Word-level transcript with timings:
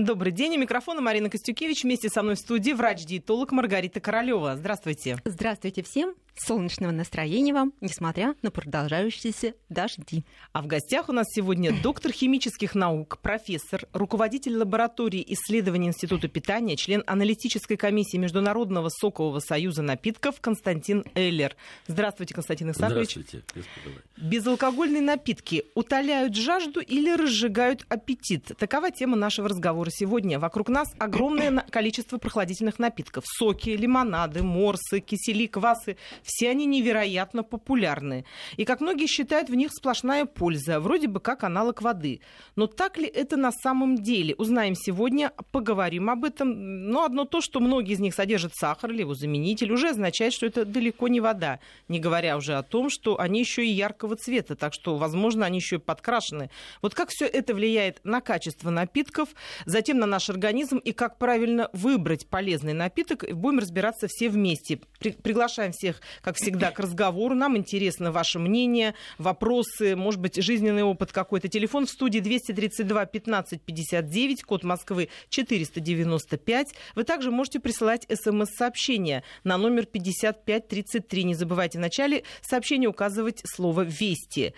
Добрый 0.00 0.32
день. 0.32 0.56
У 0.56 0.58
микрофона 0.58 1.02
Марина 1.02 1.28
Костюкевич. 1.28 1.84
Вместе 1.84 2.08
со 2.08 2.22
мной 2.22 2.34
в 2.34 2.38
студии 2.38 2.72
врач-диетолог 2.72 3.52
Маргарита 3.52 4.00
Королева. 4.00 4.56
Здравствуйте. 4.56 5.18
Здравствуйте 5.26 5.82
всем. 5.82 6.14
Солнечного 6.46 6.90
настроения 6.90 7.52
вам, 7.52 7.72
несмотря 7.80 8.34
на 8.42 8.50
продолжающиеся 8.50 9.54
дожди. 9.68 10.24
А 10.52 10.62
в 10.62 10.66
гостях 10.66 11.08
у 11.08 11.12
нас 11.12 11.26
сегодня 11.30 11.72
доктор 11.82 12.12
химических 12.12 12.74
наук, 12.74 13.18
профессор, 13.18 13.86
руководитель 13.92 14.56
лаборатории 14.56 15.24
исследований 15.28 15.88
Института 15.88 16.28
питания, 16.28 16.76
член 16.76 17.02
аналитической 17.06 17.76
комиссии 17.76 18.16
Международного 18.16 18.88
сокового 18.88 19.40
союза 19.40 19.82
напитков 19.82 20.40
Константин 20.40 21.04
Эллер. 21.14 21.56
Здравствуйте, 21.86 22.34
Константин 22.34 22.70
Исаакович. 22.70 23.10
Здравствуйте, 23.12 23.44
господа. 23.54 24.02
Безалкогольные 24.16 25.02
напитки 25.02 25.64
утоляют 25.74 26.34
жажду 26.36 26.80
или 26.80 27.14
разжигают 27.14 27.84
аппетит? 27.88 28.52
Такова 28.58 28.90
тема 28.90 29.16
нашего 29.16 29.48
разговора 29.48 29.90
сегодня. 29.90 30.38
Вокруг 30.38 30.68
нас 30.68 30.88
огромное 30.98 31.64
количество 31.70 32.18
прохладительных 32.18 32.78
напитков. 32.78 33.24
Соки, 33.26 33.70
лимонады, 33.70 34.42
морсы, 34.42 35.00
кисели, 35.00 35.46
квасы 35.46 35.96
все 36.30 36.50
они 36.50 36.64
невероятно 36.64 37.42
популярны. 37.42 38.24
И, 38.56 38.64
как 38.64 38.80
многие 38.80 39.06
считают, 39.06 39.50
в 39.50 39.54
них 39.54 39.72
сплошная 39.72 40.24
польза, 40.24 40.78
вроде 40.78 41.08
бы 41.08 41.18
как 41.18 41.42
аналог 41.42 41.82
воды. 41.82 42.20
Но 42.54 42.68
так 42.68 42.98
ли 42.98 43.06
это 43.06 43.36
на 43.36 43.50
самом 43.50 43.96
деле? 43.96 44.34
Узнаем 44.36 44.74
сегодня, 44.76 45.32
поговорим 45.50 46.08
об 46.08 46.24
этом. 46.24 46.88
Но 46.88 47.04
одно 47.04 47.24
то, 47.24 47.40
что 47.40 47.58
многие 47.58 47.94
из 47.94 48.00
них 48.00 48.14
содержат 48.14 48.54
сахар 48.54 48.90
или 48.90 49.00
его 49.00 49.14
заменитель, 49.14 49.72
уже 49.72 49.90
означает, 49.90 50.32
что 50.32 50.46
это 50.46 50.64
далеко 50.64 51.08
не 51.08 51.20
вода. 51.20 51.58
Не 51.88 51.98
говоря 51.98 52.36
уже 52.36 52.54
о 52.54 52.62
том, 52.62 52.90
что 52.90 53.18
они 53.18 53.40
еще 53.40 53.66
и 53.66 53.70
яркого 53.70 54.16
цвета, 54.16 54.54
так 54.54 54.72
что, 54.72 54.96
возможно, 54.96 55.46
они 55.46 55.58
еще 55.58 55.76
и 55.76 55.80
подкрашены. 55.80 56.50
Вот 56.80 56.94
как 56.94 57.08
все 57.10 57.26
это 57.26 57.54
влияет 57.54 58.00
на 58.04 58.20
качество 58.20 58.70
напитков, 58.70 59.30
затем 59.66 59.98
на 59.98 60.06
наш 60.06 60.30
организм 60.30 60.78
и 60.78 60.92
как 60.92 61.18
правильно 61.18 61.68
выбрать 61.72 62.28
полезный 62.28 62.72
напиток, 62.72 63.24
будем 63.32 63.58
разбираться 63.58 64.06
все 64.08 64.28
вместе. 64.28 64.80
При 64.98 65.10
приглашаем 65.12 65.72
всех 65.72 66.00
как 66.22 66.36
всегда, 66.36 66.70
к 66.70 66.80
разговору. 66.80 67.34
Нам 67.34 67.56
интересно 67.56 68.12
ваше 68.12 68.38
мнение, 68.38 68.94
вопросы, 69.18 69.96
может 69.96 70.20
быть, 70.20 70.42
жизненный 70.42 70.82
опыт 70.82 71.12
какой-то. 71.12 71.48
Телефон 71.48 71.86
в 71.86 71.90
студии 71.90 72.20
232 72.20 73.06
15 73.06 73.62
59, 73.62 74.42
код 74.42 74.64
Москвы 74.64 75.08
495. 75.28 76.74
Вы 76.94 77.04
также 77.04 77.30
можете 77.30 77.60
присылать 77.60 78.06
смс-сообщения 78.12 79.22
на 79.44 79.56
номер 79.56 79.86
5533. 79.86 81.24
Не 81.24 81.34
забывайте 81.34 81.78
в 81.78 81.80
начале 81.80 82.24
сообщения 82.42 82.88
указывать 82.88 83.42
слово 83.44 83.82
«Вести». 83.82 84.54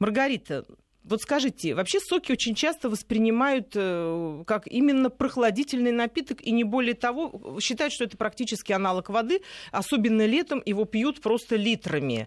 Маргарита, 0.00 0.64
вот 1.04 1.20
скажите, 1.20 1.74
вообще 1.74 2.00
соки 2.00 2.32
очень 2.32 2.54
часто 2.54 2.88
воспринимают 2.88 3.72
э, 3.74 4.42
как 4.46 4.66
именно 4.66 5.10
прохладительный 5.10 5.92
напиток, 5.92 6.40
и 6.40 6.50
не 6.50 6.64
более 6.64 6.94
того, 6.94 7.58
считают, 7.60 7.92
что 7.92 8.04
это 8.04 8.16
практически 8.16 8.72
аналог 8.72 9.10
воды, 9.10 9.42
особенно 9.70 10.24
летом 10.24 10.62
его 10.64 10.86
пьют 10.86 11.20
просто 11.20 11.56
литрами. 11.56 12.26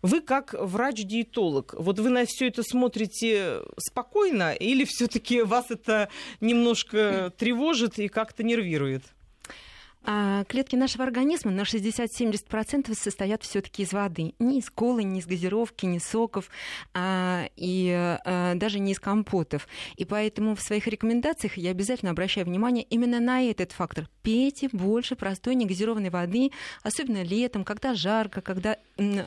Вы 0.00 0.20
как 0.20 0.54
врач-диетолог, 0.58 1.74
вот 1.78 1.98
вы 1.98 2.10
на 2.10 2.26
все 2.26 2.48
это 2.48 2.62
смотрите 2.62 3.60
спокойно 3.78 4.52
или 4.52 4.84
все-таки 4.84 5.42
вас 5.42 5.70
это 5.70 6.08
немножко 6.40 7.32
тревожит 7.38 7.98
и 7.98 8.08
как-то 8.08 8.42
нервирует? 8.42 9.02
А 10.06 10.44
клетки 10.44 10.76
нашего 10.76 11.04
организма 11.04 11.50
на 11.50 11.62
60-70% 11.62 12.94
состоят 12.94 13.42
все-таки 13.42 13.82
из 13.82 13.92
воды. 13.92 14.34
Не 14.38 14.58
из 14.58 14.68
колы, 14.68 15.02
не 15.02 15.20
из 15.20 15.26
газировки, 15.26 15.86
не 15.86 15.98
соков, 15.98 16.50
а, 16.92 17.48
и 17.56 17.90
а, 18.24 18.54
даже 18.54 18.80
не 18.80 18.92
из 18.92 19.00
компотов. 19.00 19.66
И 19.96 20.04
поэтому 20.04 20.54
в 20.56 20.60
своих 20.60 20.86
рекомендациях 20.86 21.56
я 21.56 21.70
обязательно 21.70 22.10
обращаю 22.10 22.46
внимание 22.46 22.84
именно 22.84 23.18
на 23.18 23.42
этот 23.42 23.72
фактор. 23.72 24.08
Пейте 24.22 24.68
больше 24.72 25.16
простой 25.16 25.54
негазированной 25.54 26.10
воды, 26.10 26.50
особенно 26.82 27.22
летом, 27.22 27.64
когда 27.64 27.94
жарко, 27.94 28.42
когда 28.42 28.76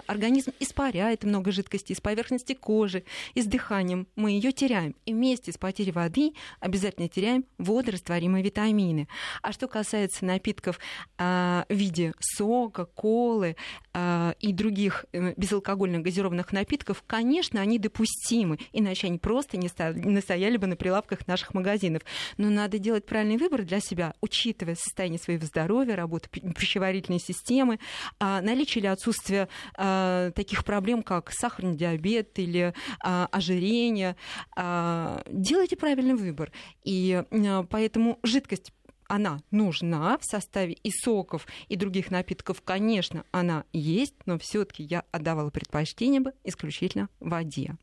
организм 0.06 0.52
испаряет 0.60 1.24
много 1.24 1.52
жидкости 1.52 1.94
из 1.94 2.02
поверхности 2.02 2.54
кожи, 2.54 3.04
и 3.34 3.42
с 3.42 3.46
дыханием 3.46 4.08
мы 4.16 4.32
ее 4.32 4.52
теряем. 4.52 4.96
И 5.06 5.14
вместе 5.14 5.52
с 5.52 5.58
потерей 5.58 5.92
воды 5.92 6.34
обязательно 6.60 7.10
теряем 7.10 7.46
водорастворимые 7.58 8.44
витамины. 8.44 9.08
А 9.42 9.52
что 9.52 9.68
касается 9.68 10.26
напитков, 10.26 10.67
напитков 10.68 10.80
а, 11.18 11.66
в 11.70 11.74
виде 11.74 12.14
сока, 12.20 12.86
колы 12.86 13.56
а, 13.94 14.36
и 14.40 14.54
других 14.54 15.06
э, 15.14 15.34
безалкогольных 15.36 16.02
газированных 16.02 16.52
напитков, 16.52 17.04
конечно, 17.08 17.62
они 17.62 17.80
допустимы, 17.80 18.60
иначе 18.74 19.08
они 19.08 19.18
просто 19.18 19.58
не 19.58 20.22
стояли 20.22 20.58
бы 20.58 20.68
на 20.68 20.76
прилавках 20.76 21.28
наших 21.28 21.54
магазинов. 21.54 22.04
Но 22.38 22.50
надо 22.50 22.78
делать 22.80 23.06
правильный 23.06 23.38
выбор 23.38 23.64
для 23.64 23.80
себя, 23.80 24.14
учитывая 24.22 24.76
состояние 24.76 25.20
своего 25.20 25.46
здоровья, 25.46 25.96
работу 25.96 26.30
пищеварительной 26.30 27.20
системы, 27.20 27.80
а, 28.20 28.42
наличие 28.42 28.82
или 28.82 28.88
отсутствие 28.88 29.48
таких 29.76 30.64
проблем, 30.64 31.02
как 31.04 31.32
сахарный 31.32 31.76
диабет 31.76 32.38
или 32.40 32.74
ожирение. 33.00 34.16
Делайте 34.56 35.76
правильный 35.76 36.16
выбор. 36.16 36.52
И 36.84 37.24
поэтому 37.70 38.20
жидкость 38.24 38.72
она 39.08 39.42
нужна 39.52 40.18
в 40.18 40.24
составе 40.24 40.74
и 40.74 40.92
соков, 40.92 41.48
и 41.68 41.76
других 41.76 42.12
напитков, 42.12 42.62
конечно, 42.62 43.24
она 43.32 43.64
есть, 43.74 44.16
но 44.26 44.38
все-таки 44.38 44.84
я 44.84 45.04
отдавала 45.12 45.50
предпочтение 45.50 46.22
бы 46.22 46.34
исключительно 46.44 47.10
воде. 47.20 47.76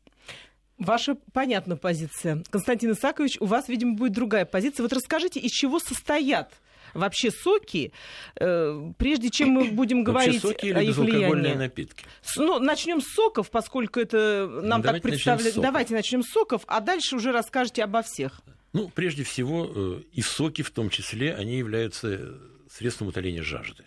Ваша 0.77 1.15
понятная 1.31 1.77
позиция. 1.77 2.43
Константин 2.49 2.91
Исакович, 2.91 3.37
у 3.39 3.45
вас, 3.45 3.69
видимо, 3.69 3.95
будет 3.95 4.11
другая 4.11 4.45
позиция. 4.45 4.83
Вот 4.83 4.91
расскажите, 4.91 5.39
из 5.39 5.51
чего 5.51 5.79
состоят 5.79 6.51
вообще 6.93 7.31
соки, 7.31 7.91
э, 8.35 8.91
прежде 8.97 9.29
чем 9.29 9.49
мы 9.49 9.65
будем 9.65 10.03
говорить 10.03 10.41
соки 10.41 10.67
или 10.67 10.79
о 10.79 10.81
их 10.81 10.97
влиянии. 10.97 11.53
напитки? 11.53 12.05
Ну, 12.35 12.59
начнем 12.59 13.01
с 13.01 13.07
соков, 13.07 13.49
поскольку 13.51 13.99
это 13.99 14.47
нам 14.63 14.81
ну, 14.81 14.91
так 14.91 15.01
представляют. 15.01 15.55
Давайте 15.57 15.93
начнем 15.93 16.23
с 16.23 16.29
соков, 16.29 16.63
а 16.67 16.81
дальше 16.81 17.15
уже 17.15 17.31
расскажете 17.31 17.83
обо 17.83 18.01
всех. 18.01 18.41
Ну, 18.75 18.89
прежде 18.89 19.23
всего, 19.23 19.71
э, 19.73 20.01
и 20.11 20.21
соки 20.21 20.61
в 20.61 20.69
том 20.69 20.89
числе, 20.89 21.33
они 21.33 21.57
являются 21.57 22.35
средством 22.69 23.07
утоления 23.07 23.41
жажды. 23.41 23.85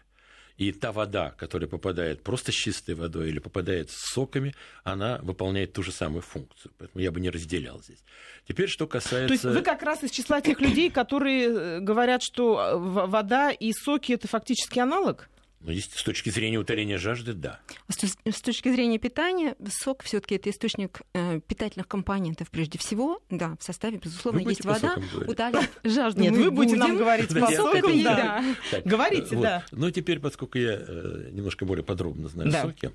И 0.57 0.73
та 0.73 0.93
вода, 0.93 1.31
которая 1.33 1.69
попадает 1.69 2.23
просто 2.23 2.53
с 2.53 2.55
чистой 2.55 2.95
водой 2.95 3.29
или 3.29 3.39
попадает 3.39 3.91
с 3.91 4.13
соками, 4.15 4.55
она 4.85 5.19
выполняет 5.23 5.75
ту 5.75 5.83
же 5.83 5.93
самую 5.93 6.23
функцию. 6.23 6.73
Поэтому 6.79 7.03
я 7.03 7.13
бы 7.13 7.21
не 7.21 7.29
разделял 7.29 7.83
здесь. 7.83 8.03
Теперь, 8.49 8.69
что 8.69 8.87
касается... 8.87 9.29
То 9.29 9.35
есть 9.35 9.45
вы 9.45 9.63
как 9.63 9.83
раз 9.83 10.03
из 10.03 10.11
числа 10.11 10.41
тех 10.41 10.59
людей, 10.61 10.91
которые 10.91 11.49
э, 11.49 11.81
говорят, 11.81 12.23
что 12.23 12.59
э, 12.59 12.77
вода 13.07 13.51
и 13.51 13.73
соки– 13.73 14.13
это 14.15 14.27
фактически 14.27 14.79
аналог? 14.79 15.29
Ну, 15.61 15.73
с 15.75 16.03
точки 16.05 16.31
зрения 16.31 16.59
утоления 16.59 16.99
жажды, 16.99 17.33
да. 17.33 17.59
С, 17.89 18.41
точки 18.41 18.71
зрения 18.71 18.99
питания, 18.99 19.57
сок 19.69 20.05
все-таки 20.05 20.37
это 20.37 20.51
источник 20.51 21.03
э, 21.15 21.41
питательных 21.41 21.89
компонентов 21.89 22.49
прежде 22.51 22.79
всего. 22.79 23.21
Да, 23.29 23.57
в 23.59 23.65
составе, 23.65 23.99
безусловно, 23.99 24.39
есть 24.41 24.65
вода. 24.65 24.97
Утоляет 25.27 25.71
жажду. 25.85 26.21
Нет, 26.21 26.35
вы 26.35 26.53
будете 26.53 26.77
нам 26.77 26.97
говорить 26.97 27.29
по 27.29 27.51
сокам, 27.51 28.03
да. 28.05 28.45
Говорите, 28.85 29.37
да. 29.37 29.65
Но 29.73 29.91
теперь, 29.91 30.21
поскольку 30.21 30.59
я 30.59 30.75
э, 30.79 31.31
немножко 31.33 31.65
более 31.65 31.85
подробно 31.85 32.29
знаю 32.29 32.53
соки, 32.53 32.93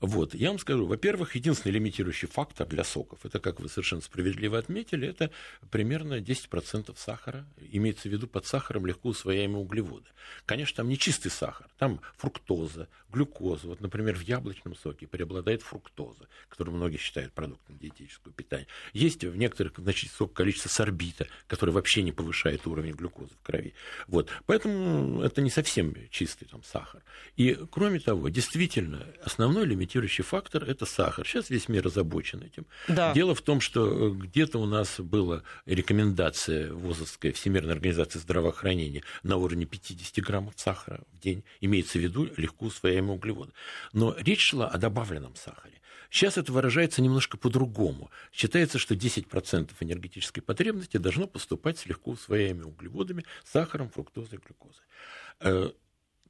вот, 0.00 0.34
я 0.34 0.50
вам 0.50 0.58
скажу, 0.58 0.86
во-первых, 0.86 1.34
единственный 1.34 1.72
лимитирующий 1.72 2.28
фактор 2.28 2.66
для 2.66 2.84
соков, 2.84 3.20
это, 3.24 3.40
как 3.40 3.58
вы 3.60 3.70
совершенно 3.70 4.02
справедливо 4.02 4.58
отметили, 4.58 5.08
это 5.08 5.30
примерно 5.70 6.20
10% 6.20 6.92
сахара. 6.96 7.46
Имеется 7.70 8.08
в 8.10 8.12
виду 8.12 8.26
под 8.26 8.44
сахаром 8.44 8.84
легко 8.84 9.08
усвояемые 9.08 9.62
углеводы. 9.62 10.04
Конечно, 10.44 10.76
там 10.76 10.88
не 10.88 10.98
чистый 10.98 11.30
сахар, 11.30 11.68
там 11.78 12.01
фруктоза, 12.16 12.88
глюкоза. 13.12 13.68
Вот, 13.68 13.80
например, 13.80 14.16
в 14.16 14.22
яблочном 14.22 14.74
соке 14.74 15.06
преобладает 15.06 15.62
фруктоза, 15.62 16.28
которую 16.48 16.76
многие 16.76 16.96
считают 16.96 17.32
продуктом 17.32 17.78
диетического 17.78 18.32
питания. 18.32 18.66
Есть 18.92 19.24
в 19.24 19.36
некоторых 19.36 19.74
значит, 19.76 20.10
сок 20.10 20.32
количество 20.32 20.68
сорбита, 20.68 21.26
который 21.46 21.70
вообще 21.70 22.02
не 22.02 22.12
повышает 22.12 22.66
уровень 22.66 22.92
глюкозы 22.92 23.34
в 23.40 23.46
крови. 23.46 23.74
Вот. 24.06 24.30
Поэтому 24.46 25.22
это 25.22 25.42
не 25.42 25.50
совсем 25.50 25.94
чистый 26.10 26.46
там, 26.46 26.62
сахар. 26.62 27.02
И, 27.36 27.58
кроме 27.70 28.00
того, 28.00 28.28
действительно, 28.28 29.06
основной 29.22 29.66
лимитирующий 29.66 30.24
фактор– 30.24 30.64
это 30.68 30.86
сахар. 30.86 31.26
Сейчас 31.26 31.50
весь 31.50 31.68
мир 31.68 31.86
озабочен 31.86 32.42
этим. 32.42 32.66
Да. 32.88 33.12
Дело 33.12 33.34
в 33.34 33.42
том, 33.42 33.60
что 33.60 34.10
где-то 34.10 34.58
у 34.58 34.66
нас 34.66 35.00
была 35.00 35.42
рекомендация 35.66 36.72
ВОЗовская 36.72 37.32
Всемирной 37.32 37.74
организации 37.74 38.18
здравоохранения 38.18 39.02
на 39.22 39.36
уровне 39.36 39.66
50 39.66 40.24
граммов 40.24 40.54
сахара 40.56 41.02
в 41.12 41.20
день. 41.20 41.44
Имеется 41.60 41.98
в 41.98 42.02
виду 42.02 42.28
легко 42.36 42.70
усвояемые 43.02 43.14
углеводы. 43.14 43.52
Но 43.92 44.14
речь 44.18 44.40
шла 44.40 44.68
о 44.68 44.78
добавленном 44.78 45.34
сахаре. 45.36 45.80
Сейчас 46.10 46.36
это 46.36 46.52
выражается 46.52 47.00
немножко 47.00 47.38
по-другому. 47.38 48.10
Считается, 48.32 48.78
что 48.78 48.94
10% 48.94 49.70
энергетической 49.80 50.42
потребности 50.42 50.98
должно 50.98 51.26
поступать 51.26 51.78
с 51.78 51.86
легко 51.86 52.10
усвояемыми 52.10 52.64
углеводами, 52.64 53.24
сахаром, 53.44 53.88
фруктозой, 53.88 54.38
глюкозой. 54.38 55.74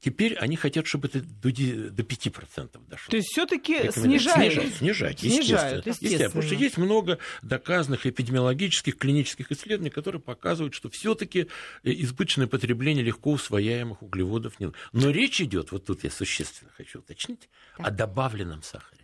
Э, 0.02 0.04
Теперь 0.04 0.34
они 0.34 0.56
хотят, 0.56 0.86
чтобы 0.86 1.08
это 1.08 1.20
до 1.20 1.48
5% 1.50 2.80
дошло. 2.88 3.10
То 3.10 3.16
есть 3.16 3.28
все-таки 3.28 3.90
снижают? 3.92 4.74
Снижать, 4.74 5.20
снижать, 5.20 5.20
снижают, 5.20 5.86
естественно. 5.86 6.08
естественно. 6.08 6.28
Потому 6.28 6.42
что 6.42 6.54
есть 6.54 6.76
много 6.76 7.18
доказанных 7.42 8.06
эпидемиологических, 8.06 8.96
клинических 8.98 9.52
исследований, 9.52 9.90
которые 9.90 10.20
показывают, 10.20 10.74
что 10.74 10.90
все-таки 10.90 11.48
избыточное 11.84 12.46
потребление 12.46 13.04
легко 13.04 13.30
усвояемых 13.32 14.02
углеводов 14.02 14.58
нет. 14.58 14.74
Но 14.92 15.10
речь 15.10 15.40
идет, 15.40 15.72
вот 15.72 15.86
тут 15.86 16.04
я 16.04 16.10
существенно 16.10 16.70
хочу 16.76 16.98
уточнить, 16.98 17.48
так. 17.76 17.86
о 17.86 17.90
добавленном 17.90 18.62
сахаре. 18.62 19.01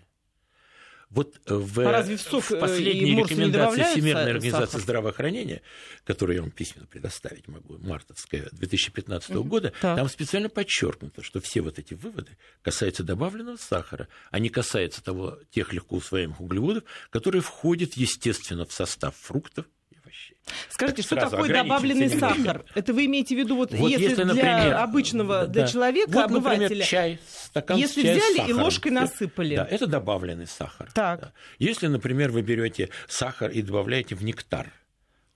Вот 1.10 1.40
в, 1.46 1.80
а 1.80 1.90
разве 1.90 2.16
в, 2.16 2.20
сок 2.20 2.44
в 2.44 2.58
последней 2.58 3.16
рекомендации 3.16 3.82
Всемирной 3.82 4.32
организации 4.32 4.66
сахар? 4.66 4.80
здравоохранения, 4.80 5.62
которую 6.04 6.36
я 6.36 6.42
вам 6.42 6.50
письменно 6.50 6.86
предоставить 6.86 7.48
могу, 7.48 7.78
мартовская 7.78 8.48
2015 8.52 9.30
mm-hmm. 9.30 9.44
года, 9.44 9.72
так. 9.80 9.96
там 9.96 10.08
специально 10.08 10.50
подчеркнуто, 10.50 11.22
что 11.22 11.40
все 11.40 11.62
вот 11.62 11.78
эти 11.78 11.94
выводы 11.94 12.36
касаются 12.60 13.04
добавленного 13.04 13.56
сахара, 13.56 14.08
а 14.30 14.38
не 14.38 14.50
касаются 14.50 15.02
того, 15.02 15.38
тех 15.50 15.72
легко 15.72 15.96
усвояемых 15.96 16.42
углеводов, 16.42 16.84
которые 17.08 17.40
входят, 17.40 17.94
естественно, 17.94 18.66
в 18.66 18.72
состав 18.72 19.16
фруктов 19.16 19.64
овощей. 20.08 20.36
Скажите, 20.68 21.02
что 21.02 21.16
такое 21.16 21.52
добавленный 21.52 22.08
сахар? 22.08 22.64
Это 22.74 22.92
вы 22.92 23.06
имеете 23.06 23.36
в 23.36 23.38
виду, 23.38 23.56
вот, 23.56 23.72
вот 23.72 23.90
если, 23.90 24.08
если 24.08 24.24
например, 24.24 24.60
для 24.62 24.82
обычного, 24.82 25.40
да, 25.40 25.46
для 25.46 25.66
человека, 25.66 26.10
вот, 26.10 26.24
обывателя, 26.24 26.62
например, 26.62 26.86
чай, 26.86 27.20
стакан 27.26 27.76
если 27.76 28.02
чай 28.02 28.18
взяли 28.18 28.48
и 28.48 28.52
ложкой 28.52 28.90
насыпали. 28.90 29.56
Да, 29.56 29.68
это 29.70 29.86
добавленный 29.86 30.46
сахар. 30.46 30.90
Так. 30.92 31.20
Да. 31.20 31.32
Если, 31.58 31.86
например, 31.86 32.30
вы 32.30 32.42
берете 32.42 32.90
сахар 33.08 33.50
и 33.50 33.62
добавляете 33.62 34.14
в 34.14 34.24
нектар, 34.24 34.72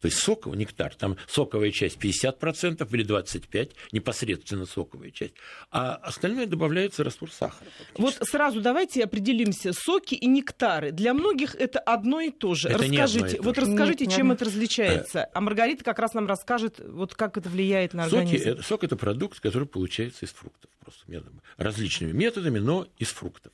то 0.03 0.07
есть 0.07 0.19
соковый 0.19 0.59
нектар, 0.59 0.93
там 0.97 1.17
соковая 1.29 1.71
часть 1.71 1.97
50% 1.97 2.89
или 2.93 3.07
25%, 3.07 3.71
непосредственно 3.93 4.67
соковая 4.67 5.13
часть, 5.13 5.35
а 5.71 5.95
остальное 5.95 6.47
добавляется 6.47 7.05
раствор 7.05 7.31
сахара. 7.31 7.71
Вот 7.97 8.19
сразу 8.23 8.61
давайте 8.61 9.05
определимся. 9.05 9.73
Соки 9.73 10.17
и 10.17 10.27
нектары. 10.27 10.91
Для 10.91 11.15
многих 11.15 11.55
это 11.55 11.79
одно 11.79 12.21
и 12.21 12.31
то 12.31 12.55
же. 12.57 12.69
Это 12.69 12.79
расскажите, 12.83 13.41
вот 13.41 13.55
же. 13.55 13.63
расскажите, 13.63 14.07
нет, 14.07 14.17
чем 14.17 14.29
нет. 14.29 14.37
это 14.37 14.47
различается. 14.47 15.29
А 15.33 15.41
Маргарита 15.41 15.85
как 15.85 16.01
раз 16.01 16.15
нам 16.15 16.27
расскажет, 16.27 16.81
вот 16.85 17.15
как 17.15 17.39
это 17.39 17.49
влияет 17.49 17.95
на 17.95 18.05
организм. 18.05 18.39
Соки, 18.39 18.49
это, 18.49 18.63
сок– 18.65 18.85
это 18.85 18.97
продукт, 18.97 19.39
который 19.39 19.69
получается 19.69 20.27
из 20.27 20.31
фруктов. 20.31 20.69
Просто 20.81 21.05
методами, 21.07 21.41
различными 21.59 22.11
методами, 22.11 22.59
но 22.59 22.89
из 22.99 23.09
фруктов. 23.09 23.53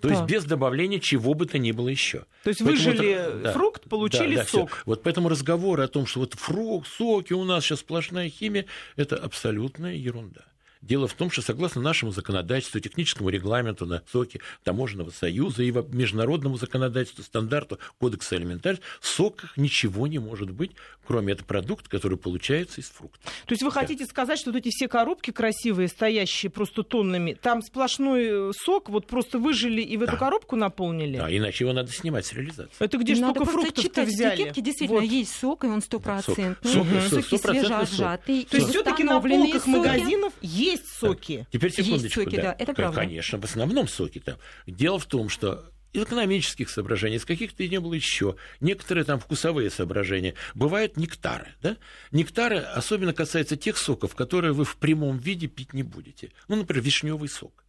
То 0.00 0.08
есть 0.08 0.22
без 0.24 0.44
добавления 0.44 1.00
чего 1.00 1.34
бы 1.34 1.46
то 1.46 1.58
ни 1.58 1.72
было 1.72 1.88
еще. 1.88 2.24
То 2.44 2.50
есть 2.50 2.62
поэтому 2.62 2.90
выжили 2.92 3.42
да, 3.42 3.52
фрукт, 3.52 3.88
получили 3.88 4.36
да, 4.36 4.42
да, 4.42 4.48
сок. 4.48 4.70
Всё. 4.70 4.82
Вот 4.84 5.02
поэтому 5.02 5.28
разговоры 5.28 5.82
о 5.82 5.88
том, 5.88 6.06
что 6.06 6.20
вот 6.20 6.34
фрукт, 6.34 6.88
соки 6.88 7.32
у 7.32 7.44
нас 7.44 7.64
сейчас 7.64 7.80
сплошная 7.80 8.28
химия, 8.28 8.66
это 8.96 9.16
абсолютная 9.16 9.94
ерунда. 9.94 10.44
Дело 10.82 11.08
в 11.08 11.14
том, 11.14 11.30
что 11.30 11.42
согласно 11.42 11.80
нашему 11.80 12.12
законодательству, 12.12 12.80
техническому 12.80 13.28
регламенту 13.30 13.86
на 13.86 14.02
соки 14.10 14.40
Таможенного 14.62 15.10
союза 15.10 15.62
и 15.62 15.70
международному 15.70 16.56
законодательству, 16.58 17.24
стандарту 17.24 17.78
Кодекса 17.98 18.36
элементарь, 18.36 18.78
в 19.00 19.06
соках 19.06 19.56
ничего 19.56 20.06
не 20.06 20.18
может 20.18 20.50
быть, 20.50 20.72
кроме 21.06 21.32
этого 21.32 21.46
продукта, 21.46 21.88
который 21.88 22.18
получается 22.18 22.80
из 22.80 22.88
фруктов. 22.88 23.20
То 23.46 23.52
есть 23.52 23.62
вы 23.62 23.70
да. 23.70 23.80
хотите 23.80 24.04
сказать, 24.06 24.38
что 24.38 24.52
вот 24.52 24.58
эти 24.58 24.68
все 24.70 24.88
коробки 24.88 25.30
красивые, 25.30 25.88
стоящие 25.88 26.50
просто 26.50 26.82
тоннами, 26.82 27.32
там 27.40 27.62
сплошной 27.62 28.50
э, 28.50 28.52
сок, 28.56 28.88
вот 28.88 29.06
просто 29.06 29.38
выжили 29.38 29.80
и 29.80 29.96
в 29.96 30.02
эту 30.02 30.12
да. 30.12 30.18
коробку 30.18 30.56
наполнили? 30.56 31.16
Да, 31.16 31.34
иначе 31.34 31.64
его 31.64 31.72
надо 31.72 31.90
снимать 31.90 32.26
с 32.26 32.32
реализации. 32.32 32.72
Это 32.78 32.98
где 32.98 33.14
надо 33.16 33.44
столько 33.44 33.50
фруктов 33.50 34.06
взяли? 34.06 34.34
Этикетки, 34.34 34.60
действительно, 34.60 35.00
вот. 35.00 35.10
есть 35.10 35.32
сок, 35.32 35.64
и 35.64 35.66
он 35.68 35.80
стопроцентный. 35.80 36.70
Сок, 36.70 36.86
сок, 37.08 37.24
соки 37.24 37.36
свежеотжатые. 37.38 38.44
То 38.46 38.56
есть 38.56 38.70
все-таки 38.70 39.04
на 39.04 39.20
полках 39.20 39.66
магазинов 39.66 40.32
есть 40.42 40.65
есть 40.70 40.88
соки. 40.88 41.38
Да. 41.38 41.46
Теперь 41.50 41.72
секундочку. 41.72 42.20
Есть 42.20 42.30
соки, 42.30 42.36
да, 42.36 42.42
да 42.42 42.56
это 42.58 42.74
правда. 42.74 43.00
Конечно, 43.00 43.38
в 43.38 43.44
основном 43.44 43.88
соки 43.88 44.20
там. 44.20 44.36
Дело 44.66 44.98
в 44.98 45.06
том, 45.06 45.28
что 45.28 45.70
из 45.92 46.02
экономических 46.02 46.68
соображений, 46.68 47.16
из 47.16 47.24
каких-то 47.24 47.62
и 47.62 47.68
не 47.68 47.80
было 47.80 47.94
еще. 47.94 48.36
Некоторые 48.60 49.04
там 49.04 49.18
вкусовые 49.18 49.70
соображения. 49.70 50.34
Бывают 50.54 50.96
нектары. 50.96 51.54
Да? 51.62 51.76
Нектары 52.12 52.58
особенно 52.58 53.14
касаются 53.14 53.56
тех 53.56 53.78
соков, 53.78 54.14
которые 54.14 54.52
вы 54.52 54.64
в 54.64 54.76
прямом 54.76 55.18
виде 55.18 55.46
пить 55.46 55.72
не 55.72 55.82
будете. 55.82 56.32
Ну, 56.48 56.56
например, 56.56 56.84
вишневый 56.84 57.28
сок. 57.28 57.64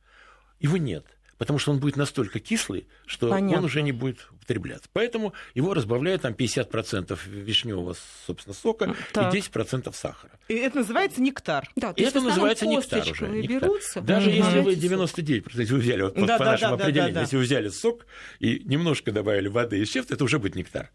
Его 0.59 0.77
нет 0.77 1.16
потому 1.37 1.59
что 1.59 1.71
он 1.71 1.79
будет 1.79 1.95
настолько 1.95 2.39
кислый, 2.39 2.87
что 3.05 3.29
Понятно. 3.29 3.57
он 3.59 3.65
уже 3.65 3.81
не 3.81 3.91
будет 3.91 4.27
употребляться. 4.31 4.89
Поэтому 4.93 5.33
его 5.53 5.73
разбавляют 5.73 6.23
там 6.23 6.33
50% 6.33 7.17
вишневого, 7.27 7.95
собственно, 8.25 8.53
сока 8.53 8.95
так. 9.13 9.33
и 9.33 9.39
10% 9.39 9.93
сахара. 9.93 10.39
И 10.47 10.55
это 10.55 10.77
называется 10.79 11.21
нектар. 11.21 11.69
Да, 11.75 11.93
и 11.95 12.01
это 12.03 12.21
называется 12.21 12.65
нектар 12.65 13.01
уже. 13.09 13.27
Нектар. 13.27 13.61
Берутся, 13.61 14.01
Даже 14.01 14.29
если 14.29 14.59
вы 14.59 14.73
99% 14.73 15.51
если 15.53 15.73
вы 15.73 15.79
взяли, 15.79 16.01
вот, 16.03 16.15
да, 16.15 16.37
по 16.37 16.45
да, 16.45 16.51
нашему 16.51 16.77
да, 16.77 16.83
определению, 16.83 17.13
да, 17.13 17.19
да, 17.19 17.21
если 17.21 17.37
вы 17.37 17.43
взяли 17.43 17.69
сок 17.69 18.05
и 18.39 18.61
немножко 18.65 19.11
добавили 19.11 19.47
воды 19.47 19.77
и 19.77 19.79
веществ, 19.81 20.11
это 20.11 20.23
уже 20.23 20.39
будет 20.39 20.55
нектар. 20.55 20.91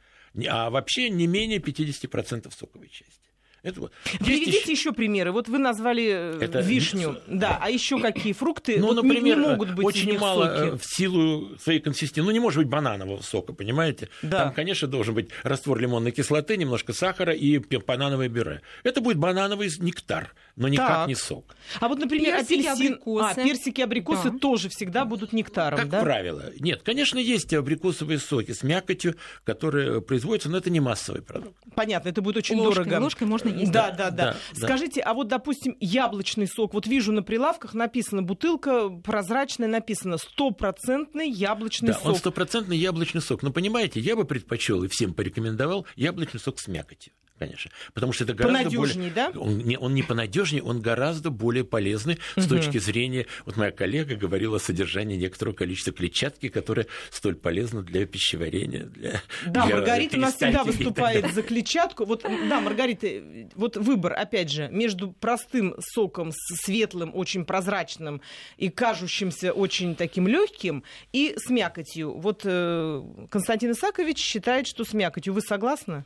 А 0.48 0.70
вообще 0.70 1.10
не 1.10 1.26
менее 1.26 1.58
50% 1.58 2.52
соковой 2.56 2.88
части. 2.88 3.31
Это 3.62 3.80
вот. 3.80 3.92
Приведите 4.18 4.58
еще... 4.58 4.72
еще 4.72 4.92
примеры. 4.92 5.30
Вот 5.30 5.48
вы 5.48 5.58
назвали 5.58 6.04
э, 6.04 6.38
это 6.40 6.60
вишню, 6.60 7.18
да, 7.28 7.58
а 7.60 7.70
еще 7.70 8.00
какие 8.00 8.32
фрукты 8.32 8.78
ну, 8.78 8.88
вот 8.88 8.96
например, 8.96 9.36
не, 9.36 9.42
не 9.42 9.48
могут 9.48 9.74
быть 9.74 9.86
очень 9.86 10.18
мало 10.18 10.46
соки. 10.46 10.68
Э, 10.74 10.76
в 10.76 10.84
силу 10.84 11.56
своей 11.58 11.78
консистенции. 11.78 12.26
Ну, 12.26 12.32
не 12.32 12.40
может 12.40 12.58
быть 12.58 12.68
бананового 12.68 13.22
сока, 13.22 13.52
понимаете? 13.52 14.08
Да. 14.22 14.44
Там, 14.44 14.54
конечно, 14.54 14.88
должен 14.88 15.14
быть 15.14 15.28
раствор 15.44 15.78
лимонной 15.78 16.10
кислоты, 16.10 16.56
немножко 16.56 16.92
сахара 16.92 17.32
и 17.32 17.58
банановое 17.58 18.28
бюре. 18.28 18.62
Это 18.82 19.00
будет 19.00 19.18
банановый 19.18 19.70
нектар, 19.78 20.34
но 20.56 20.66
никак 20.66 20.88
так. 20.88 21.08
не 21.08 21.14
сок. 21.14 21.54
А 21.78 21.86
вот, 21.86 22.00
например, 22.00 22.38
персики, 22.38 22.66
апельсин, 22.66 22.94
абрикосы. 22.94 23.40
А, 23.40 23.44
персики, 23.44 23.80
абрикосы 23.80 24.30
да. 24.30 24.38
тоже 24.38 24.68
всегда 24.70 25.04
будут 25.04 25.32
нектаром, 25.32 25.78
как 25.78 25.88
да? 25.88 26.02
правило. 26.02 26.50
Нет, 26.58 26.82
конечно, 26.82 27.18
есть 27.18 27.54
абрикосовые 27.54 28.18
соки 28.18 28.52
с 28.52 28.64
мякотью, 28.64 29.14
которые 29.44 30.00
производятся, 30.00 30.48
но 30.48 30.58
это 30.58 30.68
не 30.68 30.80
массовый 30.80 31.22
продукт. 31.22 31.56
Понятно, 31.76 32.08
это 32.08 32.22
будет 32.22 32.38
очень 32.38 32.56
ложкой, 32.56 32.84
дорого. 32.84 33.02
Ложкой 33.02 33.26
можно 33.28 33.51
есть. 33.60 33.72
Да, 33.72 33.90
да, 33.90 34.10
да. 34.10 34.32
Да, 34.32 34.36
Скажите, 34.54 35.00
а 35.00 35.14
вот, 35.14 35.28
допустим, 35.28 35.76
яблочный 35.80 36.46
сок. 36.46 36.74
Вот 36.74 36.86
вижу 36.86 37.12
на 37.12 37.22
прилавках 37.22 37.74
написано, 37.74 38.22
бутылка 38.22 38.88
прозрачная, 38.88 39.68
написано 39.68 40.18
стопроцентный 40.18 41.30
яблочный 41.30 41.88
да, 41.88 41.94
сок. 41.94 42.06
он 42.06 42.14
стопроцентный 42.16 42.76
яблочный 42.76 43.20
сок. 43.20 43.42
Но 43.42 43.52
понимаете, 43.52 44.00
я 44.00 44.16
бы 44.16 44.24
предпочел 44.24 44.82
и 44.84 44.88
всем 44.88 45.14
порекомендовал 45.14 45.86
яблочный 45.96 46.40
сок 46.40 46.58
с 46.58 46.68
мякотью 46.68 47.12
конечно. 47.44 47.70
Потому 47.92 48.12
что 48.12 48.24
это 48.24 48.34
гораздо 48.34 48.70
более... 48.70 49.10
да? 49.10 49.32
Он 49.34 49.58
не, 49.58 49.76
он 49.76 49.94
не 49.94 50.02
понадежнее, 50.02 50.62
он 50.62 50.80
гораздо 50.80 51.30
более 51.30 51.64
полезный 51.64 52.18
угу. 52.36 52.42
с 52.42 52.46
точки 52.46 52.78
зрения... 52.78 53.26
Вот 53.44 53.56
моя 53.56 53.72
коллега 53.72 54.16
говорила 54.16 54.56
о 54.56 54.60
содержании 54.60 55.16
некоторого 55.16 55.54
количества 55.54 55.92
клетчатки, 55.92 56.48
которая 56.48 56.86
столь 57.10 57.36
полезна 57.36 57.82
для 57.82 58.06
пищеварения, 58.06 58.84
для 58.84 59.22
Да, 59.46 59.66
для 59.66 59.76
Маргарита 59.76 60.16
у 60.16 60.20
нас 60.20 60.36
всегда 60.36 60.64
выступает 60.64 61.32
за 61.32 61.42
клетчатку. 61.42 62.04
Вот, 62.04 62.22
да, 62.22 62.60
Маргарита, 62.60 63.06
вот 63.54 63.76
выбор, 63.76 64.12
опять 64.12 64.50
же, 64.50 64.68
между 64.70 65.12
простым 65.12 65.74
соком, 65.80 66.32
светлым, 66.32 67.14
очень 67.14 67.44
прозрачным 67.44 68.20
и 68.56 68.68
кажущимся 68.68 69.52
очень 69.52 69.96
таким 69.96 70.28
легким, 70.28 70.84
и 71.12 71.34
с 71.36 71.50
мякотью. 71.50 72.18
Вот 72.18 72.42
э, 72.44 73.02
Константин 73.30 73.72
Исакович 73.72 74.18
считает, 74.18 74.66
что 74.66 74.84
с 74.84 74.92
мякотью. 74.92 75.34
Вы 75.34 75.40
согласны? 75.40 76.04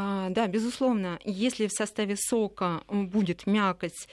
А, 0.00 0.30
да, 0.30 0.46
безусловно, 0.46 1.18
если 1.24 1.66
в 1.66 1.72
составе 1.72 2.14
сока 2.16 2.82
будет 2.88 3.48
мякоть 3.48 4.06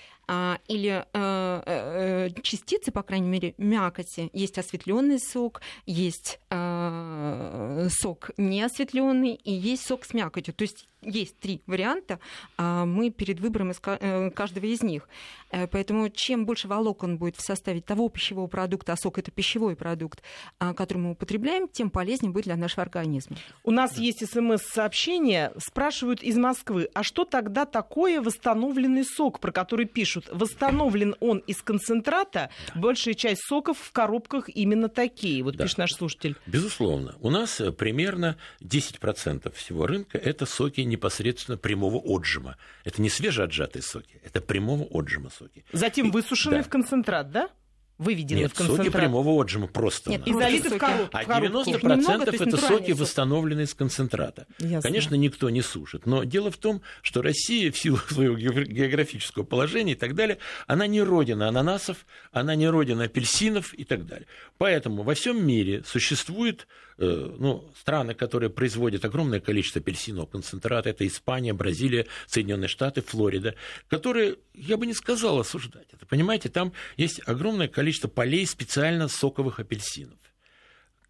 или 0.67 1.05
а, 1.13 1.63
а, 1.65 2.29
частицы, 2.41 2.91
по 2.91 3.03
крайней 3.03 3.27
мере, 3.27 3.53
мякоти, 3.57 4.29
есть 4.33 4.57
осветленный 4.57 5.19
сок, 5.19 5.61
есть 5.85 6.39
а, 6.49 7.87
сок 7.89 8.31
неосветленный 8.37 9.33
и 9.35 9.51
есть 9.51 9.85
сок 9.85 10.05
с 10.05 10.13
мякотью. 10.13 10.53
То 10.53 10.63
есть 10.63 10.87
есть 11.05 11.39
три 11.39 11.61
варианта, 11.67 12.19
а 12.57 12.85
мы 12.85 13.09
перед 13.09 13.39
выбором 13.39 13.71
из 13.71 13.79
э, 13.85 14.31
каждого 14.31 14.65
из 14.65 14.81
них. 14.81 15.07
Э, 15.51 15.67
поэтому 15.67 16.09
чем 16.09 16.45
больше 16.45 16.67
волокон 16.67 17.17
будет 17.17 17.35
в 17.35 17.45
составе 17.45 17.81
того 17.81 18.09
пищевого 18.09 18.47
продукта, 18.47 18.93
а 18.93 18.97
сок 18.97 19.19
это 19.19 19.31
пищевой 19.31 19.75
продукт, 19.75 20.21
а, 20.59 20.73
который 20.73 20.99
мы 20.99 21.11
употребляем, 21.11 21.67
тем 21.67 21.89
полезнее 21.89 22.31
будет 22.31 22.45
для 22.45 22.55
нашего 22.55 22.81
организма. 22.81 23.37
У 23.63 23.71
нас 23.71 23.97
есть 23.97 24.25
смс-сообщение, 24.25 25.51
спрашивают 25.57 26.23
из 26.23 26.37
Москвы, 26.37 26.89
а 26.93 27.03
что 27.03 27.25
тогда 27.25 27.65
такое 27.65 28.21
восстановленный 28.21 29.05
сок, 29.05 29.39
про 29.39 29.51
который 29.51 29.85
пишут? 29.85 30.14
Восстановлен 30.31 31.15
он 31.19 31.39
из 31.39 31.61
концентрата, 31.61 32.49
большая 32.75 33.13
часть 33.13 33.41
соков 33.47 33.77
в 33.79 33.91
коробках 33.91 34.49
именно 34.49 34.89
такие, 34.89 35.43
вот 35.43 35.55
да. 35.55 35.63
пишет 35.63 35.77
наш 35.77 35.93
слушатель. 35.93 36.35
Безусловно. 36.45 37.15
У 37.19 37.29
нас 37.29 37.59
э, 37.61 37.71
примерно 37.71 38.37
10% 38.61 39.53
всего 39.55 39.87
рынка 39.87 40.17
это 40.17 40.45
соки 40.45 40.81
непосредственно 40.81 41.57
прямого 41.57 41.97
отжима. 41.97 42.57
Это 42.83 43.01
не 43.01 43.09
свежеотжатые 43.09 43.81
соки, 43.81 44.19
это 44.23 44.41
прямого 44.41 44.83
отжима 44.83 45.29
соки. 45.29 45.65
Затем 45.71 46.11
высушенные 46.11 46.61
да. 46.61 46.67
в 46.67 46.69
концентрат, 46.69 47.31
да? 47.31 47.49
Выведены 47.97 48.39
Нет, 48.39 48.51
в 48.51 48.55
концентрат. 48.55 48.85
соки 48.87 48.97
прямого 48.97 49.29
отжима 49.41 49.67
просто. 49.67 50.09
Нет, 50.09 50.21
И 50.25 50.31
просто 50.31 50.49
залиты 50.49 50.69
в 50.75 50.77
коробку. 50.77 51.09
А 51.17 51.23
в 51.23 51.27
коробку. 51.27 51.57
90% 51.71 51.75
Их 51.75 51.83
немного, 51.83 52.23
это 52.23 52.57
соки, 52.57 52.67
соки. 52.67 52.91
восстановленные 52.91 53.65
из 53.65 53.73
концентрата. 53.73 54.47
Ясно. 54.59 54.81
Конечно, 54.81 55.15
никто 55.15 55.49
не 55.49 55.61
сушит. 55.61 56.05
Но 56.05 56.23
дело 56.23 56.51
в 56.51 56.57
том, 56.57 56.81
что 57.01 57.21
Россия, 57.21 57.71
в 57.71 57.77
силу 57.77 57.97
своего 58.09 58.37
географ- 58.37 58.67
географического 58.67 59.43
положения 59.43 59.93
и 59.93 59.95
так 59.95 60.13
далее, 60.15 60.37
она 60.67 60.87
не 60.87 61.01
родина 61.01 61.47
ананасов, 61.47 62.05
она 62.31 62.55
не 62.55 62.67
родина 62.67 63.05
апельсинов 63.05 63.73
и 63.73 63.83
так 63.85 64.05
далее. 64.05 64.27
Поэтому 64.57 65.03
во 65.03 65.13
всем 65.13 65.45
мире 65.45 65.83
существует 65.85 66.67
ну, 66.97 67.69
страны, 67.77 68.13
которые 68.13 68.49
производят 68.49 69.03
огромное 69.05 69.39
количество 69.39 69.81
апельсинового 69.81 70.29
концентрата. 70.29 70.89
Это 70.89 71.05
Испания, 71.05 71.53
Бразилия, 71.53 72.07
Соединенные 72.27 72.67
Штаты, 72.69 73.01
Флорида, 73.01 73.55
которые, 73.89 74.37
я 74.53 74.77
бы 74.77 74.85
не 74.85 74.93
сказал 74.93 75.39
осуждать 75.39 75.87
это. 75.91 76.05
Понимаете, 76.05 76.49
там 76.49 76.73
есть 76.97 77.21
огромное 77.25 77.67
количество 77.67 78.07
полей 78.07 78.45
специально 78.45 79.07
соковых 79.07 79.59
апельсинов 79.59 80.17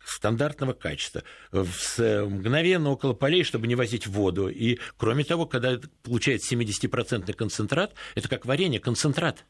стандартного 0.06 0.74
качества, 0.74 1.24
с- 1.52 2.26
мгновенно 2.26 2.92
около 2.92 3.14
полей, 3.14 3.44
чтобы 3.44 3.66
не 3.68 3.76
возить 3.76 4.06
воду. 4.08 4.50
И, 4.50 4.80
кроме 4.98 5.24
того, 5.24 5.46
когда 5.48 5.80
получается 6.04 6.54
70% 6.56 7.34
концентрат, 7.34 7.94
это 8.14 8.30
как 8.30 8.46
варенье, 8.46 8.80
концентрат. 8.80 9.46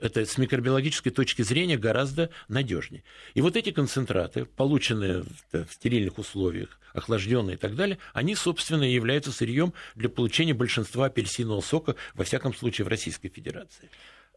Это 0.00 0.24
с 0.24 0.38
микробиологической 0.38 1.10
точки 1.10 1.42
зрения 1.42 1.76
гораздо 1.76 2.30
надежнее. 2.48 3.02
И 3.34 3.40
вот 3.40 3.56
эти 3.56 3.70
концентраты, 3.70 4.44
полученные 4.44 5.24
в, 5.52 5.66
стерильных 5.70 6.18
условиях, 6.18 6.78
охлажденные 6.94 7.56
и 7.56 7.58
так 7.58 7.74
далее, 7.74 7.98
они, 8.12 8.34
собственно, 8.34 8.84
и 8.84 8.92
являются 8.92 9.32
сырьем 9.32 9.72
для 9.96 10.08
получения 10.08 10.54
большинства 10.54 11.06
апельсинового 11.06 11.60
сока, 11.60 11.96
во 12.14 12.24
всяком 12.24 12.54
случае, 12.54 12.84
в 12.84 12.88
Российской 12.88 13.28
Федерации. 13.28 13.90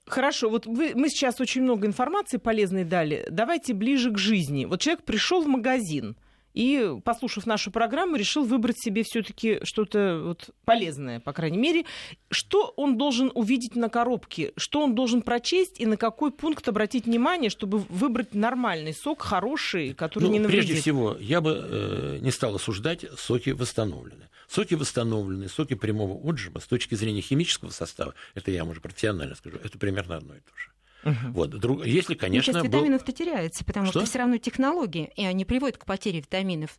Хорошо, 0.05 0.49
вот 0.49 0.65
вы, 0.65 0.93
мы 0.95 1.09
сейчас 1.09 1.39
очень 1.39 1.61
много 1.61 1.85
информации 1.85 2.37
полезной 2.37 2.83
дали. 2.83 3.27
Давайте 3.29 3.73
ближе 3.73 4.11
к 4.11 4.17
жизни. 4.17 4.65
Вот 4.65 4.81
человек 4.81 5.03
пришел 5.05 5.43
в 5.43 5.47
магазин 5.47 6.15
и, 6.53 6.97
послушав 7.03 7.45
нашу 7.45 7.71
программу, 7.71 8.15
решил 8.15 8.43
выбрать 8.43 8.79
себе 8.79 9.03
все-таки 9.03 9.59
что-то 9.63 10.21
вот 10.23 10.49
полезное, 10.65 11.19
по 11.19 11.33
крайней 11.33 11.57
мере. 11.57 11.85
Что 12.29 12.73
он 12.77 12.97
должен 12.97 13.31
увидеть 13.33 13.75
на 13.75 13.89
коробке? 13.89 14.53
Что 14.57 14.81
он 14.81 14.95
должен 14.95 15.21
прочесть 15.21 15.79
и 15.79 15.85
на 15.85 15.97
какой 15.97 16.31
пункт 16.31 16.67
обратить 16.67 17.05
внимание, 17.05 17.49
чтобы 17.49 17.79
выбрать 17.89 18.33
нормальный 18.33 18.93
сок, 18.93 19.21
хороший, 19.21 19.93
который 19.93 20.25
Ну, 20.25 20.31
не 20.31 20.39
навредит? 20.39 20.65
прежде 20.65 20.81
всего, 20.81 21.17
я 21.19 21.41
бы 21.41 21.59
э, 21.63 22.17
не 22.21 22.31
стал 22.31 22.55
осуждать 22.55 23.05
соки 23.17 23.51
восстановленные. 23.51 24.29
Соки 24.47 24.73
восстановленные, 24.73 25.47
соки 25.47 25.75
прямого 25.75 26.13
отжима 26.29 26.59
с 26.59 26.65
точки 26.65 26.95
зрения 26.95 27.21
химического 27.21 27.69
состава, 27.69 28.13
это 28.35 28.51
я 28.51 28.63
вам 28.63 28.71
уже 28.71 28.81
профессионально 28.81 29.35
скажу, 29.35 29.57
это 29.63 29.77
примерно 29.77 30.17
одно 30.17 30.35
и 30.35 30.39
то 30.39 30.51
же. 30.57 30.71
Вот. 31.03 31.49
Друг- 31.51 31.85
Если, 31.85 32.13
Ну, 32.13 32.19
конечно, 32.19 32.53
часть 32.53 32.65
был- 32.65 32.71
витаминов-то 32.79 33.11
теряется, 33.11 33.65
потому 33.65 33.87
Что? 33.87 33.99
что 34.01 34.09
все 34.09 34.19
равно 34.19 34.37
технологии, 34.37 35.11
и 35.15 35.25
они 35.25 35.45
приводят 35.45 35.77
к 35.77 35.85
потере 35.85 36.19
витаминов. 36.19 36.77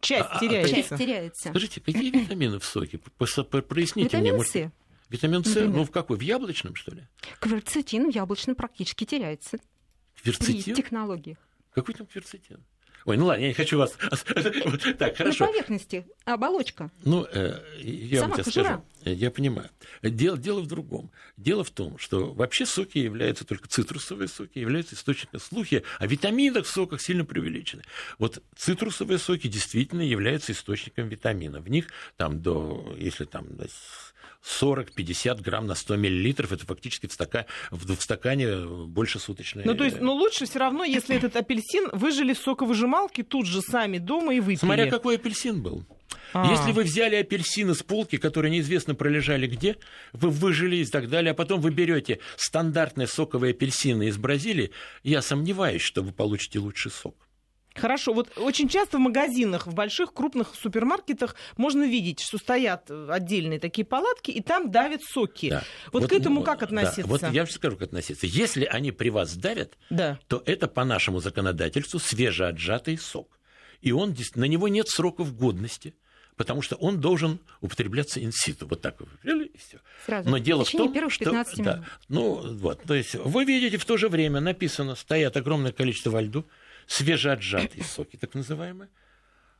Часть 0.00 0.28
А, 0.30 0.36
а, 0.36 0.40
теряется. 0.40 0.74
Часть 0.74 0.88
теряется. 0.96 1.48
Скажите, 1.50 1.80
какие 1.80 2.10
витамины 2.24 2.58
в 2.58 2.64
соке? 2.64 2.98
Проясните 3.18 4.16
мне. 4.18 4.30
Витамин 4.30 4.44
С. 4.44 4.72
Витамин 5.08 5.44
С, 5.44 5.54
ну 5.56 5.84
в 5.84 5.90
какой? 5.90 6.16
В 6.16 6.20
яблочном, 6.20 6.74
что 6.76 6.94
ли? 6.94 7.02
Кверцетин 7.40 8.10
в 8.10 8.14
яблочном 8.14 8.54
практически 8.54 9.04
теряется 9.04 9.58
при 10.22 10.30
Кверцетин? 10.32 10.74
технологиях. 10.76 11.38
Какой 11.74 11.94
там 11.94 12.06
кверцетин? 12.06 12.64
Ой, 13.06 13.16
ну 13.16 13.26
ладно, 13.26 13.42
я 13.42 13.48
не 13.48 13.54
хочу 13.54 13.78
вас... 13.78 13.96
Так, 14.98 15.12
На 15.12 15.14
хорошо. 15.16 15.46
поверхности 15.46 16.06
оболочка. 16.24 16.90
Ну, 17.04 17.26
э, 17.32 17.60
я 17.80 18.20
вам 18.20 18.30
Сама 18.30 18.34
тебе 18.42 18.44
кожура. 18.44 18.82
скажу. 19.02 19.16
Я 19.16 19.30
понимаю. 19.30 19.70
Дело, 20.02 20.36
дело 20.36 20.60
в 20.60 20.66
другом. 20.66 21.10
Дело 21.36 21.64
в 21.64 21.70
том, 21.70 21.98
что 21.98 22.32
вообще 22.32 22.66
соки 22.66 22.98
являются 22.98 23.44
только 23.46 23.68
цитрусовые 23.68 24.28
соки, 24.28 24.58
являются 24.58 24.94
источником 24.94 25.40
слухи 25.40 25.82
о 25.98 26.06
витаминах 26.06 26.66
в 26.66 26.68
соках 26.70 27.00
сильно 27.00 27.24
преувеличены. 27.24 27.82
Вот 28.18 28.42
цитрусовые 28.56 29.18
соки 29.18 29.46
действительно 29.48 30.02
являются 30.02 30.52
источником 30.52 31.08
витамина. 31.08 31.60
В 31.60 31.70
них 31.70 31.86
там 32.16 32.42
до, 32.42 32.94
если 32.98 33.24
там 33.24 33.46
до 33.56 33.66
40-50 34.44 35.42
грамм 35.42 35.66
на 35.66 35.74
100 35.74 35.96
миллилитров, 35.96 36.52
это 36.52 36.64
фактически 36.66 37.06
в, 37.06 37.12
стака, 37.12 37.46
в, 37.70 38.00
стакане 38.00 38.66
больше 38.86 39.18
суточной. 39.18 39.64
Ну, 39.64 39.74
то 39.74 39.84
есть, 39.84 40.00
ну, 40.00 40.12
лучше 40.14 40.46
все 40.46 40.58
равно, 40.58 40.84
если 40.84 41.16
этот 41.16 41.36
апельсин 41.36 41.88
выжили 41.92 42.32
в 42.32 42.38
соковыжималке 42.38 43.22
тут 43.22 43.46
же 43.46 43.60
сами 43.60 43.98
дома 43.98 44.34
и 44.34 44.40
выпили. 44.40 44.56
Смотря 44.56 44.90
какой 44.90 45.16
апельсин 45.16 45.62
был. 45.62 45.84
А. 46.32 46.50
Если 46.50 46.72
вы 46.72 46.84
взяли 46.84 47.16
апельсины 47.16 47.74
с 47.74 47.82
полки, 47.82 48.16
которые 48.16 48.50
неизвестно 48.50 48.94
пролежали 48.94 49.46
где, 49.46 49.76
вы 50.12 50.30
выжили 50.30 50.76
и 50.76 50.84
так 50.84 51.08
далее, 51.08 51.32
а 51.32 51.34
потом 51.34 51.60
вы 51.60 51.70
берете 51.70 52.20
стандартные 52.36 53.06
соковые 53.06 53.50
апельсины 53.50 54.08
из 54.08 54.16
Бразилии, 54.16 54.70
я 55.02 55.22
сомневаюсь, 55.22 55.82
что 55.82 56.02
вы 56.02 56.12
получите 56.12 56.58
лучший 56.58 56.90
сок. 56.90 57.16
Хорошо, 57.74 58.12
вот 58.12 58.36
очень 58.36 58.68
часто 58.68 58.98
в 58.98 59.00
магазинах, 59.00 59.66
в 59.66 59.74
больших 59.74 60.12
крупных 60.12 60.54
супермаркетах 60.54 61.36
можно 61.56 61.84
видеть, 61.84 62.20
что 62.20 62.38
стоят 62.38 62.90
э, 62.90 63.08
отдельные 63.10 63.60
такие 63.60 63.84
палатки, 63.84 64.30
и 64.30 64.42
там 64.42 64.70
давят 64.70 65.02
соки. 65.02 65.50
Да. 65.50 65.64
Вот, 65.92 66.08
к 66.08 66.12
этому 66.12 66.40
ну, 66.40 66.42
как 66.42 66.60
да, 66.60 66.66
относиться? 66.66 67.06
вот 67.06 67.22
я 67.22 67.46
же 67.46 67.52
скажу, 67.52 67.76
как 67.76 67.88
относиться. 67.88 68.26
Если 68.26 68.64
они 68.64 68.90
при 68.90 69.10
вас 69.10 69.36
давят, 69.36 69.78
Да. 69.88 70.18
то 70.26 70.42
это 70.46 70.66
по 70.66 70.84
нашему 70.84 71.20
законодательству 71.20 72.00
свежеотжатый 72.00 72.98
сок. 72.98 73.38
И 73.80 73.92
он, 73.92 74.16
на 74.34 74.44
него 74.44 74.68
нет 74.68 74.88
сроков 74.88 75.34
годности, 75.36 75.94
потому 76.36 76.62
что 76.62 76.76
он 76.76 77.00
должен 77.00 77.38
употребляться 77.60 78.22
инситу. 78.22 78.66
Вот 78.66 78.80
так 78.80 78.96
вы 79.00 79.06
и 79.44 79.58
все. 79.58 79.78
Сразу. 80.06 80.28
Но 80.28 80.38
дело 80.38 80.64
в 80.64 80.68
в 80.68 80.72
том, 80.72 80.92
первых 80.92 81.12
что... 81.12 81.24
15 81.24 81.58
минут. 81.58 81.74
Да, 81.74 81.84
ну, 82.08 82.56
вот, 82.56 82.82
то 82.82 82.94
есть 82.94 83.14
вы 83.14 83.44
видите, 83.44 83.76
в 83.76 83.84
то 83.84 83.96
же 83.96 84.08
время 84.08 84.40
написано, 84.40 84.94
стоят 84.94 85.36
огромное 85.36 85.72
количество 85.72 86.10
во 86.10 86.22
льду, 86.22 86.46
свежеотжатые 86.90 87.84
соки, 87.84 88.16
так 88.16 88.34
называемые. 88.34 88.90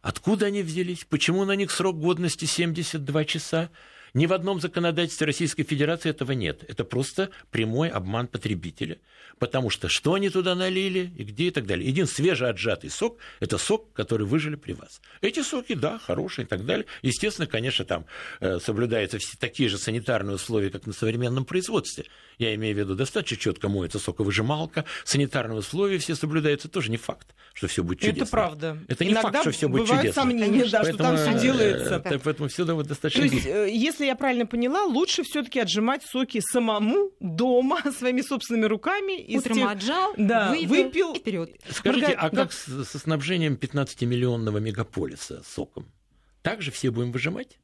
Откуда 0.03 0.47
они 0.47 0.63
взялись? 0.63 1.05
Почему 1.09 1.45
на 1.45 1.53
них 1.53 1.71
срок 1.71 1.99
годности 1.99 2.45
72 2.45 3.25
часа? 3.25 3.71
Ни 4.15 4.27
в 4.27 4.33
одном 4.33 4.61
законодательстве 4.61 5.27
Российской 5.27 5.63
Федерации 5.63 6.11
этого 6.11 6.33
нет. 6.33 6.65
Это 6.69 6.85
просто 6.85 7.31
прямой 7.51 7.89
обман 7.89 8.27
потребителя. 8.27 8.99
Потому 9.39 9.71
что 9.71 9.89
что 9.89 10.15
они 10.15 10.29
туда 10.29 10.55
налили 10.55 11.13
и 11.17 11.25
где 11.25 11.45
и 11.45 11.51
так 11.51 11.67
далее. 11.67 11.89
Един 11.89 12.07
свежеотжатый 12.07 12.91
сок– 12.91 13.19
это 13.41 13.57
сок, 13.57 13.93
который 13.95 14.27
выжили 14.27 14.57
при 14.57 14.73
вас. 14.73 15.01
Эти 15.23 15.43
соки, 15.43 15.75
да, 15.75 15.99
хорошие 15.99 16.45
и 16.45 16.49
так 16.49 16.67
далее. 16.67 16.85
Естественно, 17.01 17.47
конечно, 17.47 17.85
там 17.85 18.05
э, 18.41 18.59
соблюдаются 18.61 19.19
все 19.19 19.37
такие 19.39 19.69
же 19.71 19.79
санитарные 19.79 20.35
условия, 20.35 20.71
как 20.71 20.87
на 20.87 20.93
современном 20.93 21.47
производстве. 21.47 22.05
Я 22.39 22.55
имею 22.55 22.75
в 22.75 22.79
виду, 22.79 22.95
достаточно 22.95 23.37
четко 23.37 23.69
моется 23.69 23.99
соковыжималка, 23.99 24.85
санитарные 25.05 25.59
условия 25.59 25.99
все 25.99 26.15
соблюдаются. 26.15 26.69
Тоже 26.69 26.91
не 26.91 26.97
факт, 26.99 27.35
что 27.55 27.67
все 27.67 27.83
будет 27.83 28.01
чудесно. 28.01 28.23
Это 28.23 28.31
правда. 28.31 28.79
Это 28.89 29.05
не 29.05 29.13
Иногда 29.13 29.31
факт, 29.31 29.43
что 29.43 29.51
все 29.53 29.69
будет 29.69 29.83
бывают 29.83 30.03
чудесно. 30.03 30.23
сомнения, 30.23 30.67
да, 30.67 30.85
что 30.85 30.97
там 30.97 31.17
все 31.17 31.31
э, 31.31 31.41
делается. 31.41 32.21
Поэтому 32.23 32.49
все 32.49 32.65
достаточно 32.65 33.27
То 33.27 33.35
есть, 33.35 33.47
э, 33.47 33.71
если 34.01 34.07
я 34.07 34.17
правильно 34.17 34.47
поняла, 34.47 34.85
лучше 34.85 35.23
все-таки 35.25 35.61
отжимать 35.61 36.03
соки 36.03 36.41
самому 36.41 37.11
дома 37.21 37.81
своими 37.99 38.23
собственными 38.23 38.65
руками. 38.67 39.37
Утром 39.37 39.57
тех- 39.57 39.71
отжал, 39.71 40.15
Да, 40.17 40.51
выпил, 40.51 40.69
выпил. 40.69 41.13
и 41.13 41.19
вперед. 41.19 41.51
Скажите, 41.69 42.07
Марга- 42.07 42.19
а 42.19 42.31
да. 42.31 42.37
как 42.45 42.53
с- 42.53 42.85
со 42.85 42.99
снабжением 42.99 43.55
15-миллионного 43.61 44.59
мегаполиса 44.61 45.43
соком? 45.45 45.87
Также 46.43 46.71
все 46.71 46.91
будем 46.91 47.13
выжимать? 47.13 47.59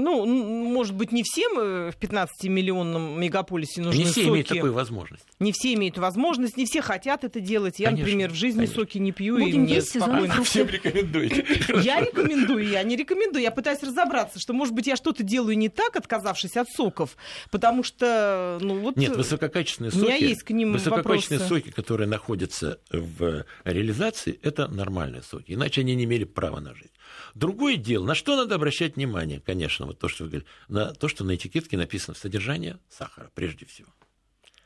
Ну, 0.00 0.24
может 0.26 0.94
быть, 0.94 1.12
не 1.12 1.22
всем 1.22 1.58
э, 1.58 1.90
в 1.90 1.96
15-миллионном 1.98 3.18
мегаполисе 3.18 3.82
нужны 3.82 3.98
Не 3.98 4.04
все 4.04 4.14
соки. 4.22 4.28
имеют 4.28 4.48
такую 4.48 4.72
возможность. 4.72 5.24
Не 5.38 5.52
все 5.52 5.74
имеют 5.74 5.98
возможность, 5.98 6.56
не 6.56 6.64
все 6.66 6.80
хотят 6.82 7.24
это 7.24 7.40
делать. 7.40 7.78
Я, 7.78 7.86
Конечно, 7.88 8.04
например, 8.06 8.30
в 8.30 8.34
жизни 8.34 8.58
конечно. 8.60 8.74
соки 8.76 8.98
не 8.98 9.12
пью, 9.12 9.38
Будем 9.38 9.56
и 9.56 9.58
мне 9.58 9.74
есть 9.74 9.90
спокойно. 9.90 10.20
фруктов. 10.34 10.48
Всем 10.48 10.68
рекомендуете. 10.68 11.46
Я 11.82 12.00
рекомендую, 12.00 12.68
я 12.68 12.82
не 12.82 12.96
рекомендую. 12.96 13.42
Я 13.42 13.50
пытаюсь 13.50 13.82
разобраться, 13.82 14.38
что, 14.40 14.52
может 14.52 14.74
быть, 14.74 14.86
я 14.86 14.96
что-то 14.96 15.22
делаю 15.22 15.56
не 15.58 15.68
так, 15.68 15.96
отказавшись 15.96 16.56
от 16.56 16.68
соков, 16.70 17.16
потому 17.50 17.82
что, 17.82 18.58
ну 18.60 18.78
вот... 18.80 18.96
Нет, 18.96 19.16
высококачественные 19.16 19.92
У 19.94 19.96
меня 19.98 20.12
соки, 20.14 20.24
есть 20.24 20.42
к 20.42 20.50
ним 20.50 20.72
высококачественные 20.72 21.40
вопросы. 21.42 21.62
соки, 21.64 21.74
которые 21.74 22.08
находятся 22.08 22.78
в 22.90 23.44
реализации, 23.64 24.38
это 24.42 24.68
нормальные 24.68 25.22
соки, 25.22 25.52
иначе 25.52 25.82
они 25.82 25.94
не 25.94 26.04
имели 26.04 26.24
права 26.24 26.60
на 26.60 26.74
жизнь. 26.74 26.90
Другое 27.34 27.76
дело, 27.76 28.04
на 28.04 28.14
что 28.14 28.36
надо 28.36 28.54
обращать 28.54 28.96
внимание, 28.96 29.40
конечно, 29.40 29.86
вот 29.86 29.98
то, 29.98 30.08
что 30.08 30.24
вы 30.24 30.30
говорили, 30.30 30.48
на 30.68 30.92
то, 30.92 31.08
что 31.08 31.24
на 31.24 31.34
этикетке 31.34 31.76
написано 31.76 32.16
содержание 32.16 32.78
сахара, 32.88 33.30
прежде 33.34 33.66
всего. 33.66 33.88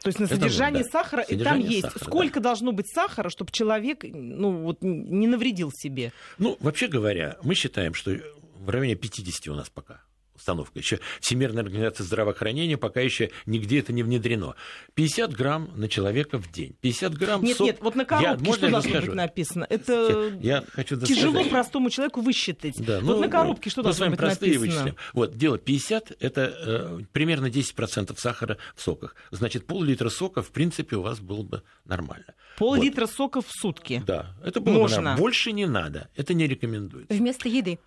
То 0.03 0.09
есть 0.09 0.19
на 0.19 0.25
Это 0.25 0.35
содержание 0.35 0.83
вот, 0.83 0.93
да. 0.93 1.03
сахара, 1.03 1.23
и 1.23 1.27
там 1.29 1.39
Содержание 1.39 1.71
есть. 1.71 1.83
сахара, 1.85 2.05
Сколько 2.05 2.41
должно 2.41 2.73
быть 2.73 2.87
сахара, 2.93 3.31
чтобы 3.31 3.51
человек, 3.53 4.05
ну, 4.05 4.63
вот, 4.63 4.83
не 4.83 5.27
навредил 5.27 5.73
себе? 5.73 6.13
Ну, 6.37 6.59
вообще 6.61 6.89
говоря, 6.89 7.39
мы 7.43 7.55
считаем, 7.55 7.95
что 7.95 8.15
в 8.57 8.69
районе 8.69 8.97
50 8.97 9.49
у 9.49 9.55
нас 9.55 9.71
пока 9.71 10.03
установка. 10.45 10.79
Еще 10.79 11.01
Всемирная 11.21 11.63
организация 11.63 12.05
здравоохранения 12.05 12.77
пока 12.77 13.01
еще 13.01 13.31
нигде 13.47 13.79
это 13.79 13.93
не 13.93 14.03
внедрено. 14.03 14.55
50 14.95 15.33
грамм 15.33 15.71
на 15.75 15.89
человека 15.89 16.39
в 16.39 16.53
день. 16.53 16.77
50 16.83 17.15
грамм 17.15 17.43
Нет, 17.43 17.57
сок... 17.57 17.67
нет, 17.67 17.79
вот 17.81 17.95
на 17.95 18.05
коробке 18.05 18.45
я, 18.45 18.53
что 18.53 18.69
должно 18.69 18.91
скажу? 18.91 19.07
быть 19.07 19.15
написано? 19.17 19.67
Это 19.71 20.33
я 20.41 20.65
хочу 20.73 21.01
тяжело 21.01 21.43
простому 21.45 21.89
человеку 21.89 22.21
высчитать. 22.21 22.75
Да, 22.79 23.01
вот 23.01 23.17
ну, 23.17 23.21
на 23.21 23.29
коробке 23.29 23.71
что 23.71 23.83
должно 23.83 24.11
быть 24.11 24.21
написано? 24.21 24.59
Вычислим. 24.59 24.97
Вот, 25.15 25.37
дело 25.37 25.59
50– 25.59 26.13
это 26.21 26.55
э, 26.67 27.01
примерно 27.13 27.47
10% 27.47 28.15
сахара 28.19 28.59
в 28.75 28.83
соках. 28.83 29.17
Значит, 29.31 29.67
пол-литра 29.67 30.11
сока, 30.11 30.43
в 30.43 30.51
принципе, 30.51 30.97
у 30.97 31.03
вас 31.03 31.21
было 31.21 31.43
бы 31.43 31.63
нормально. 31.85 32.35
Пол-литра 32.59 33.07
вот. 33.07 33.15
сока 33.15 33.41
в 33.41 33.49
сутки? 33.49 34.03
Да, 34.07 34.37
это 34.45 34.61
было 34.61 34.75
Можно. 34.75 34.97
бы 34.97 35.03
нормально. 35.03 35.21
Больше 35.21 35.53
не 35.53 35.67
надо, 35.67 36.09
это 36.17 36.35
не 36.35 36.47
рекомендуется. 36.47 37.15
Вместо 37.15 37.49
еды? 37.49 37.79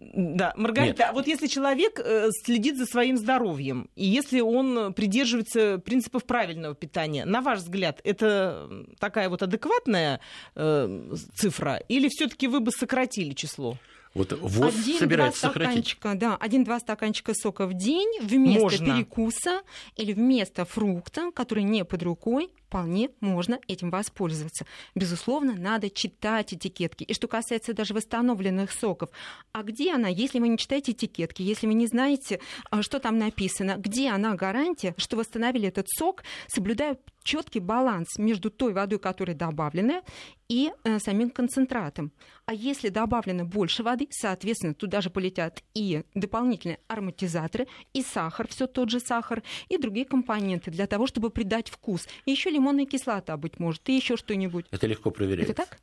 Да, 0.00 0.54
Маргарита, 0.56 1.02
Нет. 1.02 1.10
а 1.10 1.12
вот 1.12 1.26
если 1.26 1.46
человек 1.46 2.00
э, 2.02 2.30
следит 2.44 2.78
за 2.78 2.86
своим 2.86 3.18
здоровьем, 3.18 3.90
и 3.96 4.06
если 4.06 4.40
он 4.40 4.94
придерживается 4.94 5.76
принципов 5.78 6.24
правильного 6.24 6.74
питания, 6.74 7.26
на 7.26 7.42
ваш 7.42 7.58
взгляд, 7.58 8.00
это 8.02 8.86
такая 8.98 9.28
вот 9.28 9.42
адекватная 9.42 10.20
э, 10.56 11.14
цифра, 11.34 11.82
или 11.88 12.08
все-таки 12.08 12.48
вы 12.48 12.60
бы 12.60 12.70
сократили 12.72 13.34
число? 13.34 13.76
Вот 14.14 14.32
ВОЗ 14.32 14.74
один, 14.74 14.98
собирается 14.98 15.40
сократить. 15.42 15.96
Да, 16.02 16.36
один-два 16.40 16.80
стаканчика 16.80 17.32
сока 17.34 17.66
в 17.66 17.74
день 17.74 18.20
вместо 18.22 18.60
Можно. 18.60 18.86
перекуса 18.86 19.60
или 19.96 20.14
вместо 20.14 20.64
фрукта, 20.64 21.30
который 21.32 21.62
не 21.62 21.84
под 21.84 22.02
рукой, 22.02 22.50
вполне 22.70 23.10
можно 23.20 23.58
этим 23.66 23.90
воспользоваться. 23.90 24.64
Безусловно, 24.94 25.56
надо 25.56 25.90
читать 25.90 26.54
этикетки. 26.54 27.02
И 27.02 27.12
что 27.14 27.26
касается 27.26 27.74
даже 27.74 27.94
восстановленных 27.94 28.70
соков, 28.70 29.10
а 29.52 29.64
где 29.64 29.92
она, 29.92 30.06
если 30.06 30.38
вы 30.38 30.46
не 30.46 30.56
читаете 30.56 30.92
этикетки, 30.92 31.42
если 31.42 31.66
вы 31.66 31.74
не 31.74 31.88
знаете, 31.88 32.40
а, 32.70 32.82
что 32.82 33.00
там 33.00 33.18
написано, 33.18 33.74
где 33.76 34.10
она 34.10 34.36
гарантия, 34.36 34.94
что 34.98 35.16
восстановили 35.16 35.66
этот 35.66 35.88
сок, 35.88 36.22
соблюдая 36.46 36.96
четкий 37.22 37.60
баланс 37.60 38.18
между 38.18 38.50
той 38.50 38.72
водой, 38.72 38.98
которая 38.98 39.36
добавлена, 39.36 40.02
и 40.48 40.72
э, 40.82 40.98
самим 40.98 41.30
концентратом. 41.30 42.10
А 42.44 42.52
если 42.52 42.88
добавлено 42.88 43.44
больше 43.44 43.84
воды, 43.84 44.08
соответственно, 44.10 44.74
туда 44.74 45.00
же 45.00 45.08
полетят 45.08 45.62
и 45.74 46.02
дополнительные 46.14 46.80
ароматизаторы, 46.88 47.68
и 47.92 48.02
сахар, 48.02 48.48
все 48.48 48.66
тот 48.66 48.90
же 48.90 48.98
сахар, 48.98 49.44
и 49.68 49.78
другие 49.78 50.04
компоненты 50.04 50.72
для 50.72 50.88
того, 50.88 51.06
чтобы 51.06 51.30
придать 51.30 51.68
вкус. 51.68 52.08
Еще 52.26 52.50
лимонная 52.60 52.86
кислота, 52.86 53.36
быть 53.36 53.58
может, 53.58 53.88
и 53.88 53.96
еще 53.96 54.16
что-нибудь. 54.16 54.66
Это 54.70 54.86
легко 54.86 55.10
проверяется. 55.10 55.52
Это 55.52 55.62
так? 55.66 55.78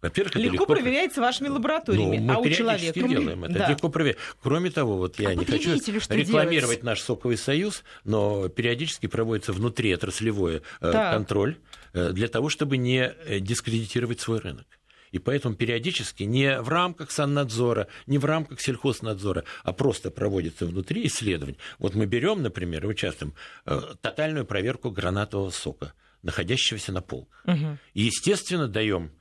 Во-первых, 0.00 0.34
легко, 0.34 0.52
легко 0.52 0.66
проверяется 0.66 1.22
вашими 1.22 1.48
лабораториями, 1.48 2.18
ну, 2.18 2.24
мы 2.24 2.34
а 2.34 2.38
у 2.38 2.48
человека 2.50 3.00
делаем 3.00 3.44
это. 3.44 3.54
Да. 3.54 3.70
Легко 3.70 3.88
проверяем. 3.88 4.18
Кроме 4.42 4.70
того, 4.70 4.98
вот 4.98 5.18
я 5.18 5.30
а 5.30 5.34
не 5.34 5.46
хочу 5.46 5.72
рекламировать 5.72 6.60
делать? 6.60 6.82
наш 6.82 7.00
соковый 7.00 7.38
союз, 7.38 7.84
но 8.04 8.48
периодически 8.50 9.06
проводится 9.06 9.54
внутриотраслевой 9.54 10.60
э, 10.82 10.92
контроль 10.92 11.56
э, 11.94 12.10
для 12.12 12.28
того, 12.28 12.50
чтобы 12.50 12.76
не 12.76 12.98
э, 12.98 13.40
дискредитировать 13.40 14.20
свой 14.20 14.40
рынок. 14.40 14.66
И 15.14 15.20
поэтому 15.20 15.54
периодически 15.54 16.24
не 16.24 16.60
в 16.60 16.68
рамках 16.68 17.12
саннадзора, 17.12 17.86
не 18.08 18.18
в 18.18 18.24
рамках 18.24 18.60
сельхознадзора, 18.60 19.44
а 19.62 19.72
просто 19.72 20.10
проводится 20.10 20.66
внутри 20.66 21.06
исследование. 21.06 21.60
Вот 21.78 21.94
мы 21.94 22.06
берем, 22.06 22.42
например, 22.42 22.84
участвуем 22.84 23.32
э, 23.64 23.80
тотальную 24.00 24.44
проверку 24.44 24.90
гранатового 24.90 25.50
сока, 25.50 25.92
находящегося 26.22 26.90
на 26.90 27.00
полках. 27.00 27.44
Угу. 27.44 27.78
И, 27.94 28.02
естественно, 28.02 28.66
даем 28.66 29.12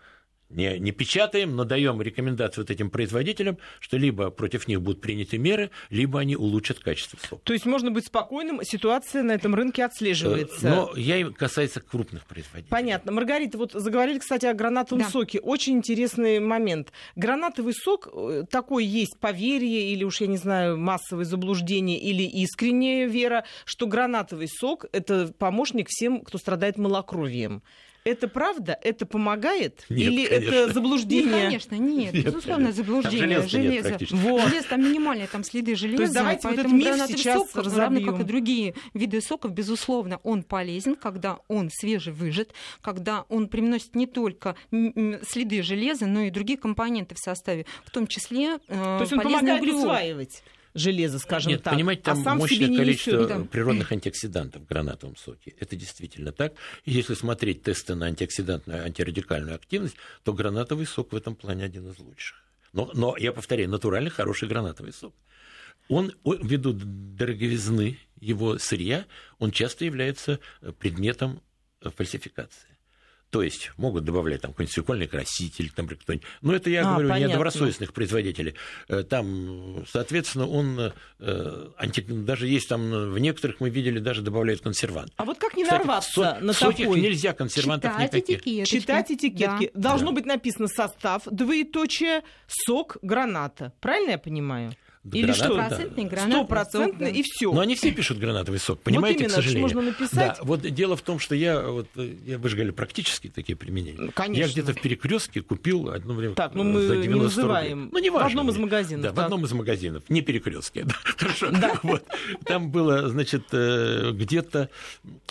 не, 0.53 0.79
не 0.79 0.91
печатаем, 0.91 1.55
но 1.55 1.63
даем 1.63 2.01
рекомендации 2.01 2.61
вот 2.61 2.71
этим 2.71 2.89
производителям, 2.89 3.57
что 3.79 3.97
либо 3.97 4.29
против 4.29 4.67
них 4.67 4.81
будут 4.81 5.01
приняты 5.01 5.37
меры, 5.37 5.71
либо 5.89 6.19
они 6.19 6.35
улучшат 6.35 6.79
качество 6.79 7.17
сока. 7.27 7.41
То 7.43 7.53
есть 7.53 7.65
можно 7.65 7.91
быть 7.91 8.05
спокойным, 8.07 8.63
ситуация 8.63 9.23
на 9.23 9.31
этом 9.31 9.55
рынке 9.55 9.83
отслеживается. 9.83 10.67
Но 10.67 10.93
я 10.95 11.29
касается 11.31 11.81
крупных 11.81 12.25
производителей. 12.25 12.69
Понятно. 12.69 13.11
Маргарита, 13.11 13.57
вот 13.57 13.73
заговорили, 13.73 14.19
кстати, 14.19 14.45
о 14.45 14.53
гранатовом 14.53 15.03
да. 15.03 15.09
соке. 15.09 15.39
Очень 15.39 15.77
интересный 15.77 16.39
момент. 16.39 16.91
Гранатовый 17.15 17.73
сок, 17.73 18.07
э, 18.13 18.43
такой 18.49 18.85
есть 18.85 19.19
поверье, 19.19 19.91
или 19.91 20.03
уж, 20.03 20.21
я 20.21 20.27
не 20.27 20.37
знаю, 20.37 20.77
массовое 20.77 21.25
заблуждение, 21.25 21.99
или 21.99 22.23
искренняя 22.23 23.07
вера, 23.07 23.45
что 23.65 23.87
гранатовый 23.87 24.47
сок– 24.47 24.85
это 24.91 25.33
помощник 25.37 25.87
всем, 25.89 26.21
кто 26.21 26.37
страдает 26.37 26.77
малокровием. 26.77 27.63
Это 28.03 28.27
правда? 28.27 28.77
Это 28.81 29.05
помогает? 29.05 29.85
Нет, 29.89 29.99
Или 29.99 30.25
конечно. 30.25 30.55
это 30.55 30.73
заблуждение? 30.73 31.31
Нет, 31.31 31.43
конечно, 31.43 31.75
нет. 31.75 32.13
нет 32.13 32.25
безусловно, 32.25 32.65
конечно. 32.65 32.83
заблуждение. 32.83 33.39
Там 33.39 33.49
железо. 33.49 33.89
Нет, 33.91 34.11
вот. 34.11 34.41
Железо 34.49 34.67
там 34.67 34.83
минимальные, 34.83 35.27
там 35.27 35.43
следы 35.43 35.75
железа. 35.75 35.97
То 35.97 36.03
есть 36.03 36.13
давайте 36.13 36.47
вот 36.49 36.59
этот 36.59 36.71
миф 36.71 36.95
сейчас 37.07 37.51
сок, 37.51 37.65
равно 37.65 38.01
как 38.01 38.19
и 38.19 38.23
другие 38.23 38.75
виды 38.93 39.21
соков, 39.21 39.53
безусловно, 39.53 40.19
он 40.23 40.43
полезен, 40.43 40.95
когда 40.95 41.39
он 41.47 41.69
свежевыжат, 41.71 42.49
когда 42.81 43.25
он 43.29 43.47
приносит 43.47 43.95
не 43.95 44.07
только 44.07 44.55
следы 44.69 45.63
железа, 45.63 46.05
но 46.05 46.21
и 46.21 46.29
другие 46.29 46.57
компоненты 46.57 47.15
в 47.15 47.19
составе, 47.19 47.65
в 47.85 47.91
том 47.91 48.07
числе 48.07 48.55
э, 48.55 48.57
То 48.67 48.97
есть 49.01 49.13
он 49.13 49.21
помогает 49.21 49.61
углевод. 49.61 49.81
усваивать 49.81 50.43
железа, 50.73 51.19
скажем 51.19 51.51
Нет, 51.51 51.63
так. 51.63 51.73
понимаете, 51.73 52.03
там 52.03 52.27
а 52.27 52.35
мощное 52.35 52.75
количество 52.75 53.27
да. 53.27 53.39
природных 53.39 53.91
антиоксидантов 53.91 54.63
в 54.63 54.65
гранатовом 54.65 55.15
соке. 55.15 55.53
Это 55.59 55.75
действительно 55.75 56.31
так. 56.31 56.53
И 56.85 56.91
если 56.91 57.13
смотреть 57.13 57.63
тесты 57.63 57.95
на 57.95 58.07
антиоксидантную, 58.07 58.83
антирадикальную 58.83 59.55
активность, 59.55 59.95
то 60.23 60.33
гранатовый 60.33 60.85
сок 60.85 61.13
в 61.13 61.15
этом 61.15 61.35
плане 61.35 61.65
один 61.65 61.89
из 61.89 61.99
лучших. 61.99 62.43
Но, 62.73 62.89
но 62.93 63.15
я 63.17 63.31
повторяю, 63.31 63.69
натуральный 63.69 64.09
хороший 64.09 64.47
гранатовый 64.47 64.93
сок. 64.93 65.13
Он, 65.89 66.13
ввиду 66.23 66.73
дороговизны 66.73 67.99
его 68.19 68.57
сырья, 68.57 69.05
он 69.37 69.51
часто 69.51 69.85
является 69.85 70.39
предметом 70.79 71.41
фальсификации. 71.81 72.72
То 73.33 73.41
есть 73.41 73.71
могут 73.77 74.05
добавлять 74.05 74.41
там 74.41 74.51
какой-нибудь 74.51 74.75
свекольный 74.75 75.07
краситель, 75.07 75.71
там 75.71 75.87
кто-нибудь. 75.87 76.23
Но 76.43 76.53
это 76.53 76.69
я 76.69 76.81
а, 76.81 76.93
говорю 76.93 77.09
понятно. 77.09 77.27
не 77.27 77.33
о 77.33 77.35
добросовестных 77.37 77.91
производителей. 77.91 78.53
Э, 78.87 79.01
там, 79.01 79.83
соответственно, 79.91 80.47
он 80.47 80.93
э, 81.17 81.67
анти... 81.75 82.01
даже 82.01 82.47
есть 82.47 82.69
там 82.69 83.11
в 83.11 83.17
некоторых 83.17 83.59
мы 83.59 83.71
видели 83.71 83.97
даже 83.97 84.21
добавляют 84.21 84.61
консервант. 84.61 85.11
А 85.15 85.25
вот 85.25 85.39
как 85.39 85.57
не 85.57 85.63
Кстати, 85.63 85.79
нарваться 85.79 86.11
со... 86.11 86.45
на 86.45 86.53
такой? 86.53 87.01
нельзя 87.01 87.33
консервантов 87.33 87.93
Читать 87.93 88.13
никаких. 88.13 88.41
Этикеточки. 88.41 88.79
Читать 88.79 89.11
этикетки. 89.11 89.71
Да. 89.73 89.89
Должно 89.89 90.09
да. 90.09 90.13
быть 90.13 90.25
написано 90.27 90.67
состав, 90.67 91.23
двоеточие, 91.25 92.21
сок 92.45 92.97
граната. 93.01 93.73
Правильно 93.81 94.11
я 94.11 94.19
понимаю? 94.19 94.73
Или 95.11 95.33
что? 95.33 95.45
Стопроцентный 95.45 96.05
гранатовый 96.05 96.45
Стопроцентный 96.45 97.11
и 97.11 97.23
все. 97.23 97.51
Но 97.51 97.59
они 97.59 97.75
все 97.75 97.91
пишут 97.91 98.19
гранатовый 98.19 98.59
сок, 98.59 98.79
понимаете, 98.79 99.19
вот 99.19 99.19
именно, 99.19 99.33
к 99.33 99.35
сожалению. 99.35 99.61
можно 99.61 99.81
написать. 99.81 100.37
Да, 100.37 100.43
вот 100.43 100.61
дело 100.61 100.95
в 100.95 101.01
том, 101.01 101.19
что 101.19 101.35
я, 101.35 101.61
вот, 101.61 101.87
я 101.95 102.37
вы 102.37 102.49
же 102.49 102.55
говорили, 102.55 102.73
практически 102.73 103.27
такие 103.27 103.57
применения. 103.57 103.99
Ну, 103.99 104.11
конечно. 104.13 104.41
Я 104.41 104.47
где-то 104.47 104.73
в 104.73 104.81
перекрестке 104.81 105.41
купил 105.41 105.89
одно 105.89 106.13
время 106.13 106.35
так, 106.35 106.53
ну 106.53 106.63
мы 106.63 106.81
за 106.81 106.95
90 106.95 107.07
не 107.07 107.21
называем. 107.21 107.83
Рублей. 107.83 107.89
Ну, 107.91 107.99
не 107.99 108.09
важно. 108.09 108.27
В 108.27 108.31
одном 108.31 108.49
из 108.49 108.57
магазинов. 108.57 109.03
Да, 109.03 109.09
так. 109.09 109.17
в 109.17 109.21
одном 109.21 109.45
из 109.45 109.51
магазинов, 109.51 110.03
не 110.09 110.21
перекрестке. 110.21 110.85
Да, 110.93 110.95
хорошо. 111.03 111.49
Да. 111.49 111.79
Вот. 111.81 112.05
Там 112.45 112.69
было, 112.69 113.09
значит, 113.09 113.45
э, 113.51 114.11
где-то 114.13 114.69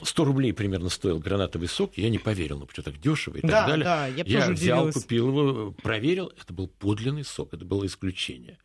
100 0.02 0.24
рублей 0.24 0.52
примерно 0.52 0.88
стоил 0.88 1.18
гранатовый 1.18 1.68
сок. 1.68 1.92
Я 1.96 2.10
не 2.10 2.18
поверил, 2.18 2.58
ну, 2.58 2.68
что 2.70 2.82
так 2.82 3.00
дешево 3.00 3.36
и 3.36 3.40
так 3.40 3.50
да, 3.50 3.66
далее. 3.66 3.84
Да, 3.84 4.06
я, 4.08 4.24
я 4.26 4.50
взял, 4.50 4.84
удивилась. 4.84 4.94
купил 4.94 5.28
его, 5.28 5.70
проверил. 5.82 6.32
Это 6.40 6.52
был 6.52 6.66
подлинный 6.66 7.24
сок, 7.24 7.54
это 7.54 7.64
было 7.64 7.86
исключение 7.86 8.58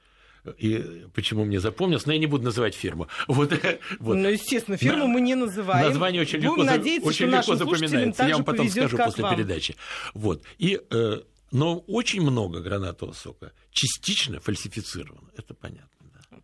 и 0.58 1.06
почему 1.14 1.46
мне 1.46 1.60
запомнилось, 1.60 2.06
но 2.06 2.14
я 2.14 2.20
не 2.20 2.28
буду 2.28 2.44
называть 2.44 2.76
фирму. 2.76 3.08
Вот, 3.28 3.52
вот. 4.00 4.16
Ну, 4.16 4.30
естественно, 4.30 4.78
фирму 4.78 5.06
На, 5.06 5.08
мы 5.08 5.22
не 5.22 5.36
называем. 5.36 5.88
Название 5.88 6.22
очень 6.22 6.40
легко, 6.40 6.56
Будем 6.56 6.68
надеяться, 6.68 7.08
очень 7.08 7.28
легко 7.28 7.56
запоминается. 7.56 8.24
Я 8.26 8.36
вам 8.36 8.46
потом 8.46 8.70
скажу 8.70 8.98
после 8.98 9.24
вам. 9.24 9.36
передачи. 9.36 9.76
Вот. 10.14 10.44
И, 10.58 10.80
э, 10.90 11.22
но 11.52 11.80
очень 11.80 12.22
много 12.22 12.62
гранатового 12.62 13.14
сока 13.14 13.52
частично 13.72 14.40
фальсифицировано, 14.40 15.30
это 15.38 15.54
понятно. 15.54 15.97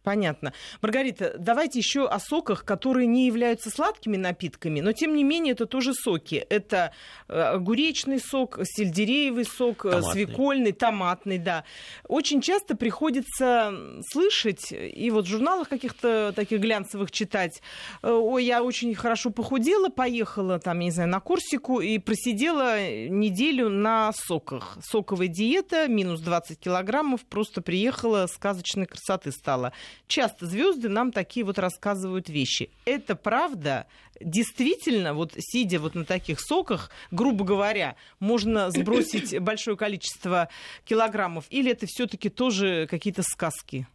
Понятно. 0.03 0.51
Маргарита, 0.81 1.35
давайте 1.39 1.79
еще 1.79 2.07
о 2.07 2.19
соках, 2.19 2.65
которые 2.65 3.07
не 3.07 3.25
являются 3.25 3.69
сладкими 3.69 4.17
напитками, 4.17 4.81
но 4.81 4.91
тем 4.91 5.15
не 5.15 5.23
менее 5.23 5.53
это 5.53 5.65
тоже 5.65 5.93
соки. 5.93 6.45
Это 6.49 6.91
э, 7.29 7.39
огуречный 7.39 8.19
сок, 8.19 8.59
сельдереевый 8.63 9.45
сок, 9.45 9.85
э, 9.85 9.91
томатный. 9.91 10.11
свекольный, 10.11 10.71
томатный, 10.73 11.37
да. 11.37 11.63
Очень 12.05 12.41
часто 12.41 12.75
приходится 12.75 13.73
слышать 14.11 14.73
и 14.73 15.09
вот 15.09 15.25
в 15.25 15.29
журналах 15.29 15.69
каких-то 15.69 16.33
таких 16.35 16.59
глянцевых 16.59 17.09
читать, 17.09 17.61
э, 18.01 18.11
ой, 18.11 18.43
я 18.43 18.61
очень 18.61 18.93
хорошо 18.95 19.29
похудела, 19.29 19.87
поехала 19.87 20.59
там, 20.59 20.79
я 20.79 20.85
не 20.85 20.91
знаю, 20.91 21.09
на 21.09 21.21
Корсику 21.21 21.79
и 21.79 21.97
просидела 21.97 23.07
неделю 23.07 23.69
на 23.69 24.11
соках. 24.13 24.77
Соковая 24.83 25.29
диета, 25.29 25.87
минус 25.87 26.19
20 26.19 26.59
килограммов, 26.59 27.21
просто 27.21 27.61
приехала, 27.61 28.27
сказочной 28.27 28.85
красоты 28.85 29.31
стала 29.31 29.71
часто 30.07 30.45
звезды 30.45 30.89
нам 30.89 31.11
такие 31.11 31.45
вот 31.45 31.59
рассказывают 31.59 32.29
вещи. 32.29 32.69
Это 32.85 33.15
правда? 33.15 33.87
Действительно, 34.19 35.13
вот 35.13 35.33
сидя 35.37 35.79
вот 35.79 35.95
на 35.95 36.05
таких 36.05 36.39
соках, 36.39 36.91
грубо 37.11 37.43
говоря, 37.45 37.95
можно 38.19 38.69
сбросить 38.71 39.39
большое 39.39 39.77
количество 39.77 40.49
килограммов? 40.85 41.45
Или 41.49 41.71
это 41.71 41.85
все-таки 41.87 42.29
тоже 42.29 42.87
какие-то 42.89 43.23
сказки? 43.23 43.87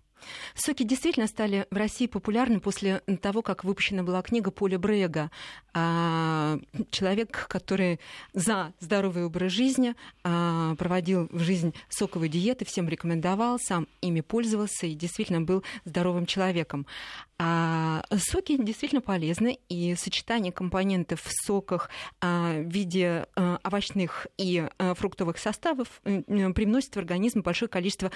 Соки 0.55 0.83
действительно 0.83 1.27
стали 1.27 1.67
в 1.71 1.77
России 1.77 2.07
популярны 2.07 2.61
после 2.61 3.01
того, 3.21 3.43
как 3.43 3.65
выпущена 3.65 4.03
была 4.03 4.23
книга 4.23 4.51
Поля 4.51 4.79
Брега. 4.79 5.31
А, 5.75 6.59
человек, 6.91 7.47
который 7.49 8.01
за 8.35 8.73
здоровый 8.81 9.25
образ 9.25 9.53
жизни 9.53 9.95
а, 10.25 10.75
проводил 10.77 11.29
в 11.31 11.41
жизнь 11.41 11.75
соковые 11.89 12.31
диеты, 12.31 12.65
всем 12.65 12.89
рекомендовал, 12.89 13.59
сам 13.61 13.87
ими 14.01 14.21
пользовался 14.21 14.87
и 14.87 14.95
действительно 14.95 15.41
был 15.41 15.63
здоровым 15.85 16.27
человеком. 16.27 16.87
А 17.41 18.03
соки 18.17 18.57
действительно 18.61 19.01
полезны, 19.01 19.61
и 19.69 19.95
сочетание 19.95 20.51
компонентов 20.51 21.23
в 21.23 21.31
соках 21.47 21.89
а, 22.21 22.55
в 22.55 22.69
виде 22.69 23.27
а, 23.37 23.61
овощных 23.63 24.27
и 24.37 24.67
а, 24.79 24.95
фруктовых 24.95 25.39
составов 25.39 26.01
привносит 26.03 26.97
в 26.97 26.99
организм 26.99 27.43
большое 27.43 27.69
количество 27.69 28.11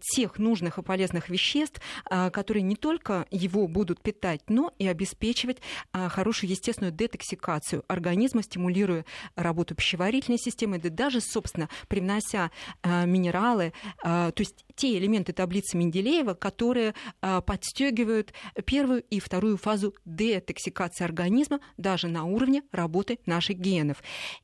тех 0.00 0.38
нужных 0.38 0.78
и 0.78 0.82
полезных 0.82 1.28
веществ, 1.28 1.80
которые 2.08 2.62
не 2.62 2.76
только 2.76 3.26
его 3.30 3.66
будут 3.66 4.00
питать, 4.00 4.42
но 4.48 4.72
и 4.78 4.86
обеспечивать 4.86 5.58
хорошую 5.92 6.50
естественную 6.50 6.92
детоксикацию 6.92 7.84
организма, 7.88 8.42
стимулируя 8.42 9.04
работу 9.36 9.74
пищеварительной 9.74 10.38
системы, 10.38 10.78
да 10.78 10.90
даже, 10.90 11.20
собственно, 11.20 11.68
привнося 11.88 12.50
минералы, 12.82 13.72
то 14.02 14.34
есть 14.36 14.64
те 14.76 14.98
элементы 14.98 15.32
таблицы 15.32 15.76
Менделеева, 15.76 16.34
которые 16.34 16.94
подстегивают 17.20 18.32
первую 18.64 19.02
и 19.02 19.20
вторую 19.20 19.56
фазу 19.56 19.94
детоксикации 20.04 21.04
организма 21.04 21.60
даже 21.76 22.08
на 22.08 22.24
уровне 22.24 22.62
работы 22.72 23.18
наших 23.26 23.58
генов. 23.58 24.02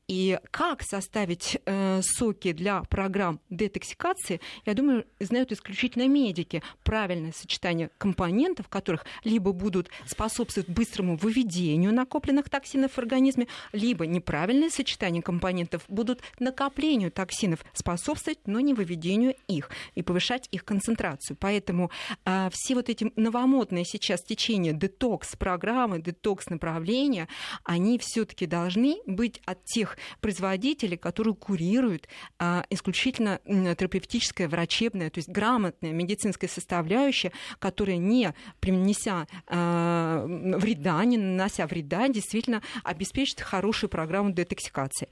И 0.09 0.39
как 0.51 0.83
составить 0.83 1.59
э, 1.65 2.01
соки 2.03 2.53
для 2.53 2.83
программ 2.83 3.41
детоксикации, 3.49 4.41
я 4.67 4.75
думаю, 4.75 5.07
знают 5.21 5.53
исключительно 5.53 6.09
медики. 6.09 6.63
Правильное 6.83 7.33
сочетание 7.33 7.91
компонентов, 7.99 8.69
которых 8.69 9.05
либо 9.25 9.53
будут 9.53 9.89
способствовать 10.07 10.69
быстрому 10.69 11.17
выведению 11.17 11.93
накопленных 11.95 12.49
токсинов 12.51 12.93
в 12.93 12.99
организме, 12.99 13.47
либо 13.73 14.07
неправильное 14.07 14.71
сочетание 14.71 15.23
компонентов 15.23 15.85
будут 15.89 16.21
накоплению 16.39 17.13
токсинов 17.13 17.65
способствовать, 17.73 18.41
но 18.47 18.61
не 18.61 18.75
выведению 18.75 19.35
их 19.47 19.71
и 19.95 20.03
повышать 20.21 20.49
их 20.51 20.65
концентрацию. 20.65 21.37
Поэтому 21.41 21.91
э, 22.25 22.49
все 22.53 22.75
вот 22.75 22.89
эти 22.89 23.11
новомодные 23.17 23.85
сейчас 23.85 24.23
течение 24.23 24.73
детокс-программы, 24.73 26.01
детокс-направления, 26.01 27.29
они 27.65 27.99
все-таки 27.99 28.47
должны 28.47 28.99
быть 29.07 29.41
от 29.47 29.65
тех 29.65 29.97
производителей, 30.21 30.97
которые 30.97 31.35
курируют 31.35 32.09
а, 32.39 32.65
исключительно 32.71 33.41
терапевтическая, 33.47 34.49
врачебная, 34.49 35.11
то 35.11 35.19
есть 35.19 35.29
грамотная 35.29 35.93
медицинская 35.93 36.51
составляющая, 36.51 37.33
которая 37.59 37.97
не 37.97 38.35
принеся 38.61 39.27
а, 39.47 40.25
вреда, 40.27 41.05
не 41.05 41.17
нанося 41.17 41.67
вреда, 41.67 42.09
действительно 42.09 42.63
обеспечит 42.85 43.41
хорошую 43.41 43.91
программу 43.91 44.33
детоксикации. 44.33 45.09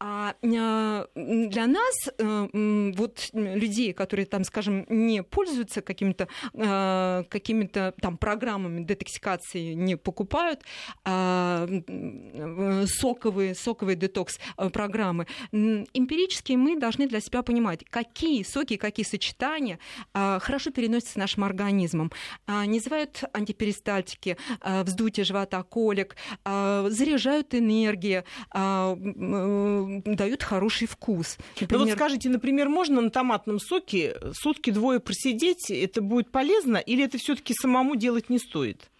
А, 0.00 0.34
а 0.42 1.06
для 1.14 1.66
нас, 1.66 1.94
а, 2.18 2.48
вот 2.52 3.30
людей, 3.32 3.92
которые 3.92 4.26
там, 4.26 4.44
скажем, 4.48 4.86
не 4.88 5.22
пользуются 5.22 5.80
какими-то 5.80 6.26
а, 6.54 7.24
какими-то 7.24 7.94
там 8.00 8.18
программами, 8.18 8.82
детоксикации 8.82 9.74
не 9.74 9.96
покупают, 9.96 10.62
а, 11.04 11.68
соковые, 12.86 13.54
соковые 13.54 13.96
детокс-программы. 13.96 15.26
Э, 15.52 15.84
Эмпирически 15.94 16.52
мы 16.54 16.78
должны 16.78 17.06
для 17.06 17.20
себя 17.20 17.42
понимать, 17.42 17.84
какие 17.90 18.42
соки, 18.42 18.76
какие 18.76 19.04
сочетания 19.04 19.78
а, 20.14 20.38
хорошо 20.40 20.70
переносятся 20.70 21.18
нашим 21.18 21.44
организмом. 21.44 22.10
А, 22.46 22.66
не 22.66 22.78
называют 22.78 23.24
антиперистальтики, 23.32 24.36
вздутие 24.64 25.24
живота, 25.24 25.62
колик, 25.64 26.16
заряжают 26.44 27.54
энергией, 27.54 28.22
дают 30.14 30.42
хороший 30.42 30.86
вкус. 30.86 31.38
Например... 31.60 31.80
Ну 31.80 31.90
вот 31.90 31.94
скажите, 31.96 32.28
например, 32.28 32.68
можно 32.68 33.00
на 33.00 33.10
томатном 33.10 33.58
соке 33.58 34.16
сутки 34.38 34.70
двое 34.70 35.00
просидеть, 35.00 35.70
это 35.70 36.00
будет 36.00 36.30
полезно, 36.30 36.76
или 36.76 37.04
это 37.04 37.18
все-таки 37.18 37.54
самому 37.54 37.96
делать 37.96 38.30
не 38.30 38.38
стоит? 38.38 38.90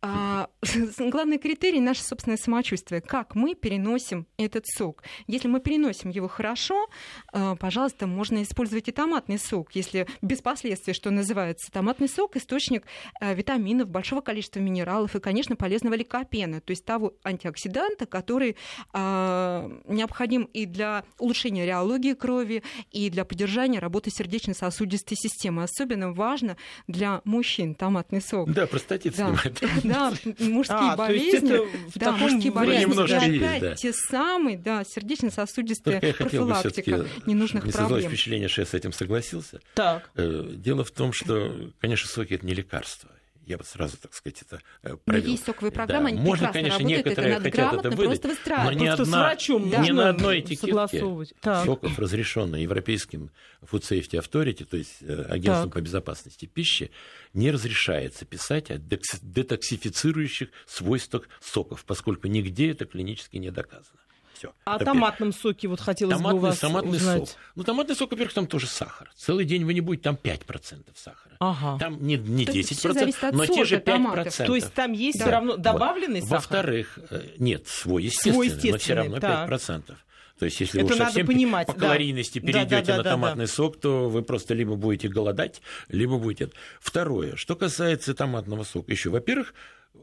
А, 0.00 0.48
главный 0.98 1.38
критерий 1.38 1.80
наше 1.80 2.02
собственное 2.02 2.36
самочувствие. 2.36 3.00
Как 3.00 3.34
мы 3.34 3.54
переносим 3.54 4.26
этот 4.36 4.64
сок? 4.66 5.02
Если 5.26 5.48
мы 5.48 5.60
переносим 5.60 6.10
его 6.10 6.28
хорошо, 6.28 6.88
а, 7.32 7.56
пожалуйста, 7.56 8.06
можно 8.06 8.42
использовать 8.42 8.88
и 8.88 8.92
томатный 8.92 9.38
сок, 9.38 9.74
если 9.74 10.06
без 10.22 10.40
последствий, 10.40 10.92
что 10.92 11.10
называется. 11.10 11.72
Томатный 11.72 12.08
сок– 12.08 12.36
источник 12.36 12.84
а, 13.20 13.34
витаминов, 13.34 13.88
большого 13.88 14.20
количества 14.20 14.60
минералов 14.60 15.16
и, 15.16 15.20
конечно, 15.20 15.56
полезного 15.56 15.94
ликопена, 15.94 16.60
то 16.60 16.70
есть 16.70 16.84
того 16.84 17.14
антиоксиданта, 17.24 18.06
который 18.06 18.56
а, 18.92 19.68
необходим 19.88 20.44
и 20.44 20.66
для 20.66 21.04
улучшения 21.18 21.66
реологии 21.66 22.12
крови, 22.14 22.62
и 22.92 23.10
для 23.10 23.24
поддержания 23.24 23.80
работы 23.80 24.10
сердечно-сосудистой 24.10 25.16
системы. 25.16 25.64
Особенно 25.64 26.12
важно 26.12 26.56
для 26.86 27.20
мужчин 27.24 27.74
томатный 27.74 28.20
сок. 28.20 28.52
Да, 28.52 28.66
простатит 28.66 29.16
да. 29.16 29.34
снимает. 29.34 29.60
Да, 29.88 30.12
мужские 30.38 30.92
а, 30.92 30.96
болезни. 30.96 31.58
Да, 31.94 32.12
мужские 32.12 32.52
болезни. 32.52 33.38
опять 33.38 33.60
да. 33.60 33.74
те 33.74 33.92
самые, 33.92 34.58
да, 34.58 34.84
сердечно-сосудистая 34.84 36.00
ну, 36.02 36.12
профилактика 36.12 37.06
ненужных 37.26 37.64
не 37.64 37.72
проблем. 37.72 38.08
Впечатление, 38.08 38.48
что 38.48 38.62
я 38.62 38.66
с 38.66 38.74
этим 38.74 38.92
согласился. 38.92 39.60
Так. 39.74 40.10
Э, 40.14 40.48
дело 40.54 40.84
в 40.84 40.90
том, 40.90 41.12
что, 41.12 41.70
конечно, 41.80 42.08
соки 42.08 42.34
это 42.34 42.46
не 42.46 42.54
лекарство 42.54 43.10
я 43.48 43.56
бы 43.56 43.64
сразу, 43.64 43.96
так 43.96 44.12
сказать, 44.12 44.42
это 44.42 44.60
э, 44.82 44.96
провел. 45.04 45.24
Но 45.24 45.30
есть 45.30 45.44
соковые 45.44 45.72
программы, 45.72 46.10
да. 46.10 46.16
они 46.16 46.20
Можно, 46.20 46.52
конечно, 46.52 46.78
работают, 46.78 47.06
некоторые 47.06 47.32
это 47.34 47.42
хотят 47.44 47.72
это 47.72 47.90
выдать, 47.90 48.24
но 48.46 48.72
ни, 48.72 48.86
одна, 48.86 49.04
с 49.04 49.08
врачом 49.08 49.70
ни 49.70 49.90
на 49.90 50.10
одной 50.10 50.40
этикетке 50.40 51.02
соков, 51.42 51.98
разрешенной 51.98 52.62
Европейским 52.62 53.30
Food 53.62 53.82
Safety 53.82 54.22
Authority, 54.22 54.64
то 54.64 54.76
есть 54.76 54.98
э, 55.00 55.22
Агентством 55.30 55.70
так. 55.70 55.74
по 55.74 55.80
безопасности 55.80 56.44
пищи, 56.44 56.90
не 57.32 57.50
разрешается 57.50 58.26
писать 58.26 58.70
о 58.70 58.78
детоксифицирующих 58.78 60.50
свойствах 60.66 61.28
соков, 61.40 61.84
поскольку 61.86 62.28
нигде 62.28 62.70
это 62.70 62.84
клинически 62.84 63.38
не 63.38 63.50
доказано. 63.50 63.98
Все. 64.38 64.54
А 64.64 64.76
о 64.76 64.78
томатном 64.78 65.32
соке 65.32 65.66
вот 65.66 65.80
хотелось 65.80 66.16
томатный, 66.16 66.40
бы 66.40 66.46
у 66.46 66.48
вас 66.48 66.58
томатный 66.60 66.96
узнать. 66.96 67.28
сок. 67.28 67.38
Ну, 67.56 67.64
томатный 67.64 67.96
сок, 67.96 68.12
во-первых, 68.12 68.32
там 68.34 68.46
тоже 68.46 68.68
сахар. 68.68 69.10
Целый 69.16 69.44
день 69.44 69.64
вы 69.64 69.74
не 69.74 69.80
будете, 69.80 70.04
там 70.04 70.16
5% 70.22 70.86
сахара. 70.94 71.36
Ага. 71.40 71.76
Там 71.80 72.00
не, 72.00 72.16
не 72.16 72.44
10%, 72.44 73.32
но 73.32 73.46
те 73.46 73.64
же 73.64 73.76
5%. 73.76 73.80
Томатов. 73.80 74.36
То 74.36 74.54
есть 74.54 74.72
там 74.74 74.92
есть 74.92 75.18
да. 75.18 75.24
все 75.24 75.32
равно 75.32 75.56
добавленный 75.56 76.20
вот. 76.20 76.28
сахар? 76.28 76.38
Во-вторых, 76.38 76.98
э, 77.10 77.22
нет, 77.38 77.66
свой 77.66 78.04
естественный, 78.04 78.34
свой 78.34 78.46
естественный 78.46 78.72
но 78.72 78.78
все 78.78 78.94
равно 78.94 79.20
так. 79.20 79.50
5%. 79.50 79.96
То 80.38 80.44
есть, 80.44 80.60
если 80.60 80.84
Это 80.84 80.92
вы 80.92 80.98
совсем 80.98 81.26
понимать, 81.26 81.66
по 81.66 81.72
калорийности 81.72 82.38
да. 82.38 82.46
перейдете 82.46 82.76
да, 82.76 82.82
да, 82.82 82.92
да, 82.92 82.96
на 82.98 83.10
томатный 83.10 83.44
да, 83.46 83.50
да. 83.50 83.52
сок, 83.52 83.80
то 83.80 84.08
вы 84.08 84.22
просто 84.22 84.54
либо 84.54 84.76
будете 84.76 85.08
голодать, 85.08 85.60
либо 85.88 86.16
будете. 86.16 86.50
Второе, 86.80 87.34
что 87.34 87.56
касается 87.56 88.14
томатного 88.14 88.62
сока, 88.62 88.92
еще, 88.92 89.10
во-первых, 89.10 89.52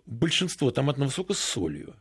большинство 0.06 0.72
томатного 0.72 1.10
сока 1.10 1.34
с 1.34 1.40
солью. 1.40 1.96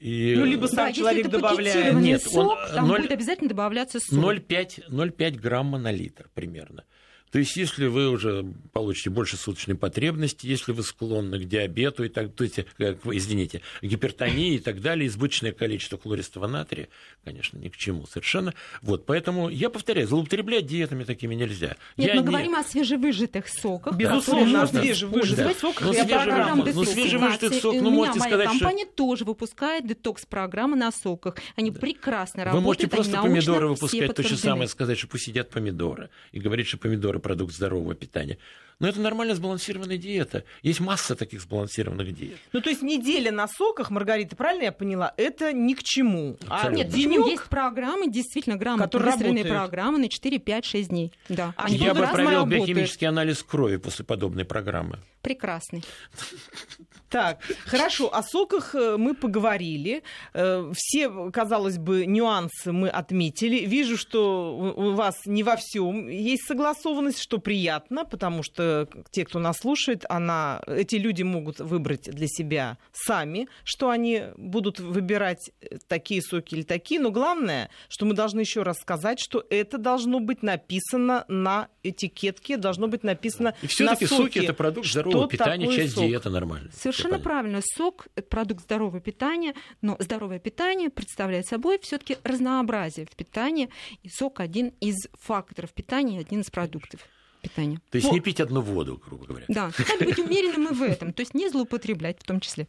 И... 0.00 0.34
Ну, 0.34 0.46
либо 0.46 0.66
сам 0.66 0.86
да, 0.88 0.92
человек 0.92 1.26
если 1.26 1.38
добавляет. 1.38 1.94
Нет, 1.96 2.22
сок, 2.22 2.52
он, 2.52 2.74
там 2.74 2.88
0, 2.88 3.00
будет 3.00 3.12
обязательно 3.12 3.50
добавляться 3.50 4.00
соль. 4.00 4.38
0,5 4.38 5.38
грамма 5.38 5.78
на 5.78 5.92
литр 5.92 6.30
примерно. 6.32 6.84
То 7.30 7.38
есть, 7.38 7.56
если 7.56 7.86
вы 7.86 8.08
уже 8.08 8.44
получите 8.72 9.10
больше 9.10 9.36
суточной 9.36 9.76
потребности, 9.76 10.46
если 10.46 10.72
вы 10.72 10.82
склонны 10.82 11.38
к 11.38 11.44
диабету, 11.44 12.04
и 12.04 12.08
так, 12.08 12.32
то 12.34 12.42
есть, 12.42 12.58
э, 12.58 12.64
извините, 13.04 13.62
гипертонии 13.82 14.54
и 14.54 14.58
так 14.58 14.80
далее, 14.80 15.06
избыточное 15.06 15.52
количество 15.52 15.98
хлористого 15.98 16.48
натрия, 16.48 16.88
конечно, 17.24 17.58
ни 17.58 17.68
к 17.68 17.76
чему 17.76 18.06
совершенно. 18.06 18.52
Вот, 18.82 19.06
поэтому 19.06 19.48
я 19.48 19.70
повторяю, 19.70 20.08
злоупотреблять 20.08 20.66
диетами 20.66 21.04
такими 21.04 21.36
нельзя. 21.36 21.76
Нет, 21.96 22.08
я 22.08 22.14
мы 22.16 22.22
не... 22.22 22.26
говорим 22.26 22.56
о 22.56 22.64
свежевыжатых 22.64 23.48
соках. 23.48 23.96
Безусловно, 23.96 24.62
о 24.62 24.66
свежевыжатых 24.66 25.46
да. 25.46 25.54
соках. 25.54 25.86
Ну, 25.86 26.64
ну, 26.72 26.84
свежевыжатый 26.84 27.52
сок, 27.60 27.74
ну, 27.74 27.90
можете 27.90 28.18
моя 28.18 28.30
сказать, 28.30 28.48
компания 28.48 28.84
что... 28.86 28.94
тоже 28.94 29.24
выпускает 29.24 29.86
детокс-программы 29.86 30.76
на 30.76 30.90
соках. 30.90 31.36
Они 31.54 31.70
да. 31.70 31.78
прекрасно 31.78 32.44
работают. 32.44 32.60
Вы 32.60 32.66
можете 32.66 32.88
просто 32.88 33.22
помидоры 33.22 33.68
выпускать, 33.68 34.14
то 34.14 34.22
же 34.24 34.36
самое 34.36 34.68
сказать, 34.68 34.98
что 34.98 35.06
пусть 35.06 35.28
едят 35.28 35.50
помидоры. 35.50 36.10
И 36.32 36.40
говорить, 36.40 36.66
что 36.66 36.78
помидоры 36.78 37.19
продукт 37.20 37.54
здорового 37.54 37.94
питания. 37.94 38.38
Но 38.80 38.88
это 38.88 38.98
нормально 38.98 39.34
сбалансированная 39.34 39.98
диета. 39.98 40.44
Есть 40.62 40.80
масса 40.80 41.14
таких 41.14 41.42
сбалансированных 41.42 42.14
диет. 42.14 42.38
Ну, 42.52 42.62
то 42.62 42.70
есть 42.70 42.80
неделя 42.80 43.30
на 43.30 43.46
соках, 43.46 43.90
Маргарита, 43.90 44.36
правильно 44.36 44.64
я 44.64 44.72
поняла, 44.72 45.12
это 45.18 45.52
ни 45.52 45.74
к 45.74 45.82
чему. 45.82 46.38
А 46.48 46.70
нет, 46.70 46.88
денёк, 46.88 47.28
есть 47.28 47.44
программы, 47.44 48.10
действительно 48.10 48.56
грамотно 48.56 48.98
выстроенные 48.98 49.44
программы 49.44 49.98
на 49.98 50.08
4, 50.08 50.38
5, 50.38 50.64
6 50.64 50.88
дней. 50.88 51.12
Да. 51.28 51.52
Они 51.56 51.76
я 51.76 51.94
бы 51.94 52.06
провел 52.06 52.46
биохимический 52.46 53.06
анализ 53.06 53.42
крови 53.42 53.76
после 53.76 54.04
подобной 54.04 54.46
программы. 54.46 54.98
Прекрасный. 55.20 55.84
Так, 57.10 57.42
хорошо, 57.66 58.14
о 58.14 58.22
соках 58.22 58.76
э, 58.76 58.96
мы 58.96 59.14
поговорили. 59.14 60.04
Э, 60.32 60.70
все, 60.76 61.30
казалось 61.32 61.76
бы, 61.76 62.06
нюансы 62.06 62.70
мы 62.70 62.88
отметили. 62.88 63.66
Вижу, 63.66 63.96
что 63.96 64.74
у 64.76 64.92
вас 64.92 65.16
не 65.26 65.42
во 65.42 65.56
всем 65.56 66.08
есть 66.08 66.46
согласованность, 66.46 67.20
что 67.20 67.38
приятно, 67.38 68.04
потому 68.04 68.44
что 68.44 68.88
те, 69.10 69.24
кто 69.24 69.40
нас 69.40 69.58
слушает, 69.58 70.04
она, 70.08 70.62
эти 70.68 70.96
люди 70.96 71.24
могут 71.24 71.58
выбрать 71.58 72.08
для 72.08 72.28
себя 72.28 72.78
сами, 72.92 73.48
что 73.64 73.90
они 73.90 74.26
будут 74.36 74.78
выбирать 74.78 75.50
э, 75.60 75.78
такие 75.88 76.22
соки 76.22 76.54
или 76.54 76.62
такие. 76.62 77.00
Но 77.00 77.10
главное, 77.10 77.70
что 77.88 78.06
мы 78.06 78.14
должны 78.14 78.38
еще 78.38 78.62
раз 78.62 78.78
сказать, 78.78 79.18
что 79.18 79.44
это 79.50 79.78
должно 79.78 80.20
быть 80.20 80.44
написано 80.44 81.24
на 81.26 81.70
этикетке, 81.82 82.56
должно 82.56 82.86
быть 82.86 83.02
написано 83.02 83.56
И 83.62 83.66
все-таки 83.66 84.06
соки 84.06 84.38
это 84.38 84.54
продукт 84.54 84.86
здорового 84.86 85.28
питания, 85.28 85.66
часть 85.74 85.94
сок? 85.94 86.04
диеты 86.04 86.30
нормально. 86.30 86.70
Совершенно 86.72 86.99
правильно. 87.18 87.60
Сок– 87.62 88.08
продукт 88.28 88.64
здорового 88.64 89.00
питания, 89.00 89.54
но 89.82 89.96
здоровое 89.98 90.38
питание 90.38 90.90
представляет 90.90 91.46
собой 91.46 91.78
все-таки 91.82 92.18
разнообразие 92.24 93.06
в 93.06 93.16
питании, 93.16 93.70
и 94.02 94.08
сок 94.08 94.40
один 94.40 94.68
из 94.80 94.96
факторов 95.14 95.72
питания, 95.72 96.20
один 96.20 96.40
из 96.40 96.50
продуктов 96.50 97.00
питания. 97.40 97.80
То 97.90 97.96
есть 97.96 98.06
вот. 98.06 98.14
не 98.14 98.20
пить 98.20 98.40
одну 98.40 98.60
воду, 98.60 99.00
грубо 99.04 99.26
говоря. 99.26 99.44
Да, 99.48 99.70
надо 99.78 100.04
быть 100.04 100.18
уверенным 100.18 100.72
и 100.72 100.74
в 100.74 100.82
этом, 100.82 101.12
то 101.12 101.20
есть 101.20 101.34
не 101.34 101.48
злоупотреблять 101.48 102.20
в 102.20 102.24
том 102.24 102.40
числе. 102.40 102.68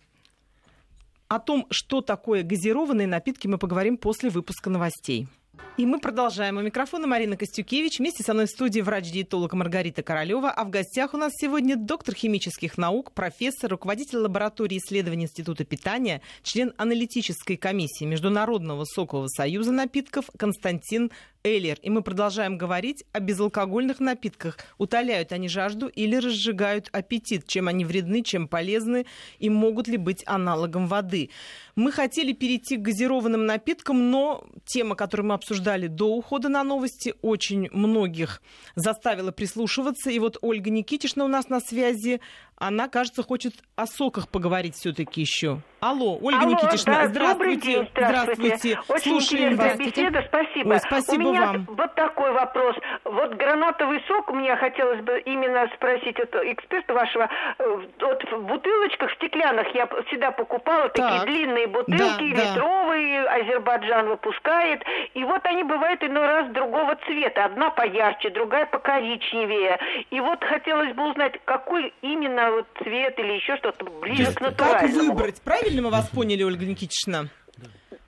О 1.28 1.40
том, 1.40 1.66
что 1.70 2.02
такое 2.02 2.44
газированные 2.44 3.08
напитки, 3.08 3.48
мы 3.48 3.58
поговорим 3.58 3.98
после 3.98 4.30
выпуска 4.30 4.70
новостей. 4.70 5.28
И 5.78 5.86
мы 5.86 6.00
продолжаем. 6.00 6.58
У 6.58 6.62
микрофона 6.62 7.08
Марина 7.08 7.38
Костюкевич. 7.38 8.00
Вместе 8.00 8.24
со 8.24 8.34
мной 8.34 8.46
в 8.46 8.50
студии 8.50 8.82
врач-диетолог 8.82 9.54
Маргарита 9.54 10.04
Королева. 10.04 10.52
А 10.52 10.64
в 10.64 10.70
гостях 10.70 11.14
у 11.14 11.18
нас 11.18 11.32
сегодня 11.36 11.76
доктор 11.76 12.14
химических 12.14 12.78
наук, 12.78 13.14
профессор, 13.14 13.72
руководитель 13.72 14.18
лаборатории 14.18 14.78
исследований 14.78 15.24
Института 15.24 15.64
питания, 15.64 16.22
член 16.44 16.74
аналитической 16.78 17.56
комиссии 17.56 18.06
Международного 18.06 18.86
сокового 18.86 19.28
союза 19.28 19.72
напитков 19.72 20.26
Константин 20.38 21.10
Эллер. 21.44 21.78
И 21.82 21.90
мы 21.90 22.04
продолжаем 22.04 22.58
говорить 22.58 23.04
о 23.14 23.20
безалкогольных 23.20 24.00
напитках. 24.00 24.60
Утоляют 24.78 25.32
они 25.32 25.48
жажду 25.48 25.88
или 25.88 26.16
разжигают 26.16 26.90
аппетит? 26.92 27.48
Чем 27.48 27.68
они 27.68 27.86
вредны, 27.86 28.22
чем 28.22 28.48
полезны? 28.48 29.06
И 29.40 29.50
могут 29.50 29.88
ли 29.88 29.98
быть 29.98 30.24
аналогом 30.26 30.88
воды? 30.88 31.30
Мы 31.76 31.92
хотели 31.92 32.34
перейти 32.34 32.78
к 32.78 32.82
газированным 32.82 33.46
напиткам, 33.46 34.12
но 34.12 34.46
тема, 34.66 34.96
которую 34.96 35.28
мы 35.28 35.34
обсуждали 35.52 35.88
до 35.88 36.06
ухода 36.16 36.48
на 36.48 36.64
новости, 36.64 37.14
очень 37.22 37.70
многих 37.72 38.42
заставила 38.76 39.32
прислушиваться. 39.32 40.10
И 40.10 40.18
вот 40.18 40.38
Ольга 40.42 40.70
Никитишна 40.70 41.26
у 41.26 41.28
нас 41.28 41.50
на 41.50 41.60
связи. 41.60 42.22
Она, 42.64 42.88
кажется, 42.88 43.24
хочет 43.24 43.54
о 43.76 43.88
соках 43.88 44.30
поговорить 44.30 44.76
все-таки 44.76 45.22
еще. 45.22 45.62
Алло, 45.80 46.16
Ольга 46.22 46.42
Алло, 46.42 46.52
Никитична, 46.52 46.94
да, 46.94 47.08
здравствуйте. 47.08 47.60
День, 47.74 47.90
здравствуйте. 47.92 48.36
здравствуйте. 48.36 48.80
Очень 48.88 49.20
Слушаем 49.22 49.56
вас. 49.56 49.78
беседа, 49.80 50.24
спасибо. 50.28 50.70
Ой, 50.74 50.80
спасибо 50.80 51.28
у 51.28 51.32
меня 51.32 51.46
вам. 51.48 51.66
вот 51.70 51.96
такой 51.96 52.32
вопрос. 52.34 52.76
Вот 53.04 53.34
гранатовый 53.34 54.00
сок, 54.08 54.32
мне 54.32 54.56
хотелось 54.58 55.02
бы 55.02 55.20
именно 55.22 55.68
спросить 55.76 56.20
от 56.20 56.36
эксперта 56.36 56.94
вашего. 56.94 57.28
э, 57.58 57.78
Вот 58.00 58.24
в 58.32 58.44
бутылочках 58.46 59.12
стеклянных 59.14 59.74
я 59.74 59.88
всегда 60.06 60.30
покупала 60.30 60.90
Так. 60.90 60.98
такие 61.24 61.26
длинные 61.26 61.66
бутылки, 61.66 61.98
Да, 62.36 62.44
да. 62.44 62.52
литровые, 62.54 63.24
Азербайджан 63.24 64.08
выпускает. 64.08 64.84
И 65.16 65.24
вот 65.24 65.44
они 65.46 65.64
бывают 65.64 66.04
иной 66.04 66.28
раз 66.28 66.52
другого 66.52 66.96
цвета. 67.08 67.46
Одна 67.46 67.72
поярче, 67.72 68.30
другая 68.30 68.68
покоричневее. 68.68 69.80
И 70.12 70.20
вот 70.20 70.44
хотелось 70.44 70.94
бы 70.94 71.10
узнать, 71.10 71.40
какой 71.46 71.92
именно 72.04 72.51
вот 72.56 72.68
цвет 72.84 73.18
или 73.20 73.34
еще 73.34 73.58
что-то 73.58 73.86
ближе 74.02 74.26
к 74.34 74.36
Как 74.36 74.56
Как 74.58 74.60
натуральному. 74.60 75.14
выбрать? 75.14 75.42
Правильно 75.42 75.82
мы 75.84 75.90
вас 75.90 76.08
поняли, 76.10 76.44
Ольга 76.44 76.66
Никитична? 76.66 77.30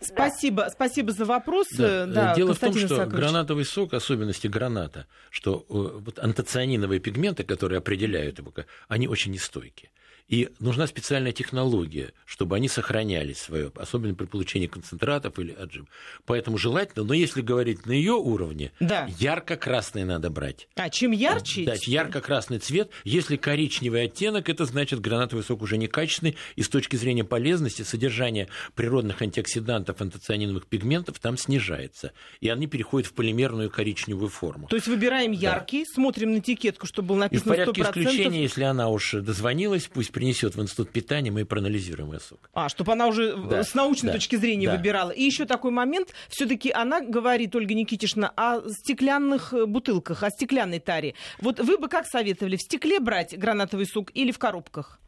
Спасибо, 0.02 0.68
спасибо 0.72 1.12
за 1.12 1.26
вопрос. 1.26 1.68
Да. 1.78 2.06
Да, 2.06 2.36
Дело 2.36 2.54
в 2.54 2.60
том, 2.60 2.74
что 2.74 2.86
Исаакович. 2.88 3.16
гранатовый 3.16 3.64
сок, 3.66 3.94
особенности 3.94 4.48
граната, 4.48 5.08
что 5.30 5.66
э, 5.70 5.74
вот 6.00 6.20
антоцианиновые 6.20 7.00
пигменты, 7.00 7.44
которые 7.44 7.78
определяют 7.78 8.40
его, 8.40 8.54
они 8.90 9.08
очень 9.08 9.32
нестойкие. 9.32 9.92
И 10.30 10.50
нужна 10.60 10.88
специальная 10.88 11.32
технология, 11.34 12.14
чтобы 12.26 12.56
они 12.56 12.68
сохранялись 12.68 13.40
свое, 13.40 13.72
особенно 13.76 14.16
при 14.16 14.26
получении 14.26 14.68
концентратов 14.68 15.38
или 15.38 15.52
отжим. 15.52 15.88
Поэтому 16.26 16.58
желательно, 16.58 17.04
но 17.06 17.14
если 17.14 17.42
говорить 17.42 17.86
на 17.86 17.92
ее 17.92 18.14
уровне, 18.14 18.72
Да. 18.80 19.08
ярко-красный 19.20 20.06
надо 20.06 20.30
брать. 20.30 20.68
А 20.76 20.90
чем 20.90 21.12
ярче? 21.12 21.66
Да, 21.66 21.76
ярко-красный 21.86 22.60
цвет. 22.60 22.90
Если 23.04 23.36
коричневый 23.36 24.04
оттенок, 24.04 24.48
это 24.50 24.66
значит, 24.66 25.02
гранатовый 25.02 25.44
сок 25.44 25.62
уже 25.62 25.78
некачественный. 25.78 26.36
И 26.56 26.64
с 26.64 26.70
точки 26.70 26.96
зрения 26.96 27.24
полезности, 27.26 27.82
содержание 27.82 28.48
природных 28.76 29.22
антиоксидантов, 29.22 30.00
антоцианиновых 30.02 30.68
пигментов 30.68 31.20
там 31.20 31.38
снижается. 31.38 32.14
И 32.40 32.50
они 32.50 32.68
переходят 32.68 33.10
в 33.10 33.14
полимерную 33.14 33.70
коричневую 33.70 34.30
форму. 34.30 34.68
То 34.68 34.76
есть 34.78 34.88
выбираем 34.88 35.32
яркий, 35.32 35.86
смотрим 35.86 36.34
на 36.34 36.38
этикетку, 36.40 36.88
чтобы 36.88 37.10
было 37.10 37.18
И 37.26 37.38
в 37.38 37.46
написано 37.46 37.52
порядке 37.56 37.82
100%. 37.82 37.90
исключения, 37.90 38.42
если 38.44 38.64
она 38.64 38.90
уж 38.90 39.12
дозвонилась, 39.12 39.90
пусть 39.94 40.12
принесет 40.14 40.56
в 40.56 40.62
институт 40.62 40.92
питания, 40.92 41.32
мы 41.32 41.44
проанализируем 41.46 42.14
ее 42.14 42.20
сок. 42.20 42.50
А, 42.54 42.70
чтобы 42.70 42.94
она 42.94 43.08
уже 43.08 43.32
э, 43.32 43.50
Да, 43.50 43.64
с 43.64 43.74
научной 43.74 44.08
да, 44.08 44.14
точки 44.14 44.38
зрения 44.38 44.68
да. 44.68 44.78
выбирала. 44.78 45.12
И 45.12 45.24
еще 45.24 45.46
такой 45.46 45.72
момент. 45.72 46.14
Все-таки 46.30 46.72
она 46.72 47.02
говорит, 47.02 47.56
Ольга 47.56 47.74
Никитична, 47.74 48.32
о 48.38 48.62
стеклянных 48.70 49.54
э, 49.54 49.66
бутылках, 49.66 50.24
о 50.24 50.30
стеклянной 50.30 50.80
таре. 50.80 51.16
Вот 51.42 51.60
вы 51.60 51.78
бы 51.78 51.90
как 51.90 52.06
советовали, 52.06 52.56
в 52.56 52.62
стекле 52.62 53.00
брать 53.00 53.38
гранатовый 53.38 53.86
сок 53.86 54.12
или 54.14 54.32
в 54.32 54.40
коробках? 54.40 55.00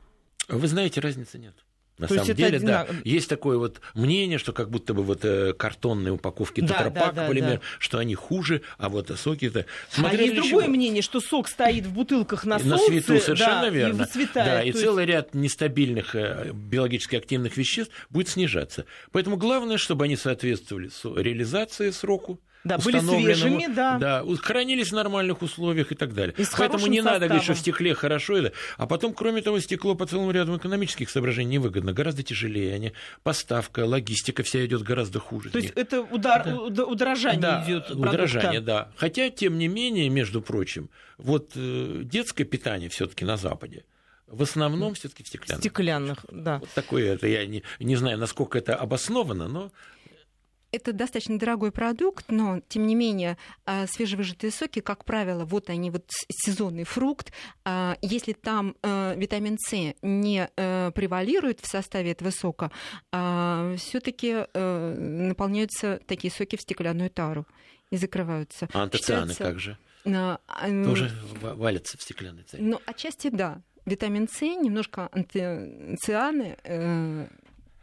Вы 0.49 0.67
знаете, 0.67 0.99
разницы 0.99 1.39
нет. 1.39 1.55
На 1.97 2.07
То 2.07 2.15
самом 2.15 2.29
это 2.29 2.33
деле, 2.33 2.59
да. 2.59 2.81
одинак- 2.81 3.05
Есть 3.05 3.29
такое 3.29 3.57
вот 3.57 3.79
мнение, 3.93 4.37
что 4.37 4.51
как 4.51 4.69
будто 4.69 4.93
бы 4.93 5.01
вот 5.01 5.23
э, 5.23 5.53
картонные 5.53 6.11
упаковки 6.11 6.59
Да, 6.59 6.67
тетрапак, 6.67 6.93
да, 7.15 7.21
да, 7.21 7.27
полимер, 7.27 7.53
да. 7.55 7.61
что 7.79 7.99
они 7.99 8.15
хуже, 8.15 8.61
а 8.77 8.89
вот 8.89 9.09
соки 9.17 9.45
это... 9.45 9.65
а 9.97 10.13
есть 10.13 10.35
другое 10.35 10.67
мнение, 10.67 11.01
что 11.01 11.21
сок 11.21 11.47
стоит 11.47 11.85
в 11.85 11.93
бутылках 11.93 12.43
на, 12.45 12.57
на 12.59 12.77
солнце, 12.77 12.85
свету 12.85 13.19
совершенно 13.21 13.61
да, 13.61 13.69
верно. 13.69 13.93
и 13.93 14.05
выцветает. 14.05 14.47
Да, 14.51 14.61
и 14.63 14.67
есть- 14.67 14.79
целый 14.81 15.05
ряд 15.05 15.33
нестабильных 15.33 16.15
э, 16.15 16.51
биологически 16.53 17.15
активных 17.15 17.55
веществ 17.55 17.93
будет 18.09 18.27
снижаться. 18.27 18.85
Поэтому 19.13 19.37
главное, 19.37 19.77
чтобы 19.77 20.03
они 20.03 20.17
соответствовали 20.17 20.89
со- 20.89 21.13
реализации 21.15 21.91
сроку. 21.91 22.41
Да, 22.65 22.79
были 22.79 22.99
свежими, 22.99 23.67
да. 23.73 23.97
да, 23.99 24.23
хранились 24.41 24.91
в 24.91 24.95
нормальных 24.95 25.43
условиях 25.43 25.91
и 25.91 25.95
так 25.95 26.13
далее. 26.15 26.33
И 26.37 26.43
Поэтому 26.57 26.87
не 26.87 27.01
надо 27.01 27.27
говорить, 27.27 27.43
что 27.43 27.53
в 27.53 27.57
составом. 27.57 27.75
стекле 27.75 27.93
хорошо, 27.93 28.37
это, 28.37 28.53
а 28.77 28.87
потом, 28.87 29.13
кроме 29.13 29.43
того, 29.43 29.59
стекло 29.59 29.93
по 29.93 30.07
целому 30.07 30.31
ряду 30.31 30.57
экономических 30.57 31.11
соображений 31.11 31.51
невыгодно, 31.51 31.93
гораздо 31.93 32.23
тяжелее, 32.23 32.73
они, 32.73 32.93
поставка, 33.21 33.85
логистика 33.85 34.41
вся 34.41 34.65
идет 34.65 34.81
гораздо 34.81 35.19
хуже. 35.19 35.51
То 35.51 35.59
есть 35.59 35.73
это 35.75 36.01
удар, 36.01 36.43
Да. 36.43 36.85
удорожание 36.85 37.39
Да, 37.39 37.63
идет. 37.67 37.91
удорожание, 37.91 38.61
да. 38.61 38.91
Хотя, 38.97 39.29
тем 39.29 39.59
не 39.59 39.67
менее, 39.67 40.09
между 40.09 40.41
прочим, 40.41 40.89
вот 41.19 41.51
э, 41.55 42.01
детское 42.03 42.45
питание 42.45 42.89
все-таки 42.89 43.25
на 43.25 43.37
Западе 43.37 43.85
в 44.27 44.41
основном 44.41 44.95
все-таки 44.95 45.23
в 45.23 45.27
стеклянных. 45.27 45.61
Стеклянных, 45.61 46.25
да. 46.31 46.57
Вот 46.57 46.69
такое 46.71 47.13
это 47.13 47.27
я 47.27 47.45
не, 47.45 47.63
не 47.79 47.95
знаю, 47.95 48.17
насколько 48.17 48.57
это 48.57 48.75
обосновано, 48.75 49.47
но 49.47 49.71
Это 50.75 50.91
достаточно 50.93 51.39
дорогой 51.39 51.71
продукт, 51.71 52.25
но, 52.29 52.59
тем 52.67 52.85
не 52.85 52.95
менее, 52.95 53.37
а, 53.65 53.87
свежевыжатые 53.87 54.51
соки, 54.51 54.81
как 54.81 55.05
правило, 55.05 55.45
вот 55.45 55.69
они, 55.69 55.89
вот 55.89 56.03
сезонный 56.29 56.83
фрукт. 56.83 57.31
а, 57.63 57.97
Если 58.01 58.33
там 58.33 58.75
э, 58.83 59.13
витамин 59.17 59.57
С 59.57 59.93
не 60.01 60.49
э, 60.55 60.91
превалирует 60.93 61.61
в 61.61 61.67
составе 61.67 62.11
этого 62.11 62.31
сока, 62.31 62.71
все-таки 63.77 64.45
наполняются 64.53 65.99
такие 66.05 66.31
соки 66.31 66.55
в 66.57 66.61
стеклянную 66.61 67.09
тару 67.09 67.45
и 67.91 67.97
закрываются. 67.97 68.67
а 68.73 68.83
антоцианы 68.83 69.29
Считается, 69.33 69.43
как 69.43 69.59
же? 69.59 69.77
а, 70.05 70.39
а, 70.47 70.67
Тоже 70.83 71.11
ва- 71.41 71.53
валятся 71.55 71.97
в 71.97 72.01
стеклянной 72.01 72.43
царе. 72.43 72.63
Ну, 72.63 72.81
отчасти 72.85 73.29
да. 73.29 73.61
Витамин 73.85 74.27
С, 74.27 74.41
немножко 74.41 75.09
антицианы, 75.11 76.57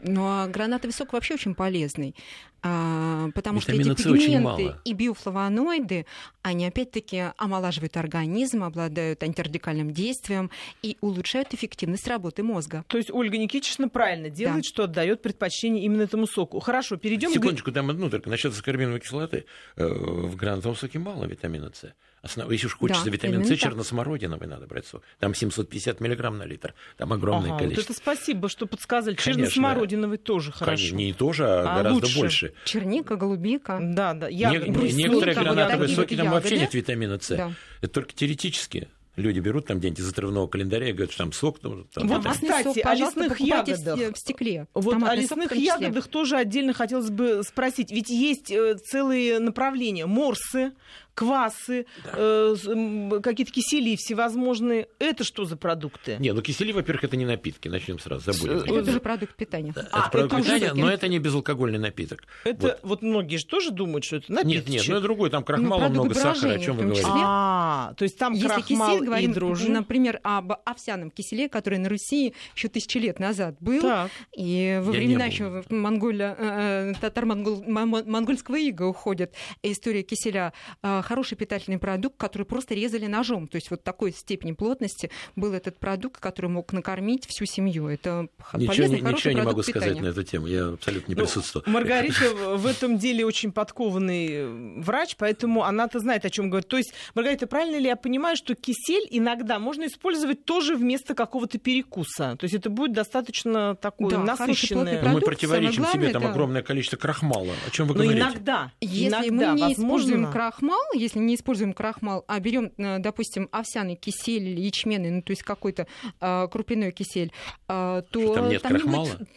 э, 0.03 0.11
ну 0.11 0.25
а 0.27 0.47
гранатовый 0.49 0.93
сок 0.93 1.13
вообще 1.13 1.35
очень 1.35 1.55
полезный, 1.55 2.15
а, 2.63 3.29
потому 3.35 3.61
Витамина 3.61 3.97
что 3.97 4.11
эти 4.11 4.19
пигменты 4.19 4.75
и 4.85 4.93
биофлавоноиды, 4.93 6.07
они 6.43 6.67
опять-таки 6.67 7.33
омолаживают 7.37 7.97
организм, 7.97 8.63
обладают 8.63 9.23
антирадикальным 9.23 9.93
действием 9.93 10.51
и 10.83 10.97
улучшают 11.01 11.55
эффективность 11.55 12.07
работы 12.07 12.43
мозга. 12.43 12.85
То 12.89 12.99
есть 12.99 13.11
Ольга 13.11 13.39
Никитична 13.39 13.89
правильно 13.89 14.31
делает, 14.31 14.65
что 14.65 14.85
отдает 14.85 15.23
предпочтение 15.23 15.85
именно 15.85 16.03
этому 16.03 16.27
соку. 16.27 16.61
Хорошо, 16.61 16.97
перейдем 16.97 17.31
к... 17.31 17.35
Секундочку, 17.35 17.73
там 17.73 17.91
одну 17.91 18.11
только. 18.11 18.31
Насчет 18.31 18.53
аскорбиновой 18.53 19.01
кислоты 19.01 19.45
э, 19.77 19.87
в 19.87 20.37
гранатовом 20.37 20.77
соке 20.77 20.99
мало 20.99 21.25
витамина 21.25 21.73
С. 21.75 21.95
Основ... 22.23 22.49
Если 22.53 22.67
уж 22.69 22.77
хочется 22.77 23.05
Да, 23.05 23.11
витамин 23.11 23.45
С, 23.45 23.49
так. 23.49 23.59
черносмородиновый 23.59 24.47
надо 24.47 24.67
брать 24.67 24.87
сок. 24.87 25.03
Там 25.19 25.35
750 25.35 26.01
миллиграмм 26.01 26.39
на 26.39 26.45
литр. 26.45 26.73
Там 26.97 27.13
огромное 27.13 27.51
Ага, 27.51 27.55
вот 27.55 27.63
количество. 27.63 27.93
это 27.93 28.01
спасибо, 28.01 28.49
что 28.49 28.67
подсказали. 28.67 29.17
Конечно. 29.17 29.33
Черносмородиновый 29.35 30.19
тоже 30.19 30.53
хорошо. 30.53 30.67
Конечно, 30.77 30.97
не 30.97 31.13
тоже, 31.13 31.47
а, 31.49 31.63
А 31.63 31.77
гораздо 31.79 32.07
лучше. 32.07 32.19
больше. 32.19 32.55
Черника, 32.65 33.17
голубика. 33.17 33.79
Да, 33.83 34.15
да. 34.15 34.29
Я... 34.29 34.51
не- 34.53 34.71
брусника, 34.71 35.09
некоторые 35.09 35.35
вот 35.37 35.45
гранатовые 35.45 35.81
такие 35.89 35.97
соки 35.97 36.15
вот 36.15 36.23
там 36.23 36.31
вообще 36.33 36.59
нет 36.61 36.75
витамина 36.75 37.19
С. 37.21 37.29
Да. 37.37 37.53
Это 37.81 37.93
только 37.93 38.13
теоретически. 38.15 38.89
Люди 39.17 39.41
берут 39.41 39.67
там 39.67 39.79
где-нибудь 39.79 40.01
из 40.01 40.09
отрывного 40.09 40.47
календаря 40.47 40.89
и 40.89 40.93
говорят, 40.93 41.11
что 41.13 41.25
там 41.25 41.33
сок. 41.35 41.59
Там, 41.59 41.87
там, 41.93 42.09
вот, 42.09 42.23
там. 42.23 42.33
кстати, 42.33 42.63
сок, 42.65 42.77
о 42.87 42.95
лесных 42.95 43.41
ягодах. 43.41 44.15
В 44.15 44.19
стекле. 44.19 44.69
Вот 44.73 45.03
о 45.03 45.15
лесных 45.15 45.55
ягодах 45.55 46.09
тоже 46.09 46.37
отдельно 46.37 46.73
хотелось 46.73 47.11
бы 47.11 47.43
спросить. 47.47 47.91
Ведь 47.93 48.09
есть 48.09 48.51
э, 48.51 48.77
целые 48.77 49.39
направления. 49.39 50.07
Морсы, 50.07 50.73
квасы, 51.15 51.87
да. 52.05 52.13
э, 52.15 53.21
какие-то 53.23 53.53
кисели 53.53 53.97
всевозможные. 53.97 54.89
Это 54.99 55.25
что 55.25 55.45
за 55.45 55.57
продукты? 55.57 56.17
Не, 56.19 56.33
ну 56.33 56.43
кисели, 56.43 56.73
во-первых, 56.73 57.05
это 57.05 57.17
не 57.17 57.25
напитки, 57.25 57.69
начнем 57.69 57.99
сразу, 57.99 58.33
забудем. 58.33 58.75
Это 58.79 58.93
же 58.93 59.01
продукт 59.01 59.35
питания. 59.37 59.73
Да, 59.75 59.89
а, 59.93 60.01
это 60.01 60.11
продукт 60.11 60.35
это 60.35 60.43
питания, 60.43 60.73
но 60.75 60.91
это 60.91 61.09
не 61.09 61.19
безалкогольный 61.19 61.79
напиток. 61.79 62.25
Это 62.45 62.79
вот. 62.83 63.01
вот 63.01 63.03
многие 63.03 63.37
же 63.37 63.47
тоже 63.47 63.71
думают, 63.71 64.05
что 64.05 64.17
это 64.17 64.33
напиток. 64.33 64.69
Нет, 64.69 64.69
нет, 64.69 64.85
ну 64.89 64.95
это 64.95 65.03
другой, 65.03 65.31
там 65.31 65.45
крахмала 65.45 65.89
ну, 65.89 65.91
много, 65.91 66.15
сахара, 66.15 66.53
о 66.53 66.59
чем 66.59 66.77
вы 66.77 66.85
говорите. 66.85 67.09
А, 67.11 67.95
то 67.97 68.05
есть 68.05 68.19
там 68.19 68.33
Если 68.33 68.47
крахмал 68.47 68.91
кисель, 68.93 69.07
говорим, 69.07 69.31
и 69.31 69.35
дрожжи. 69.35 69.71
например, 69.71 70.21
об 70.23 70.53
овсяном 70.65 71.11
киселе, 71.11 71.49
который 71.49 71.79
на 71.79 71.89
Руси 71.89 72.35
еще 72.57 72.69
тысячи 72.69 72.99
лет 72.99 73.19
назад 73.19 73.57
был, 73.61 73.83
так. 73.83 74.11
и 74.37 74.81
во 74.83 74.93
времена 74.93 75.27
еще 75.27 75.63
монголя, 75.69 76.37
э, 76.39 76.93
татар-монгольского 77.01 78.57
ига 78.57 78.85
уходит 78.85 79.35
история 79.63 80.03
киселя 80.03 80.53
э, 80.83 81.02
хороший 81.03 81.37
питательный 81.37 81.79
продукт, 81.79 82.17
который 82.17 82.45
просто 82.45 82.75
резали 82.75 83.07
ножом. 83.07 83.49
То 83.49 83.57
есть 83.57 83.71
вот 83.71 83.83
такой 83.83 84.13
степени 84.13 84.53
плотности 84.53 85.11
был 85.37 85.53
этот 85.53 85.79
продукт, 85.79 86.21
который 86.21 86.51
мог 86.51 86.73
накормить 86.73 87.27
всю 87.27 87.45
семью. 87.45 87.89
Это 87.89 88.29
ничего, 88.55 88.73
полезный, 88.73 89.01
не, 89.01 89.13
Ничего 89.13 89.33
не 89.33 89.43
могу 89.43 89.63
питания. 89.63 89.87
сказать 89.87 90.03
на 90.03 90.07
эту 90.09 90.23
тему. 90.23 90.47
Я 90.47 90.69
абсолютно 90.69 91.13
не 91.13 91.17
ну, 91.17 91.23
присутствую. 91.23 91.65
Маргарита 91.67 92.31
в 92.57 92.67
этом 92.67 92.99
деле 92.99 93.25
очень 93.27 93.53
подкованный 93.53 94.81
врач, 94.81 95.17
поэтому 95.17 95.65
она-то 95.65 96.01
знает, 96.01 96.25
о 96.25 96.31
чем 96.31 96.51
говорит. 96.51 96.69
То 96.69 96.77
есть, 96.77 96.93
Маргарита, 97.15 97.47
правильно 97.47 97.77
ли 97.77 97.87
я 97.87 97.97
понимаю, 97.97 98.37
что 98.37 98.55
кисель 98.55 99.07
иногда 99.11 99.59
можно 99.59 99.87
использовать 99.87 100.45
тоже 100.45 100.77
вместо 100.77 101.15
какого-то 101.15 101.59
перекуса? 101.59 102.37
То 102.37 102.45
есть 102.45 102.55
это 102.55 102.71
будет 102.71 102.93
достаточно 102.93 103.75
такое 103.77 104.11
да, 104.11 104.19
насыщенное. 104.19 105.01
Продукт, 105.01 105.15
Мы 105.15 105.21
противоречим 105.21 105.85
себе, 105.87 106.11
там 106.11 106.27
огромное 106.27 106.63
количество 106.63 106.97
крахмала. 106.97 107.53
О 107.67 107.71
чем 107.71 107.87
вы 107.87 107.95
Но 107.95 108.03
говорите? 108.03 108.23
иногда. 108.23 108.73
Если 108.81 109.09
иногда, 109.09 109.53
мы 109.53 109.57
не 109.57 109.63
возможно... 109.63 109.73
используем 109.73 110.33
крахмал, 110.33 110.92
если 110.93 111.19
не 111.19 111.35
используем 111.35 111.73
крахмал, 111.73 112.25
а 112.27 112.41
берем, 112.41 112.73
э, 112.77 112.99
допустим, 112.99 113.49
овсяный 113.53 113.97
кисель 113.97 114.49
или 114.49 114.61
ячменный, 114.61 115.11
ну, 115.11 115.23
то 115.23 115.31
есть 115.33 115.43
какой-то 115.43 115.87
э, 116.21 116.49
крупяной 116.51 116.93
кисель, 116.93 117.33
э, 117.69 118.03
то... 118.11 118.35
Там 118.35 118.49
нет 118.49 118.63
там 118.63 118.73
крахмала? 118.73 119.05
Не 119.07 119.13
будет 119.13 119.29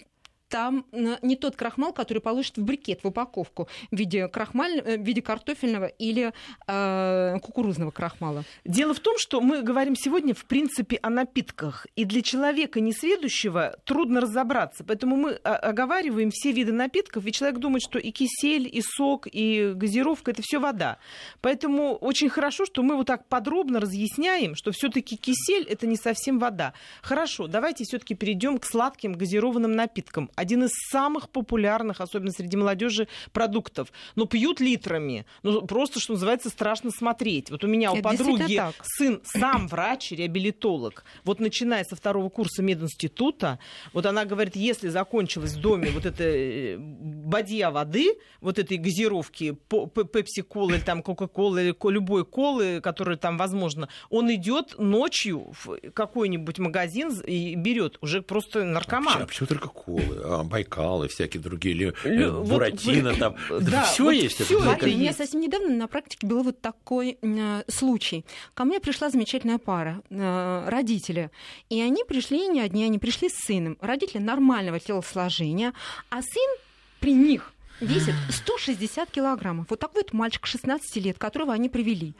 там 0.47 0.85
не 0.91 1.35
тот 1.35 1.55
крахмал, 1.55 1.93
который 1.93 2.19
получит 2.19 2.57
в 2.57 2.63
брикет, 2.63 3.03
в 3.03 3.07
упаковку 3.07 3.67
в 3.91 3.95
виде, 3.95 4.27
крахмаль, 4.27 4.79
э, 4.79 4.97
в 4.97 5.01
виде 5.01 5.21
картофельного 5.21 5.85
или 5.85 6.33
э, 6.67 7.39
кукурузного 7.41 7.91
крахмала. 7.91 8.43
Дело 8.63 8.93
в 8.93 8.99
том, 8.99 9.15
что 9.17 9.41
мы 9.41 9.61
говорим 9.61 9.95
сегодня, 9.95 10.33
в 10.33 10.45
принципе, 10.45 10.99
о 11.01 11.09
напитках. 11.09 11.87
И 11.95 12.05
для 12.05 12.21
человека 12.21 12.79
несведущего 12.79 13.77
трудно 13.85 14.21
разобраться. 14.21 14.83
Поэтому 14.83 15.15
мы 15.15 15.33
оговариваем 15.33 16.31
все 16.31 16.51
виды 16.51 16.71
напитков, 16.71 17.23
ведь 17.23 17.35
человек 17.35 17.59
думает, 17.59 17.83
что 17.83 17.99
и 17.99 18.11
кисель, 18.11 18.69
и 18.71 18.81
сок, 18.81 19.27
и 19.31 19.73
газировка 19.75 20.31
это 20.31 20.41
все 20.43 20.59
вода. 20.59 20.97
Поэтому 21.41 21.95
очень 21.95 22.29
хорошо, 22.29 22.65
что 22.65 22.83
мы 22.83 22.95
вот 22.95 23.07
так 23.07 23.27
подробно 23.27 23.79
разъясняем, 23.79 24.55
что 24.55 24.71
все-таки 24.71 25.17
кисель 25.17 25.65
это 25.67 25.87
не 25.87 25.95
совсем 25.95 26.39
вода. 26.39 26.73
Хорошо, 27.01 27.47
давайте 27.47 27.83
все-таки 27.83 28.15
перейдем 28.15 28.57
к 28.57 28.65
сладким 28.65 29.13
газированным 29.13 29.71
напиткам 29.71 30.29
один 30.35 30.63
из 30.63 30.71
самых 30.91 31.29
популярных, 31.29 32.01
особенно 32.01 32.31
среди 32.31 32.57
молодежи, 32.57 33.07
продуктов. 33.31 33.91
Но 34.15 34.25
пьют 34.25 34.59
литрами. 34.59 35.25
Ну, 35.43 35.61
просто, 35.63 35.99
что 35.99 36.13
называется, 36.13 36.49
страшно 36.49 36.91
смотреть. 36.91 37.51
Вот 37.51 37.63
у 37.63 37.67
меня 37.67 37.91
у 37.91 37.95
Это 37.95 38.03
подруги 38.03 38.61
сын 38.83 39.21
сам 39.23 39.67
врач, 39.69 40.11
реабилитолог. 40.11 41.03
Вот 41.23 41.39
начиная 41.39 41.83
со 41.83 41.95
второго 41.95 42.29
курса 42.29 42.61
мединститута, 42.61 43.59
вот 43.93 44.05
она 44.05 44.25
говорит, 44.25 44.55
если 44.55 44.89
закончилась 44.89 45.53
в 45.53 45.61
доме 45.61 45.89
вот 45.89 46.05
эта 46.05 46.23
э, 46.23 46.77
бадья 46.77 47.71
воды, 47.71 48.17
вот 48.41 48.59
этой 48.59 48.77
газировки, 48.77 49.57
пепси-колы 49.69 50.75
или 50.75 50.81
там 50.81 51.01
кока-колы, 51.01 51.61
или 51.61 51.91
любой 51.91 52.25
колы, 52.25 52.81
которая 52.81 53.17
там 53.17 53.37
возможно, 53.37 53.89
он 54.09 54.33
идет 54.33 54.75
ночью 54.77 55.53
в 55.63 55.91
какой-нибудь 55.91 56.59
магазин 56.59 57.11
и 57.25 57.55
берет 57.55 57.97
уже 58.01 58.21
просто 58.21 58.63
наркоман. 58.63 59.07
А 59.07 59.11
почему, 59.11 59.23
а 59.23 59.27
почему 59.27 59.47
только 59.47 59.69
колы? 59.69 60.24
А, 60.27 60.43
Байкал 60.43 61.03
и 61.03 61.07
всякие 61.07 61.41
другие, 61.41 61.75
или 61.75 61.93
э, 62.03 62.31
Буратино 62.31 63.11
вот, 63.11 63.19
там. 63.19 63.35
Да, 63.61 63.83
все 63.83 64.03
вот 64.03 64.11
есть. 64.11 64.43
Всё 64.43 64.59
это, 64.59 64.85
это 64.85 64.85
У 64.85 64.89
меня 64.89 65.13
совсем 65.13 65.41
недавно 65.41 65.69
на 65.69 65.87
практике 65.87 66.25
был 66.25 66.43
вот 66.43 66.61
такой 66.61 67.17
э, 67.21 67.63
случай. 67.67 68.25
Ко 68.53 68.65
мне 68.65 68.79
пришла 68.79 69.09
замечательная 69.09 69.57
пара, 69.57 70.01
э, 70.09 70.69
родители. 70.69 71.31
И 71.69 71.81
они 71.81 72.03
пришли 72.03 72.47
не 72.47 72.61
одни, 72.61 72.83
они 72.83 72.99
пришли 72.99 73.29
с 73.29 73.45
сыном. 73.45 73.77
Родители 73.81 74.17
нормального 74.21 74.79
телосложения, 74.79 75.73
а 76.09 76.21
сын 76.21 76.57
при 76.99 77.13
них 77.13 77.53
весит 77.81 78.15
160 78.29 79.11
килограммов. 79.11 79.67
Вот 79.69 79.79
такой 79.79 80.03
вот 80.03 80.13
мальчик 80.13 80.45
16 80.45 80.95
лет, 80.97 81.17
которого 81.17 81.53
они 81.53 81.69
привели. 81.69 82.13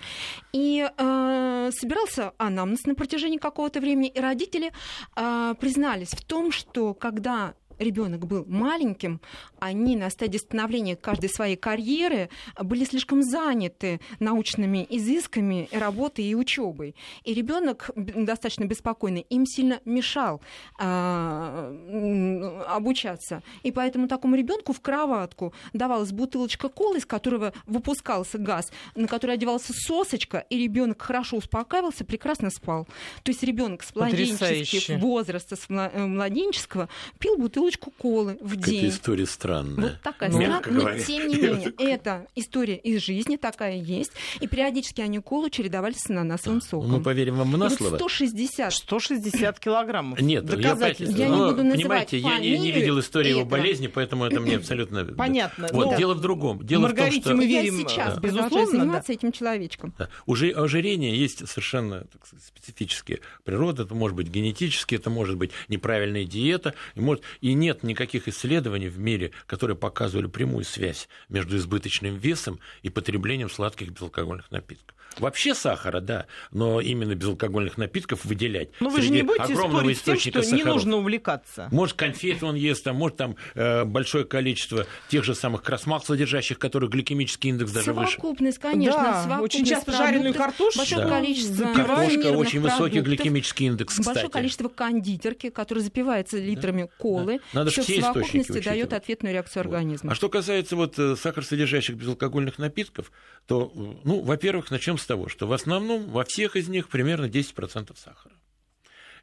И 0.54 0.88
э, 0.98 1.72
собирался 1.74 2.34
анамнез 2.38 2.86
на 2.86 2.96
протяжении 2.96 3.38
какого-то 3.38 3.80
времени, 3.80 4.10
и 4.10 4.20
родители 4.20 4.72
э, 5.16 5.56
признались 5.60 6.10
в 6.10 6.24
том, 6.24 6.52
что 6.52 6.94
когда 6.94 7.54
ребенок 7.80 8.26
был 8.26 8.46
маленьким, 8.48 9.22
они 9.60 9.96
на 9.96 10.10
стадии 10.10 10.38
становления 10.38 10.96
каждой 10.96 11.30
своей 11.30 11.56
карьеры 11.56 12.30
были 12.60 12.86
слишком 12.86 13.22
заняты 13.24 14.00
научными 14.20 14.86
изысками, 14.90 15.70
работой 15.72 16.26
и 16.26 16.36
учебой. 16.36 16.96
И 17.24 17.34
ребенок 17.34 17.92
достаточно 17.96 18.66
беспокойный 18.66 19.26
им 19.30 19.46
сильно 19.46 19.80
мешал 19.86 20.42
э, 20.80 22.64
обучаться. 22.68 23.44
И 23.64 23.72
поэтому 23.72 24.08
такому 24.08 24.36
ребенку 24.36 24.74
в 24.74 24.82
кроватку 24.82 25.54
давалась 25.74 26.12
бутылочка 26.12 26.70
колы, 26.70 26.98
из 26.98 27.06
которого 27.06 27.54
выпускался 27.66 28.38
газ, 28.38 28.72
на 28.96 29.08
который 29.08 29.36
одевался 29.36 29.74
сосочка, 29.74 30.46
и 30.50 30.58
ребенок 30.58 31.02
хорошо 31.02 31.38
успокаивался, 31.38 32.06
прекрасно 32.06 32.50
спал. 32.50 32.88
То 33.24 33.32
есть 33.32 33.44
ребенок 33.44 33.84
с 33.84 33.94
младенческого 33.96 34.98
возраста, 34.98 35.56
с 35.56 35.70
младенческого, 35.70 36.90
пил 37.20 37.38
бутылочку 37.38 37.65
бутылочку 37.66 37.92
колы 37.92 38.38
в 38.42 38.56
день. 38.56 38.76
Какая 38.76 38.90
история 38.90 39.26
странная. 39.26 39.90
Вот 39.90 40.02
такая 40.04 40.30
ну, 40.30 40.42
странная. 40.42 40.72
Но, 40.72 41.00
тем 41.00 41.28
не 41.28 41.36
менее, 41.36 41.74
это 41.78 42.28
история 42.36 42.78
из 42.78 43.02
жизни, 43.02 43.38
такая 43.38 43.76
есть. 43.76 44.12
И 44.40 44.48
периодически 44.48 45.02
они 45.02 45.20
колу 45.20 45.50
чередовали 45.50 45.94
с 45.94 46.10
ананасовым 46.10 46.62
соком. 46.62 46.92
Мы 46.92 47.02
поверим 47.02 47.36
вам 47.36 47.52
на 47.52 47.70
слово. 47.70 47.98
160. 47.98 48.74
160 48.74 49.60
килограммов. 49.60 50.22
Нет, 50.22 50.46
доказательства. 50.46 51.18
Я, 51.18 51.28
я 51.28 51.30
не 51.30 51.38
буду 51.38 51.64
называть 51.64 52.10
Понимаете, 52.10 52.18
я 52.20 52.40
не, 52.40 52.60
не 52.60 52.72
видел 52.72 53.00
истории 53.00 53.30
его 53.30 53.46
болезни, 53.46 53.88
поэтому 53.88 54.26
это 54.26 54.40
мне 54.40 54.56
абсолютно... 54.58 55.06
Понятно. 55.06 55.68
Вот, 55.72 55.92
но... 55.92 55.98
дело 55.98 56.14
в 56.14 56.22
другом. 56.22 56.66
Дело 56.66 56.84
Маргарите 56.84 57.22
в 57.22 57.24
том, 57.24 57.34
что... 57.34 57.38
мы 57.38 57.48
верим, 57.48 57.80
я 57.80 57.88
сейчас 57.88 58.20
безусловно, 58.20 58.66
заниматься 58.66 59.08
да. 59.08 59.14
этим 59.14 59.32
человечком. 59.32 59.94
Да. 59.98 60.10
Уже 60.26 60.50
ожирение 60.52 61.18
есть 61.18 61.48
совершенно 61.48 62.02
так 62.02 62.26
сказать, 62.26 62.46
специфические 62.46 63.20
природы. 63.44 63.84
Это 63.84 63.96
может 63.96 64.16
быть 64.16 64.28
генетически, 64.28 64.96
это 64.96 65.10
может 65.10 65.38
быть 65.38 65.52
неправильная 65.68 66.26
диета. 66.26 66.74
И, 66.96 67.00
может... 67.00 67.24
и 67.42 67.55
нет 67.60 67.84
никаких 67.84 68.28
исследований 68.28 68.90
в 68.90 69.00
мире, 69.00 69.32
которые 69.48 69.76
показывали 69.76 70.28
прямую 70.28 70.66
связь 70.66 71.08
между 71.30 71.58
избыточным 71.58 72.16
весом 72.16 72.60
и 72.82 72.90
потреблением 72.90 73.50
сладких 73.50 73.90
безалкогольных 73.90 74.52
напитков. 74.52 74.95
Вообще 75.18 75.56
сахара, 75.56 76.02
да, 76.02 76.26
но 76.52 76.82
именно 76.82 77.16
безалкогольных 77.16 77.78
напитков 77.78 78.26
выделять. 78.26 78.70
Но 78.80 78.90
вы 78.90 79.02
же 79.02 79.12
не 79.12 79.22
будете 79.22 79.56
спорить 79.56 79.98
с 79.98 80.02
тем, 80.02 80.20
что 80.20 80.42
сахаров. 80.42 80.52
не 80.52 80.64
нужно 80.64 80.98
увлекаться. 80.98 81.70
Может, 81.72 81.96
конфеты 81.96 82.46
он 82.46 82.56
ест, 82.56 82.86
а 82.88 82.94
может, 82.94 83.18
там 83.18 83.36
э, 83.54 83.86
большое 83.86 84.26
количество 84.26 84.86
тех 85.10 85.24
же 85.24 85.36
самых 85.36 85.64
красмал 85.64 86.02
содержащих, 86.02 86.60
которые 86.60 86.90
гликемический 86.90 87.50
индекс 87.50 87.72
даже 87.72 87.94
выше. 87.94 88.14
Совокупность, 88.14 88.60
конечно. 88.60 89.02
Да, 89.02 89.24
совокупность 89.24 89.56
очень 89.56 89.66
часто 89.66 89.92
жареную 89.94 90.34
картошку. 90.34 90.80
Большое 90.80 91.06
да. 91.06 91.10
количество 91.10 91.74
Картошка, 91.74 92.28
очень 92.32 92.62
высокий 92.62 93.00
гликемический 93.02 93.68
индекс, 93.68 93.94
кстати. 93.94 94.08
Большое 94.08 94.30
количество 94.30 94.70
кондитерки, 94.70 95.50
которое 95.50 95.82
запивается 95.82 96.38
литрами 96.38 96.84
да. 96.84 96.90
колы. 96.98 97.40
Да. 97.54 97.60
Надо 97.60 97.72
все 97.72 97.82
в 97.82 98.04
совокупности 98.04 98.60
дает 98.60 98.94
ответную 98.94 99.34
реакцию 99.34 99.64
вот. 99.64 99.74
организма. 99.74 100.12
А 100.12 100.16
что 100.16 100.30
касается 100.30 100.76
вот 100.76 100.98
э, 101.00 101.16
сахаросодержащих 101.16 101.96
безалкогольных 101.96 102.58
напитков, 102.58 103.12
то, 103.48 103.72
э, 103.74 103.80
ну, 104.04 104.22
во-первых, 104.22 104.72
начнем 104.72 104.95
с 104.98 105.06
того, 105.06 105.28
что 105.28 105.48
в 105.48 105.54
основном 105.54 106.10
во 106.10 106.24
всех 106.24 106.56
из 106.56 106.68
них 106.68 106.90
примерно 106.90 107.26
10% 107.26 107.96
сахара. 107.98 108.36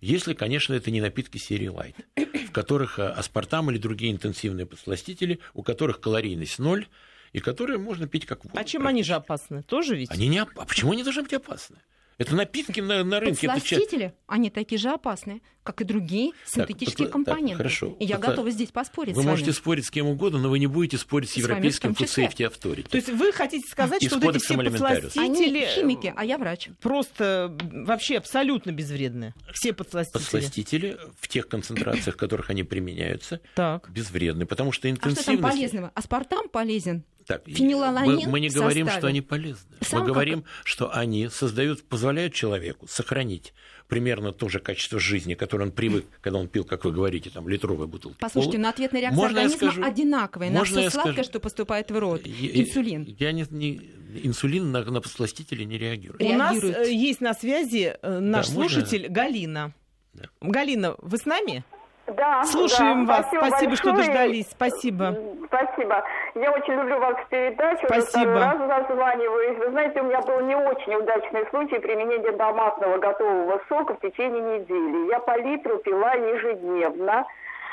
Если, 0.01 0.35
конечно, 0.35 0.75
это 0.75 0.91
не 0.91 1.01
напитки 1.01 1.39
серии 1.39 1.71
light, 1.71 1.95
в 2.49 2.51
которых 2.51 2.99
э, 2.99 3.07
аспартам 3.07 3.71
или 3.71 3.79
другие 3.79 4.13
интенсивные 4.13 4.67
подсластители, 4.67 5.39
у 5.55 5.63
которых 5.63 6.01
калорийность 6.01 6.59
ноль, 6.59 6.89
и 7.33 7.39
которые 7.39 7.79
можно 7.79 8.07
пить 8.09 8.27
как 8.27 8.45
воду. 8.45 8.59
А 8.59 8.65
чем 8.65 8.87
они 8.87 9.03
же 9.03 9.15
опасны? 9.15 9.63
Тоже 9.63 9.97
ведь? 9.97 10.11
Они 10.11 10.29
не 10.29 10.43
оп... 10.43 10.51
А 10.57 10.67
почему 10.67 10.93
они 10.93 11.05
должны 11.05 11.23
быть 11.23 11.33
опасны? 11.33 11.79
Это 12.19 12.35
напитки 12.35 12.81
на, 12.81 13.05
на 13.05 13.21
рынке. 13.21 13.49
Подсластители, 13.49 14.07
это... 14.07 14.15
они 14.27 14.51
такие 14.51 14.79
же 14.79 14.91
опасные, 14.91 15.41
как 15.63 15.81
и 15.81 15.85
другие 15.85 16.33
синтетические 16.47 17.07
так, 17.07 17.13
компоненты. 17.13 17.51
Так, 17.51 17.57
хорошо. 17.59 17.97
И 17.99 18.05
я 18.05 18.17
Подсла... 18.17 18.31
готова 18.31 18.51
здесь 18.51 18.71
поспорить 18.71 19.15
Вы 19.15 19.23
с 19.23 19.25
можете 19.25 19.53
спорить 19.53 19.87
с 19.87 19.91
кем 19.91 20.07
угодно, 20.07 20.39
но 20.39 20.51
вы 20.51 20.59
не 20.59 20.67
будете 20.67 20.99
спорить 20.99 21.31
с, 21.31 21.35
с 21.35 21.37
европейским 21.37 21.93
Food 21.93 22.07
Safety 22.07 22.51
Authority. 22.51 22.89
То 22.89 22.97
есть 22.97 23.09
вы 23.09 23.33
хотите 23.33 23.67
сказать, 23.69 24.03
и 24.03 24.09
что 24.09 24.19
вот 24.19 24.37
эти 24.37 24.43
все 24.43 24.57
подсластители... 24.57 25.21
Они 25.21 25.67
химики, 25.67 26.13
а 26.15 26.25
я 26.25 26.39
врач. 26.39 26.69
Просто 26.81 27.57
вообще 27.61 28.19
абсолютно 28.19 28.73
безвредны. 28.73 29.35
Все 29.53 29.73
подсластители. 29.73 30.23
Подсластители 30.23 30.99
в 31.21 31.29
тех 31.29 31.49
концентрациях, 31.49 32.17
в 32.17 32.19
которых 32.19 32.51
они 32.51 32.65
применяются, 32.65 33.41
так. 33.55 33.91
безвредны, 33.91 34.47
потому 34.47 34.73
что 34.73 34.91
интенсивность... 34.91 35.29
А 35.29 35.33
что 35.33 35.43
там 35.43 35.51
полезного? 35.51 35.93
Аспартам 35.95 36.49
полезен? 36.49 37.05
Так, 37.27 37.43
мы, 37.47 38.27
мы 38.27 38.41
не 38.41 38.49
говорим, 38.49 38.89
что 38.89 39.07
они 39.07 39.21
полезны. 39.21 39.77
Сам 39.81 40.01
мы 40.01 40.07
как... 40.07 40.15
говорим, 40.15 40.45
что 40.65 40.93
они 40.95 41.29
создают, 41.29 41.85
позволяют 41.85 42.35
человеку 42.35 42.87
сохранить 42.89 43.55
примерно 43.89 44.33
то 44.33 44.49
же 44.49 44.59
качество 44.59 44.99
жизни, 44.99 45.35
которое 45.35 45.65
он 45.65 45.73
привык, 45.73 46.07
когда 46.23 46.39
он 46.39 46.49
пил, 46.49 46.65
как 46.65 46.85
вы 46.85 46.93
говорите, 46.93 47.29
там, 47.31 47.49
литровые 47.49 47.87
бутылки. 47.87 48.17
Послушайте, 48.21 48.59
но 48.59 48.71
ответная 48.71 49.03
реакция 49.03 49.17
можно 49.17 49.41
организма 49.41 49.71
скажу, 49.71 49.85
одинаковая 49.85 50.51
на 50.51 50.65
все 50.65 50.91
сладкое, 50.91 51.13
скажу, 51.13 51.29
что 51.29 51.41
поступает 51.41 51.91
в 51.91 51.99
рот. 51.99 52.27
Я, 52.27 52.63
Инсулин. 52.63 53.05
Я 53.19 53.33
не, 53.33 53.45
не, 53.51 53.91
инсулин 54.23 54.73
на, 54.73 54.83
на 54.83 55.01
подсластители 55.01 55.65
не 55.65 55.77
реагирует. 55.79 56.23
У 56.23 56.33
нас 56.33 56.63
э, 56.63 56.91
есть 56.91 57.21
на 57.21 57.35
связи 57.35 57.95
э, 58.01 58.19
наш 58.19 58.49
да, 58.49 58.55
слушатель 58.55 59.03
можно... 59.03 59.15
Галина. 59.15 59.75
Да. 60.15 60.25
Галина, 60.41 60.97
вы 60.99 61.19
с 61.19 61.27
нами? 61.27 61.65
Да. 62.07 62.43
Слушаем 62.45 63.07
да. 63.07 63.17
вас. 63.17 63.27
Спасибо, 63.27 63.47
Спасибо 63.47 63.77
что 63.77 63.93
дождались. 63.93 64.51
Спасибо. 64.51 65.17
Спасибо. 65.47 66.05
Я 66.35 66.51
очень 66.53 66.75
люблю 66.75 66.99
вашу 66.99 67.25
передачу. 67.29 67.87
Спасибо. 67.87 68.35
Раз 68.35 68.59
зазваниваюсь. 68.59 69.59
Вы 69.59 69.71
знаете, 69.71 70.01
у 70.01 70.05
меня 70.05 70.21
был 70.21 70.41
не 70.41 70.57
очень 70.57 70.95
удачный 70.95 71.47
случай 71.51 71.79
применения 71.79 72.33
томатного 72.33 72.99
готового 72.99 73.61
сока 73.69 73.95
в 73.95 74.01
течение 74.01 74.59
недели. 74.59 75.11
Я 75.11 75.21
по 75.21 75.39
литру 75.39 75.79
пила 75.79 76.13
ежедневно. 76.15 77.25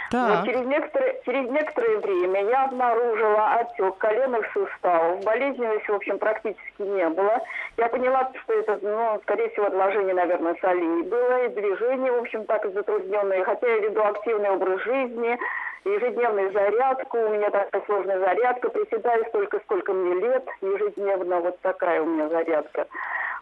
Так. 0.10 0.39
Вот 0.39 0.45
через, 0.45 0.66
некоторое, 0.66 1.22
через 1.24 1.49
некоторое 1.51 1.97
время 1.99 2.43
я 2.45 2.66
обнаружила 2.66 3.53
отек 3.53 3.97
коленных 3.97 4.51
суставов. 4.53 5.24
Болезненности, 5.24 5.91
в 5.91 5.95
общем, 5.95 6.18
практически 6.18 6.82
не 6.82 7.07
было. 7.10 7.41
Я 7.78 7.89
поняла, 7.89 8.32
что 8.43 8.53
это, 8.53 8.80
ну, 8.82 9.20
скорее 9.24 9.49
всего, 9.49 9.68
отложение, 9.68 10.16
наверное, 10.16 10.55
солей 10.62 11.03
было. 11.03 11.45
И 11.45 11.49
движение, 11.49 12.12
в 12.12 12.22
общем, 12.22 12.45
так 12.45 12.66
и 12.66 12.72
затрудненное. 12.72 13.43
Хотя 13.43 13.68
я 13.68 13.78
веду 13.80 14.01
активный 14.01 14.49
образ 14.49 14.82
жизни, 14.82 15.38
ежедневную 15.86 16.51
зарядку. 16.53 17.18
У 17.20 17.30
меня 17.30 17.51
такая 17.51 17.82
сложная 17.86 18.20
зарядка. 18.20 18.70
Приседаю 18.70 19.26
столько, 19.28 19.60
сколько 19.60 19.93
мне 19.93 20.16
лет. 20.22 20.47
Ежедневно 20.62 21.39
вот 21.39 21.60
такая 21.62 22.01
у 22.01 22.05
меня 22.05 22.30
зарядка. 22.30 22.88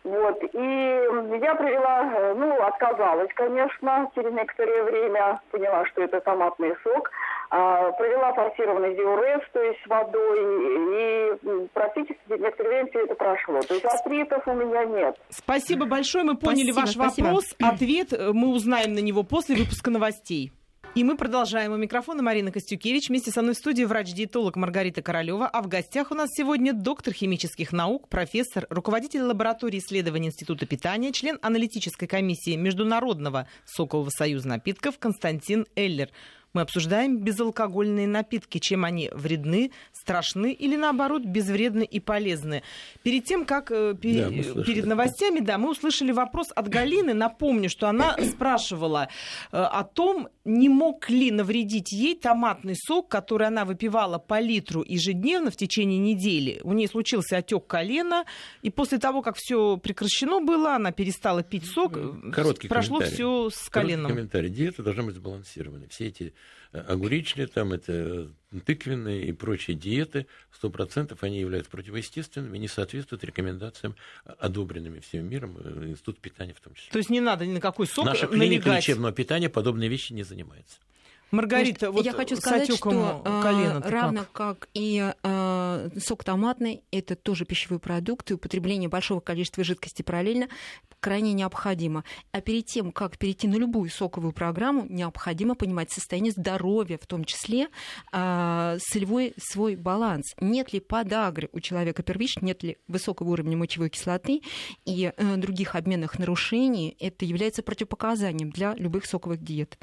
Вот. 0.03 0.41
И 0.53 1.37
я 1.41 1.55
провела, 1.55 2.13
э, 2.13 2.33
ну, 2.35 2.61
отказалась, 2.61 3.29
конечно, 3.35 4.09
через 4.15 4.31
некоторое 4.31 4.83
время, 4.83 5.41
поняла, 5.51 5.85
что 5.87 6.03
это 6.03 6.21
томатный 6.21 6.75
сок. 6.83 7.11
А, 7.49 7.91
провела 7.93 8.33
форсированный 8.33 8.93
диурез, 8.93 9.39
то 9.53 9.61
есть 9.61 9.79
с 9.81 9.87
водой, 9.87 10.37
и 10.91 11.67
практически 11.73 12.19
некоторое 12.29 12.69
время 12.69 12.89
все 12.89 12.99
это 13.05 13.15
прошло. 13.15 13.61
То 13.61 13.73
есть 13.73 13.85
артритов 13.85 14.45
у 14.47 14.53
меня 14.53 14.83
нет. 14.83 15.15
Спасибо 15.29 15.85
большое, 15.85 16.25
мы 16.25 16.35
поняли 16.35 16.71
спасибо, 16.71 17.01
ваш 17.03 17.11
спасибо. 17.11 17.25
вопрос. 17.27 17.55
Ответ 17.61 18.11
э, 18.11 18.31
мы 18.33 18.49
узнаем 18.49 18.93
на 18.93 18.99
него 18.99 19.23
после 19.23 19.55
выпуска 19.55 19.89
новостей. 19.89 20.51
И 20.97 21.03
мы 21.03 21.15
продолжаем. 21.15 21.73
У 21.73 21.77
микрофона 21.77 22.23
Марина 22.23 22.51
Костюкевич. 22.51 23.09
Вместе 23.09 23.29
со 23.29 23.43
мной 23.43 23.53
в 23.53 23.57
студии 23.59 23.83
врач-диетолог 23.83 24.55
Маргарита 24.55 25.03
Королева. 25.03 25.47
А 25.47 25.61
в 25.61 25.67
гостях 25.67 26.09
у 26.09 26.15
нас 26.15 26.31
сегодня 26.33 26.73
доктор 26.73 27.13
химических 27.13 27.71
наук, 27.71 28.09
профессор, 28.09 28.65
руководитель 28.71 29.21
лаборатории 29.21 29.77
исследований 29.77 30.29
Института 30.29 30.65
питания, 30.65 31.11
член 31.11 31.37
аналитической 31.43 32.07
комиссии 32.07 32.55
Международного 32.55 33.47
сокового 33.63 34.09
союза 34.09 34.47
напитков 34.47 34.97
Константин 34.97 35.67
Эллер. 35.75 36.09
Мы 36.53 36.61
обсуждаем 36.61 37.19
безалкогольные 37.19 38.07
напитки, 38.07 38.57
чем 38.57 38.85
они 38.85 39.09
вредны, 39.13 39.71
страшны 39.93 40.53
или 40.53 40.75
наоборот 40.75 41.23
безвредны 41.23 41.83
и 41.83 41.99
полезны. 41.99 42.63
Перед 43.03 43.25
тем, 43.25 43.45
как 43.45 43.71
э, 43.71 43.93
пер... 43.99 44.29
да, 44.29 44.63
перед 44.63 44.85
новостями, 44.85 45.39
да, 45.39 45.57
мы 45.57 45.71
услышали 45.71 46.11
вопрос 46.11 46.47
от 46.55 46.67
Галины. 46.67 47.13
Напомню, 47.13 47.69
что 47.69 47.89
она 47.89 48.15
спрашивала 48.31 49.09
э, 49.51 49.57
о 49.57 49.83
том, 49.83 50.29
не 50.45 50.69
мог 50.69 51.09
ли 51.09 51.29
навредить 51.31 51.91
ей 51.91 52.15
томатный 52.15 52.75
сок, 52.75 53.09
который 53.09 53.47
она 53.47 53.65
выпивала 53.65 54.17
по 54.17 54.39
литру 54.39 54.83
ежедневно 54.87 55.51
в 55.51 55.57
течение 55.57 55.99
недели. 55.99 56.61
У 56.63 56.73
нее 56.73 56.87
случился 56.87 57.37
отек 57.37 57.67
колена, 57.67 58.25
и 58.61 58.69
после 58.69 58.97
того, 58.97 59.21
как 59.21 59.35
все 59.37 59.77
прекращено 59.77 60.39
было, 60.39 60.75
она 60.75 60.91
перестала 60.91 61.43
пить 61.43 61.65
сок. 61.65 61.99
Короткий 62.31 62.67
прошло 62.67 63.01
все 63.01 63.49
с 63.49 63.69
коленом. 63.69 64.05
Короткий 64.05 64.15
комментарий. 64.15 64.49
Диета 64.49 64.83
должна 64.83 65.03
быть 65.03 65.15
сбалансированной. 65.15 65.87
Все 65.89 66.07
эти 66.07 66.33
огуречные, 66.81 67.47
там 67.47 67.73
это 67.73 68.31
тыквенные 68.65 69.25
и 69.25 69.31
прочие 69.33 69.75
диеты, 69.75 70.27
100% 70.61 71.17
они 71.21 71.39
являются 71.39 71.69
противоестественными, 71.71 72.57
не 72.57 72.67
соответствуют 72.67 73.23
рекомендациям, 73.23 73.95
одобренными 74.25 74.99
всем 74.99 75.27
миром, 75.27 75.57
э, 75.59 75.87
Институт 75.87 76.19
питания 76.19 76.53
в 76.53 76.61
том 76.61 76.73
числе. 76.73 76.91
То 76.91 76.97
есть 76.97 77.09
не 77.09 77.19
надо 77.21 77.45
ни 77.45 77.53
на 77.53 77.61
какой 77.61 77.87
сок 77.87 78.05
Наша 78.05 78.27
клиника 78.27 78.69
налегать. 78.69 78.87
лечебного 78.87 79.11
питания 79.13 79.49
подобные 79.49 79.89
вещи 79.89 80.13
не 80.13 80.23
занимается. 80.23 80.77
Маргарита, 81.31 81.91
вот 81.91 82.05
я 82.05 82.13
хочу 82.13 82.35
сказать, 82.35 82.73
что 82.73 83.21
колено 83.23 83.81
равно 83.85 84.25
как, 84.31 84.59
как 84.59 84.69
и 84.73 85.13
э, 85.23 85.89
сок 85.99 86.23
томатный, 86.23 86.83
это 86.91 87.15
тоже 87.15 87.45
пищевой 87.45 87.79
продукт, 87.79 88.31
и 88.31 88.33
употребление 88.33 88.89
большого 88.89 89.19
количества 89.19 89.63
жидкости 89.63 90.01
параллельно 90.01 90.47
крайне 90.99 91.33
необходимо. 91.33 92.03
А 92.31 92.41
перед 92.41 92.65
тем, 92.65 92.91
как 92.91 93.17
перейти 93.17 93.47
на 93.47 93.55
любую 93.55 93.89
соковую 93.89 94.33
программу, 94.33 94.85
необходимо 94.89 95.55
понимать 95.55 95.91
состояние 95.91 96.31
здоровья, 96.31 96.97
в 96.97 97.05
том 97.05 97.23
числе 97.23 97.67
э, 98.11 98.77
солевой 98.79 99.33
свой 99.37 99.75
баланс. 99.75 100.33
Нет 100.39 100.73
ли 100.73 100.79
подагры 100.79 101.49
у 101.51 101.59
человека 101.59 102.03
первично, 102.03 102.45
нет 102.45 102.63
ли 102.63 102.77
высокого 102.87 103.29
уровня 103.29 103.57
мочевой 103.57 103.89
кислоты 103.89 104.41
и 104.85 105.11
э, 105.15 105.35
других 105.37 105.75
обменных 105.75 106.19
нарушений, 106.19 106.95
это 106.99 107.25
является 107.25 107.63
противопоказанием 107.63 108.49
для 108.49 108.73
любых 108.75 109.05
соковых 109.05 109.43
диет. 109.43 109.77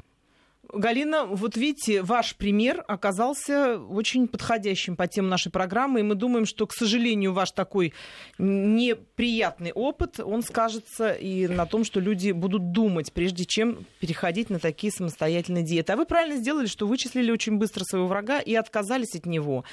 Галина, 0.73 1.25
вот 1.25 1.57
видите, 1.57 2.01
ваш 2.01 2.35
пример 2.35 2.83
оказался 2.87 3.77
очень 3.77 4.27
подходящим 4.27 4.95
по 4.95 5.07
тем 5.07 5.29
нашей 5.29 5.51
программы, 5.51 5.99
и 5.99 6.03
мы 6.03 6.15
думаем, 6.15 6.45
что, 6.45 6.67
к 6.67 6.73
сожалению, 6.73 7.33
ваш 7.33 7.51
такой 7.51 7.93
неприятный 8.37 9.71
опыт, 9.71 10.19
он 10.19 10.43
скажется 10.43 11.11
и 11.11 11.47
на 11.47 11.65
том, 11.65 11.83
что 11.83 11.99
люди 11.99 12.31
будут 12.31 12.71
думать, 12.71 13.13
прежде 13.13 13.45
чем 13.45 13.85
переходить 13.99 14.49
на 14.49 14.59
такие 14.59 14.91
самостоятельные 14.91 15.63
диеты. 15.63 15.93
А 15.93 15.95
вы 15.95 16.05
правильно 16.05 16.37
сделали, 16.37 16.67
что 16.67 16.87
вычислили 16.87 17.31
очень 17.31 17.57
быстро 17.57 17.83
своего 17.83 18.07
врага 18.07 18.39
и 18.39 18.55
отказались 18.55 19.15
от 19.15 19.25
него. 19.25 19.63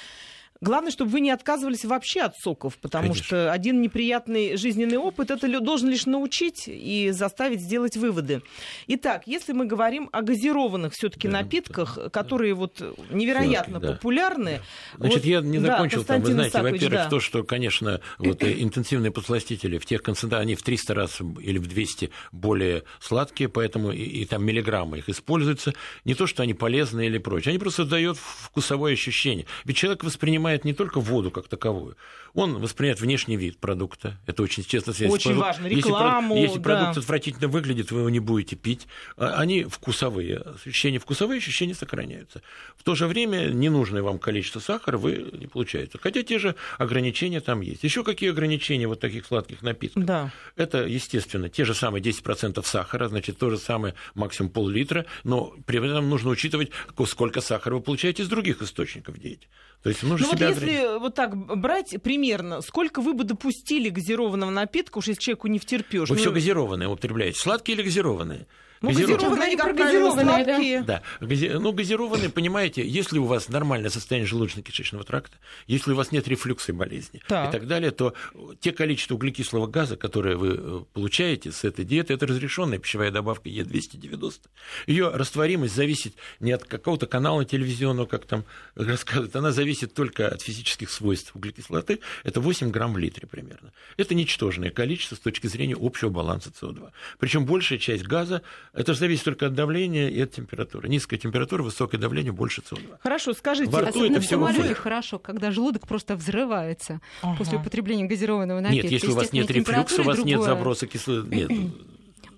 Главное, 0.61 0.91
чтобы 0.91 1.11
вы 1.11 1.19
не 1.19 1.31
отказывались 1.31 1.83
вообще 1.83 2.21
от 2.21 2.37
соков, 2.37 2.77
потому 2.77 3.09
Конечно. 3.09 3.25
что 3.25 3.51
один 3.51 3.81
неприятный 3.81 4.55
жизненный 4.55 4.97
опыт 4.97 5.29
это 5.29 5.59
должен 5.59 5.89
лишь 5.89 6.05
научить 6.05 6.63
и 6.67 7.11
заставить 7.11 7.59
сделать 7.59 7.97
выводы. 7.97 8.41
Итак, 8.87 9.23
если 9.25 9.51
мы 9.51 9.65
говорим 9.65 10.09
о 10.13 10.21
газированных 10.21 10.93
все-таки 10.93 11.27
да, 11.27 11.41
напитках, 11.41 11.97
да, 11.97 12.09
которые 12.09 12.53
вот 12.53 12.81
невероятно 13.09 13.79
Сладкий, 13.79 13.95
популярны. 13.95 14.61
Значит, 14.97 15.17
вот, 15.17 15.25
я 15.25 15.41
не 15.41 15.59
закончил 15.59 16.01
да, 16.01 16.07
там. 16.07 16.21
Вы 16.21 16.31
знаете, 16.31 16.61
во-первых, 16.61 16.91
да. 16.91 17.09
то, 17.09 17.19
что, 17.19 17.43
конечно, 17.43 17.99
вот 18.17 18.41
э, 18.43 18.61
интенсивные 18.61 19.11
подсластители 19.11 19.77
в 19.77 19.85
тех 19.85 20.01
концентрациях, 20.01 20.43
они 20.43 20.55
в 20.55 20.63
300 20.63 20.93
раз 20.93 21.21
или 21.41 21.57
в 21.57 21.67
200 21.67 22.09
более 22.31 22.83
сладкие, 23.01 23.49
поэтому 23.49 23.91
и, 23.91 24.01
и 24.01 24.25
там 24.25 24.45
миллиграммы 24.45 24.99
их 24.99 25.09
используются. 25.09 25.73
Не 26.05 26.15
то, 26.15 26.25
что 26.25 26.43
они 26.43 26.53
полезны 26.53 27.05
или 27.05 27.17
прочее, 27.17 27.51
они 27.51 27.59
просто 27.59 27.85
дают 27.85 28.17
вкусовое 28.17 28.93
ощущение. 28.93 29.45
Ведь 29.65 29.77
человек 29.77 30.03
воспринимает 30.03 30.52
воспринимает 30.53 30.65
не 30.65 30.73
только 30.73 30.99
воду 30.99 31.31
как 31.31 31.47
таковую, 31.47 31.95
он 32.33 32.57
воспринимает 32.59 32.99
внешний 32.99 33.37
вид 33.37 33.59
продукта. 33.59 34.17
Это 34.25 34.43
очень 34.43 34.63
честно 34.63 34.93
связано. 34.93 35.15
Очень 35.15 35.31
продукт, 35.31 35.47
важно. 35.47 35.67
Рекламу. 35.67 36.35
Если, 36.35 36.47
если 36.47 36.59
да. 36.59 36.63
продукт 36.63 36.97
отвратительно 36.97 37.47
выглядит, 37.47 37.91
вы 37.91 37.99
его 37.99 38.09
не 38.09 38.19
будете 38.19 38.55
пить. 38.55 38.87
А, 39.17 39.35
они 39.35 39.63
вкусовые. 39.63 40.37
Ощущения 40.37 40.99
вкусовые, 40.99 41.37
ощущения 41.37 41.75
сохраняются. 41.75 42.41
В 42.75 42.83
то 42.83 42.95
же 42.95 43.07
время 43.07 43.49
ненужное 43.53 44.01
вам 44.01 44.19
количество 44.19 44.59
сахара 44.59 44.97
вы 44.97 45.29
не 45.33 45.47
получаете. 45.47 45.99
Хотя 46.01 46.23
те 46.23 46.39
же 46.39 46.55
ограничения 46.77 47.39
там 47.39 47.61
есть. 47.61 47.83
Еще 47.83 48.03
какие 48.03 48.31
ограничения 48.31 48.87
вот 48.87 48.99
таких 48.99 49.25
сладких 49.25 49.61
напитков? 49.61 50.03
Да. 50.03 50.31
Это, 50.55 50.85
естественно, 50.85 51.49
те 51.49 51.65
же 51.65 51.73
самые 51.73 52.01
10% 52.01 52.63
сахара, 52.65 53.07
значит, 53.07 53.37
то 53.37 53.49
же 53.49 53.57
самое 53.57 53.93
максимум 54.15 54.51
пол-литра, 54.51 55.05
но 55.23 55.53
при 55.65 55.77
этом 55.77 56.09
нужно 56.09 56.31
учитывать, 56.31 56.71
сколько 57.07 57.41
сахара 57.41 57.75
вы 57.75 57.81
получаете 57.81 58.23
из 58.23 58.27
других 58.27 58.61
источников 58.61 59.19
диете. 59.19 59.47
То 59.83 59.89
есть 59.89 60.01
нужно 60.01 60.27
ну, 60.27 60.37
себя 60.37 60.47
вот 60.49 60.61
если 60.61 60.97
вот 60.97 61.13
так 61.13 61.35
брать 61.35 62.01
примерно, 62.01 62.61
сколько 62.61 63.01
вы 63.01 63.13
бы 63.13 63.25
допустили 63.25 63.89
газированного 63.89 64.49
напитка, 64.49 64.99
уж 64.99 65.09
если 65.09 65.21
человеку 65.21 65.47
не 65.47 65.59
втерпешь? 65.59 66.09
Вы 66.09 66.15
ну... 66.15 66.21
все 66.21 66.31
газированное 66.31 66.87
употребляете, 66.87 67.37
сладкие 67.37 67.75
или 67.75 67.83
газированные? 67.83 68.47
Ну, 68.83 68.89
газированные, 68.89 69.43
они 69.45 69.55
как 69.55 69.77
газированные, 69.77 70.83
да. 70.83 71.01
да. 71.19 71.25
Гази... 71.25 71.47
Ну, 71.47 71.71
газированные, 71.71 72.29
понимаете, 72.29 72.85
если 72.85 73.17
у 73.17 73.23
вас 73.23 73.47
нормальное 73.47 73.89
состояние 73.89 74.29
желудочно-кишечного 74.29 75.05
тракта, 75.05 75.37
если 75.67 75.93
у 75.93 75.95
вас 75.95 76.11
нет 76.11 76.27
рефлюкса 76.27 76.73
и 76.73 76.75
болезни 76.75 77.21
так. 77.29 77.47
и 77.47 77.51
так 77.53 77.65
далее, 77.65 77.91
то 77.91 78.13
те 78.59 78.73
количество 78.73 79.15
углекислого 79.15 79.67
газа, 79.67 79.95
которое 79.95 80.35
вы 80.35 80.55
э, 80.57 80.81
получаете 80.91 81.53
с 81.53 81.63
этой 81.63 81.85
диеты, 81.85 82.13
это 82.13 82.27
разрешенная 82.27 82.77
пищевая 82.77 83.09
добавка 83.09 83.47
Е290. 83.47 84.41
Ее 84.87 85.09
растворимость 85.09 85.75
зависит 85.75 86.15
не 86.41 86.51
от 86.51 86.65
какого-то 86.65 87.07
канала 87.07 87.45
телевизионного, 87.45 88.05
как 88.05 88.25
там 88.25 88.43
рассказывают, 88.75 89.33
она 89.37 89.53
зависит 89.53 89.93
только 89.93 90.27
от 90.27 90.41
физических 90.41 90.89
свойств 90.89 91.33
углекислоты. 91.35 91.99
Это 92.25 92.41
8 92.41 92.69
грамм 92.69 92.93
в 92.93 92.97
литре 92.97 93.29
примерно. 93.29 93.71
Это 93.95 94.13
ничтожное 94.13 94.71
количество 94.71 95.15
с 95.15 95.19
точки 95.19 95.47
зрения 95.47 95.77
общего 95.79 96.09
баланса 96.09 96.49
СО2. 96.49 96.91
Причем 97.17 97.45
большая 97.45 97.79
часть 97.79 98.03
газа, 98.03 98.41
это 98.73 98.93
же 98.93 98.99
зависит 98.99 99.23
только 99.23 99.47
от 99.47 99.53
давления 99.53 100.09
и 100.09 100.19
от 100.19 100.31
температуры. 100.31 100.89
Низкая 100.89 101.19
температура, 101.19 101.61
высокое 101.61 102.01
давление, 102.01 102.31
больше 102.31 102.61
СО2. 102.61 102.97
Хорошо, 103.01 103.33
скажите, 103.33 103.69
Во 103.69 103.81
рту 103.81 104.03
это 104.03 104.19
все 104.19 104.37
в 104.37 104.73
хорошо, 104.75 105.19
когда 105.19 105.51
желудок 105.51 105.87
просто 105.87 106.15
взрывается 106.15 106.99
ага. 107.21 107.37
после 107.37 107.59
употребления 107.59 108.05
газированного 108.05 108.61
напитка. 108.61 108.87
Нет, 108.87 108.91
если 108.91 109.11
у 109.11 109.15
вас 109.15 109.31
нет 109.31 109.49
рефлюкса, 109.51 110.01
у 110.01 110.05
вас 110.05 110.19
нет 110.23 110.41
заброса 110.41 110.87
кислорода, 110.87 111.35
нет 111.35 111.51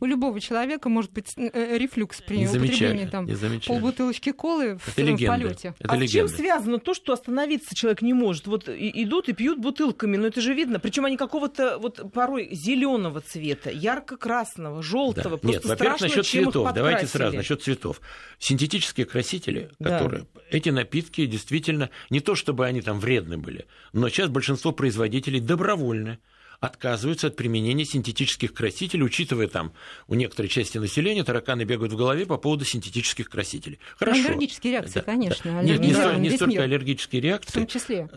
у 0.05 0.07
любого 0.07 0.39
человека 0.39 0.87
может 0.89 1.11
быть 1.11 1.33
э, 1.35 1.77
рефлюкс 1.77 2.21
при 2.21 2.47
употреблении 2.47 3.05
там, 3.05 3.27
полбутылочки 3.65 4.31
колы 4.31 4.77
в, 4.77 4.97
это 4.97 5.15
в 5.15 5.25
полете. 5.25 5.75
Это 5.79 5.93
а 5.93 5.97
легенда. 5.97 6.07
с 6.07 6.11
чем 6.11 6.27
связано 6.27 6.79
то, 6.79 6.93
что 6.93 7.13
остановиться 7.13 7.75
человек 7.75 8.01
не 8.01 8.13
может? 8.13 8.47
Вот 8.47 8.69
идут 8.69 9.29
и 9.29 9.33
пьют 9.33 9.59
бутылками, 9.59 10.17
но 10.17 10.27
это 10.27 10.41
же 10.41 10.53
видно. 10.53 10.79
Причем 10.79 11.05
они 11.05 11.17
какого-то 11.17 11.77
вот 11.79 12.13
порой 12.13 12.49
зеленого 12.53 13.21
цвета, 13.21 13.69
ярко-красного, 13.69 14.81
желтого. 14.81 15.39
Да. 15.41 15.47
Нет, 15.49 15.65
во-первых, 15.65 16.01
насчет 16.01 16.25
цветов. 16.25 16.73
Давайте 16.73 17.07
сразу 17.07 17.35
насчет 17.35 17.61
цветов. 17.61 17.99
Синтетические 18.39 19.05
красители, 19.05 19.71
да. 19.79 19.97
которые 19.97 20.27
эти 20.49 20.69
напитки 20.69 21.25
действительно 21.25 21.89
не 22.09 22.19
то 22.19 22.35
чтобы 22.35 22.65
они 22.65 22.81
там 22.81 22.99
вредны 22.99 23.37
были, 23.37 23.65
но 23.93 24.09
сейчас 24.09 24.29
большинство 24.29 24.71
производителей 24.71 25.39
добровольны 25.39 26.19
отказываются 26.59 27.27
от 27.27 27.35
применения 27.35 27.85
синтетических 27.85 28.53
красителей, 28.53 29.03
учитывая 29.03 29.47
там 29.47 29.73
у 30.07 30.15
некоторой 30.15 30.49
части 30.49 30.77
населения 30.77 31.23
тараканы 31.23 31.63
бегают 31.63 31.93
в 31.93 31.97
голове 31.97 32.25
по 32.25 32.37
поводу 32.37 32.65
синтетических 32.65 33.29
красителей. 33.29 33.79
Хорошо. 33.97 34.21
Аллергические 34.25 34.73
реакции, 34.73 34.99
да, 34.99 35.01
конечно. 35.01 35.51
Да. 35.51 35.63
Нет, 35.63 35.79
не, 35.79 36.19
не 36.19 36.35
столько 36.35 36.63
аллергические 36.63 37.21
реакции. 37.21 37.51
В 37.51 37.53
том 37.53 37.67
числе. 37.67 38.09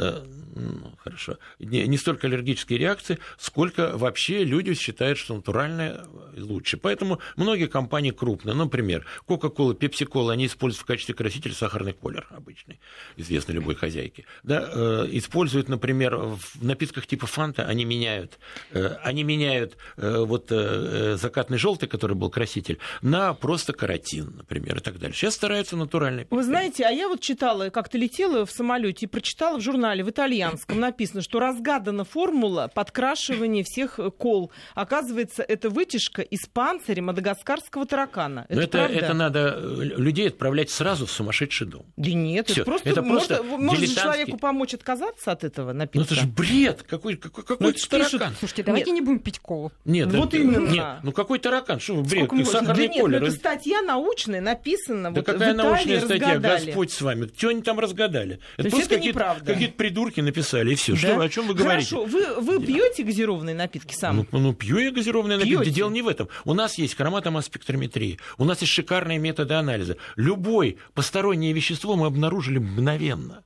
Э, 0.55 0.61
ну, 0.61 0.93
хорошо. 0.99 1.39
Не, 1.59 1.87
не 1.87 1.97
столько 1.97 2.27
аллергические 2.27 2.79
реакции, 2.79 3.19
сколько 3.39 3.97
вообще 3.97 4.45
люди 4.45 4.75
считают, 4.75 5.19
что 5.19 5.35
натуральное 5.35 6.05
лучше. 6.37 6.77
Поэтому 6.77 7.21
многие 7.37 7.67
компании 7.67 8.11
крупные, 8.11 8.55
например, 8.55 9.07
Coca-Cola, 9.27 9.77
Pepsi-Cola, 9.79 10.33
они 10.33 10.47
используют 10.47 10.83
в 10.83 10.87
качестве 10.87 11.15
красителя 11.15 11.55
сахарный 11.55 11.93
колер 11.93 12.27
обычный, 12.31 12.81
известный 13.17 13.55
любой 13.55 13.75
хозяйке. 13.75 14.25
Да, 14.43 14.69
э, 14.73 15.09
используют, 15.13 15.69
например, 15.69 16.17
в 16.17 16.63
напитках 16.63 17.07
типа 17.07 17.27
фанта, 17.27 17.65
они 17.65 17.85
меняют 17.85 18.39
Э, 18.73 18.97
они 19.03 19.25
меняют 19.25 19.77
э, 19.97 20.25
вот 20.25 20.51
э, 20.51 21.17
закатный 21.17 21.59
желтый, 21.59 21.89
который 21.89 22.17
был 22.17 22.31
краситель, 22.31 22.79
на 23.03 23.35
просто 23.35 23.73
каротин, 23.73 24.35
например, 24.37 24.79
и 24.79 24.81
так 24.81 24.99
далее. 24.99 25.15
Сейчас 25.15 25.35
стараются 25.35 25.77
натуральный. 25.77 26.27
Вы 26.31 26.43
знаете, 26.43 26.85
а 26.85 26.91
я 26.91 27.09
вот 27.09 27.21
читала, 27.21 27.71
как-то 27.71 27.99
летела 27.99 28.45
в 28.45 28.51
самолете 28.51 29.07
и 29.07 29.09
прочитала 29.09 29.59
в 29.59 29.63
журнале 29.63 30.05
в 30.05 30.09
итальянском 30.39 30.81
написано, 30.81 31.23
что 31.23 31.41
разгадана 31.41 32.05
формула 32.05 32.71
подкрашивания 32.73 33.65
всех 33.65 33.99
кол. 34.19 34.51
Оказывается, 34.75 35.43
это 35.43 35.71
вытяжка 35.71 36.23
из 36.23 36.47
панциря 36.47 37.03
мадагаскарского 37.03 37.87
таракана. 37.87 38.47
Это, 38.49 38.79
это, 38.79 38.93
это 38.93 39.15
надо 39.15 39.59
людей 39.61 40.29
отправлять 40.29 40.71
сразу 40.71 41.07
в 41.07 41.11
сумасшедший 41.11 41.67
дом. 41.67 41.87
Да 41.97 42.11
нет, 42.11 42.49
Всё. 42.49 42.63
это 42.63 42.71
просто, 42.71 42.89
это 42.89 43.03
просто 43.03 43.43
может, 43.43 43.61
может 43.61 43.95
человеку 43.95 44.39
помочь 44.39 44.75
отказаться 44.75 45.33
от 45.33 45.45
этого 45.45 45.73
напитка. 45.73 45.99
Ну 45.99 46.05
это 46.05 46.15
же 46.15 46.27
бред! 46.27 46.85
Какой, 46.89 47.17
какой, 47.17 47.45
какой 47.45 47.67
ну, 47.67 47.73
таракан? 47.73 48.19
таракан. 48.19 48.37
Слушайте, 48.39 48.63
давайте 48.63 48.91
нет. 48.91 49.01
не 49.01 49.07
будем 49.07 49.21
пить 49.21 49.39
колу. 49.41 49.73
Нет, 49.85 50.13
вот 50.13 50.29
это, 50.29 50.37
именно. 50.43 50.69
Нет, 50.69 50.87
ну 51.03 51.13
какой 51.13 51.39
таракан? 51.39 51.81
Что 51.81 51.97
вы 51.97 52.03
бред? 52.03 52.31
Сахарный 52.49 52.89
да 52.89 52.95
нет, 52.95 53.03
колер. 53.03 53.23
это 53.23 53.33
статья 53.33 53.83
научная, 53.83 54.41
написана. 54.41 55.11
Да 55.11 55.21
вот 55.21 55.27
какая 55.27 55.55
научная 55.55 56.01
статья? 56.01 56.35
Разгадали. 56.35 56.67
Господь 56.67 56.93
с 56.93 57.01
вами. 57.01 57.31
Что 57.37 57.49
они 57.49 57.63
там 57.63 57.79
разгадали? 57.79 58.41
Это 58.57 58.71
просто 58.71 58.97
какие-то, 58.97 59.37
какие 59.45 59.69
придурки 59.69 60.21
написали, 60.29 60.73
и 60.73 60.75
все. 60.75 60.93
Да? 60.93 60.99
Что, 60.99 61.21
о 61.21 61.29
чем 61.29 61.47
вы 61.47 61.55
говорите? 61.55 61.97
Хорошо, 61.97 62.05
вы, 62.05 62.41
вы 62.41 62.65
пьете 62.65 63.03
газированные 63.03 63.55
напитки 63.55 63.95
сам? 63.95 64.27
Ну, 64.31 64.39
ну 64.39 64.55
пью 64.55 64.79
я 64.79 64.91
газированные 64.91 65.39
Пьете? 65.39 65.59
напитки. 65.59 65.75
Дело 65.75 65.91
не 65.91 66.03
в 66.03 66.09
этом. 66.09 66.29
У 66.45 66.55
нас 66.55 66.79
есть 66.79 66.97
хроматомасспектрометрия, 66.97 68.19
у 68.39 68.45
нас 68.45 68.61
есть 68.61 68.73
шикарные 68.73 69.19
методы 69.19 69.55
анализа. 69.55 69.97
Любой 70.17 70.79
постороннее 70.95 71.53
вещество 71.53 71.97
мы 71.97 72.07
обнаружили 72.07 72.59
мгновенно. 72.59 73.45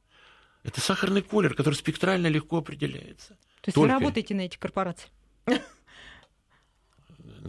Это 0.64 0.80
сахарный 0.80 1.22
колер, 1.22 1.54
который 1.54 1.74
спектрально 1.74 2.28
легко 2.28 2.58
определяется. 2.58 3.28
То 3.28 3.68
есть 3.68 3.74
Только... 3.74 3.80
вы 3.80 3.88
работаете 3.88 4.34
на 4.34 4.42
этих 4.42 4.58
корпорациях? 4.58 5.10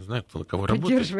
Знаю, 0.02 0.24
кто 0.24 0.40
на 0.40 0.44
кого 0.44 0.66
работает. 0.66 1.10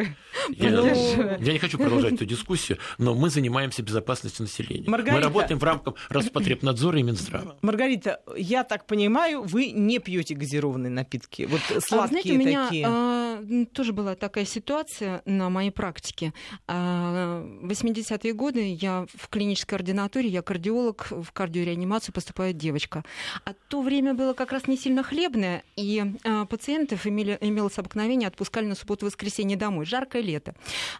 Я, 0.49 0.69
я 0.69 1.53
не 1.53 1.59
хочу 1.59 1.77
продолжать 1.77 2.13
эту 2.13 2.25
дискуссию, 2.25 2.77
но 2.97 3.15
мы 3.15 3.29
занимаемся 3.29 3.81
безопасностью 3.83 4.43
населения. 4.43 4.89
Маргарита... 4.89 5.15
Мы 5.15 5.21
работаем 5.21 5.59
в 5.59 5.63
рамках 5.63 5.95
Роспотребнадзора 6.09 6.99
и 6.99 7.03
Минздрава. 7.03 7.57
Маргарита, 7.61 8.21
я 8.35 8.63
так 8.63 8.85
понимаю, 8.85 9.43
вы 9.43 9.71
не 9.71 9.99
пьете 9.99 10.35
газированные 10.35 10.91
напитки, 10.91 11.47
вот 11.49 11.61
сладкие 11.83 11.99
а, 11.99 12.07
знаете, 12.07 12.33
у 12.33 12.37
меня, 12.37 12.65
такие. 12.65 12.85
А, 12.87 13.65
тоже 13.73 13.93
была 13.93 14.15
такая 14.15 14.45
ситуация 14.45 15.21
на 15.25 15.49
моей 15.49 15.71
практике. 15.71 16.33
А, 16.67 17.41
в 17.61 17.69
80-е 17.69 18.33
годы 18.33 18.73
я 18.73 19.05
в 19.13 19.29
клинической 19.29 19.77
ординатуре, 19.77 20.27
я 20.29 20.41
кардиолог, 20.41 21.07
в 21.09 21.31
кардиореанимацию 21.31 22.13
поступает 22.13 22.57
девочка. 22.57 23.03
А 23.45 23.53
то 23.67 23.81
время 23.81 24.13
было 24.13 24.33
как 24.33 24.51
раз 24.51 24.67
не 24.67 24.77
сильно 24.77 25.03
хлебное, 25.03 25.63
и 25.75 26.03
а, 26.23 26.45
пациентов 26.45 27.07
имели, 27.07 27.37
имелось 27.41 27.77
обыкновение 27.77 28.27
отпускали 28.27 28.64
на 28.65 28.75
субботу-воскресенье 28.75 29.57
домой. 29.57 29.85
Жаркое 29.85 30.21
лето. 30.21 30.55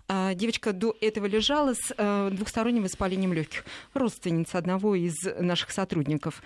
А, 0.08 0.34
девочка 0.34 0.74
до 0.74 0.96
этого 1.02 1.26
лежала 1.26 1.74
с 1.74 1.94
а, 1.98 2.30
двухсторонним 2.30 2.84
воспалением 2.84 3.34
легких. 3.34 3.66
Родственница 3.94 4.58
одного 4.58 4.96
из 4.96 5.16
наших 5.40 5.72
сотрудников. 5.72 6.42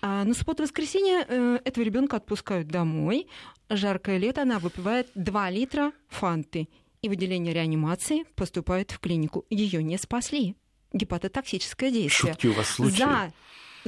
А, 0.00 0.24
на 0.24 0.34
субботу-воскресенье 0.34 1.24
э, 1.28 1.58
этого 1.64 1.84
ребенка 1.84 2.16
отпускают 2.16 2.68
домой. 2.68 3.28
Жаркое 3.68 4.18
лето 4.18 4.42
она 4.42 4.58
выпивает 4.58 5.08
2 5.14 5.50
литра 5.50 5.92
фанты. 6.08 6.68
И 7.02 7.08
в 7.08 7.12
отделение 7.12 7.54
реанимации 7.54 8.24
поступает 8.34 8.90
в 8.90 8.98
клинику. 8.98 9.44
Ее 9.50 9.82
не 9.82 9.98
спасли 9.98 10.56
гепатотоксическое 10.92 11.90
действие. 11.90 12.32
Шутки 12.32 12.46
у 12.48 12.52
вас 12.52 12.68
случаи. 12.68 12.98
За 12.98 13.32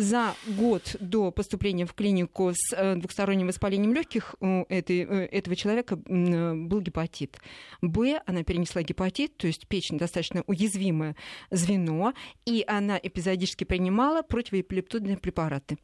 за 0.01 0.35
год 0.47 0.97
до 1.01 1.31
поступления 1.31 1.87
в 1.87 1.95
клинику 1.95 2.53
с 2.55 2.75
э, 2.75 2.97
двухсторонним 2.97 3.49
воспалением 3.49 3.93
легких 3.93 4.35
у 4.41 4.65
этой, 4.69 5.01
э, 5.01 5.27
этого 5.27 5.55
человека 5.55 5.97
был 5.97 6.81
гепатит. 6.81 7.39
Б, 7.83 8.21
она 8.27 8.43
перенесла 8.43 8.83
гепатит, 8.83 9.37
то 9.37 9.47
есть 9.47 9.69
печень 9.69 9.99
достаточно 9.99 10.43
уязвимое 10.47 11.17
звено, 11.51 12.15
и 12.47 12.65
она 12.67 12.99
эпизодически 13.03 13.65
принимала 13.65 14.23
противоэпилептодные 14.23 15.19
препараты. 15.19 15.79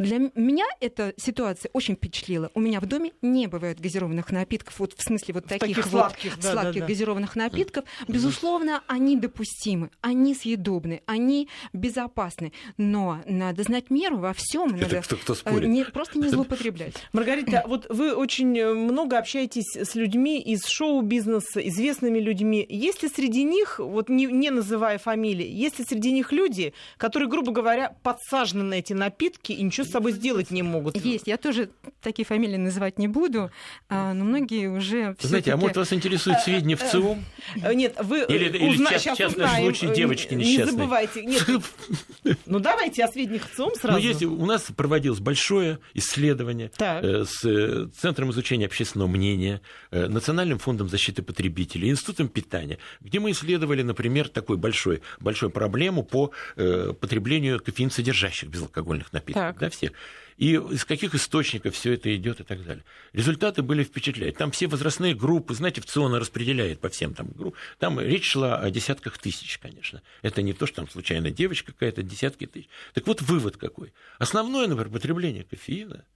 Для 0.00 0.30
меня 0.34 0.64
эта 0.80 1.12
ситуация 1.18 1.68
очень 1.74 1.94
впечатлила. 1.94 2.50
У 2.54 2.60
меня 2.60 2.80
в 2.80 2.86
доме 2.86 3.12
не 3.20 3.46
бывает 3.48 3.80
газированных 3.80 4.32
напитков, 4.32 4.78
вот 4.78 4.94
в 4.96 5.02
смысле 5.02 5.34
вот 5.34 5.44
таких, 5.44 5.60
таких 5.60 5.86
вот 5.88 6.00
сладких, 6.00 6.40
да, 6.40 6.52
сладких 6.52 6.74
да, 6.74 6.80
да. 6.80 6.86
газированных 6.86 7.36
напитков. 7.36 7.84
Безусловно, 8.08 8.82
они 8.86 9.18
допустимы, 9.18 9.90
они 10.00 10.34
съедобны, 10.34 11.02
они 11.04 11.50
безопасны. 11.74 12.54
Но 12.78 13.20
надо 13.26 13.62
знать 13.62 13.90
меру 13.90 14.16
во 14.16 14.32
всем. 14.32 14.70
Надо 14.70 15.02
кто, 15.02 15.16
кто 15.16 15.34
спорит? 15.34 15.68
Не, 15.68 15.84
просто 15.84 16.18
не 16.18 16.28
злоупотреблять. 16.28 16.94
Маргарита, 17.12 17.64
вот 17.66 17.84
вы 17.90 18.14
очень 18.14 18.58
э, 18.58 18.72
много 18.72 19.18
общаетесь 19.18 19.76
с 19.76 19.94
людьми 19.94 20.40
из 20.40 20.64
шоу-бизнеса, 20.64 21.60
известными 21.68 22.20
людьми. 22.20 22.64
Есть 22.66 23.02
ли 23.02 23.10
среди 23.10 23.42
них, 23.42 23.78
вот 23.78 24.08
не, 24.08 24.24
не 24.24 24.48
называя 24.48 24.96
фамилии, 24.96 25.46
есть 25.46 25.78
ли 25.78 25.84
среди 25.84 26.10
них 26.10 26.32
люди, 26.32 26.72
которые, 26.96 27.28
грубо 27.28 27.52
говоря, 27.52 27.94
подсажены 28.02 28.64
на 28.64 28.74
эти 28.74 28.94
напитки 28.94 29.52
и 29.52 29.62
ничего 29.62 29.89
с 29.90 29.92
собой 29.92 30.12
сделать 30.12 30.50
не 30.50 30.62
могут. 30.62 30.96
Есть. 30.96 31.26
Я 31.26 31.36
тоже 31.36 31.70
такие 32.00 32.24
фамилии 32.24 32.56
называть 32.56 32.98
не 32.98 33.08
буду, 33.08 33.50
а, 33.88 34.14
но 34.14 34.24
многие 34.24 34.68
уже... 34.68 35.16
Знаете, 35.20 35.52
а 35.52 35.56
может 35.56 35.76
вас 35.76 35.92
интересует 35.92 36.38
э, 36.38 36.40
сведения 36.42 36.76
в 36.76 36.82
ЦИОМ? 36.82 37.24
Э, 37.62 37.74
нет, 37.74 37.96
вы 38.02 38.24
Или, 38.28 38.48
или 38.56 38.76
част, 38.88 39.16
частный 39.16 39.48
случай 39.58 39.92
девочки 39.94 40.34
несчастной. 40.34 40.64
Не 40.64 40.70
забывайте. 40.70 41.24
Нет, 41.24 41.44
ну 42.46 42.60
давайте 42.60 43.04
о 43.04 43.08
сведениях 43.08 43.50
в 43.50 43.56
ЦИОМ 43.56 43.74
сразу. 43.74 43.98
Ну, 43.98 44.04
есть, 44.04 44.22
у 44.22 44.46
нас 44.46 44.66
проводилось 44.74 45.20
большое 45.20 45.78
исследование 45.94 46.70
так. 46.76 47.04
Э, 47.04 47.24
с 47.24 47.90
Центром 47.98 48.30
изучения 48.30 48.66
общественного 48.66 49.08
мнения, 49.08 49.60
Национальным 49.90 50.58
фондом 50.58 50.88
защиты 50.88 51.22
потребителей, 51.22 51.90
Институтом 51.90 52.28
питания, 52.28 52.78
где 53.00 53.18
мы 53.18 53.32
исследовали, 53.32 53.82
например, 53.82 54.28
такую 54.28 54.58
большой, 54.58 55.02
большую 55.18 55.50
проблему 55.50 56.02
по 56.02 56.30
потреблению 56.56 57.60
кофеин 57.60 57.90
содержащих 57.90 58.48
безалкогольных 58.48 59.12
напитков. 59.12 59.56
Да, 59.58 59.70
вместе, 59.80 59.92
и 60.36 60.54
из 60.54 60.84
каких 60.84 61.14
источников 61.14 61.74
все 61.74 61.92
это 61.92 62.14
идет 62.14 62.40
и 62.40 62.44
так 62.44 62.64
далее. 62.64 62.84
Результаты 63.12 63.62
были 63.62 63.84
впечатляющие. 63.84 64.36
Там 64.36 64.50
все 64.52 64.68
возрастные 64.68 65.14
группы, 65.14 65.52
знаете, 65.54 65.82
в 65.82 65.86
ЦИОН 65.86 66.14
распределяет 66.14 66.80
по 66.80 66.88
всем 66.88 67.14
там 67.14 67.28
группам. 67.28 67.58
Там 67.78 68.00
речь 68.00 68.30
шла 68.30 68.58
о 68.58 68.70
десятках 68.70 69.18
тысяч, 69.18 69.58
конечно. 69.58 70.02
Это 70.22 70.40
не 70.40 70.54
то, 70.54 70.66
что 70.66 70.76
там 70.76 70.88
случайно 70.88 71.30
девочка 71.30 71.72
какая-то, 71.72 72.02
десятки 72.02 72.46
тысяч. 72.46 72.68
Так 72.94 73.06
вот, 73.06 73.20
вывод 73.20 73.58
какой. 73.58 73.92
Основное, 74.18 74.66
например, 74.66 74.90
потребление 74.90 75.44
кофеина, 75.44 76.06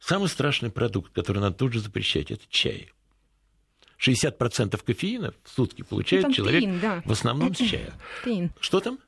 самый 0.00 0.28
страшный 0.28 0.70
продукт, 0.70 1.12
который 1.12 1.40
надо 1.40 1.56
тут 1.56 1.74
же 1.74 1.80
запрещать, 1.80 2.30
это 2.30 2.44
чай. 2.48 2.90
60% 4.00 4.82
кофеина 4.82 5.34
в 5.44 5.50
сутки 5.50 5.82
получает 5.82 6.26
ну, 6.28 6.32
человек 6.32 6.62
тейн, 6.62 6.80
да. 6.80 7.02
в 7.04 7.12
основном 7.12 7.54
с 7.54 7.58
чая. 7.70 7.92
Тейн. 8.24 8.50
Что 8.60 8.80
там? 8.80 8.98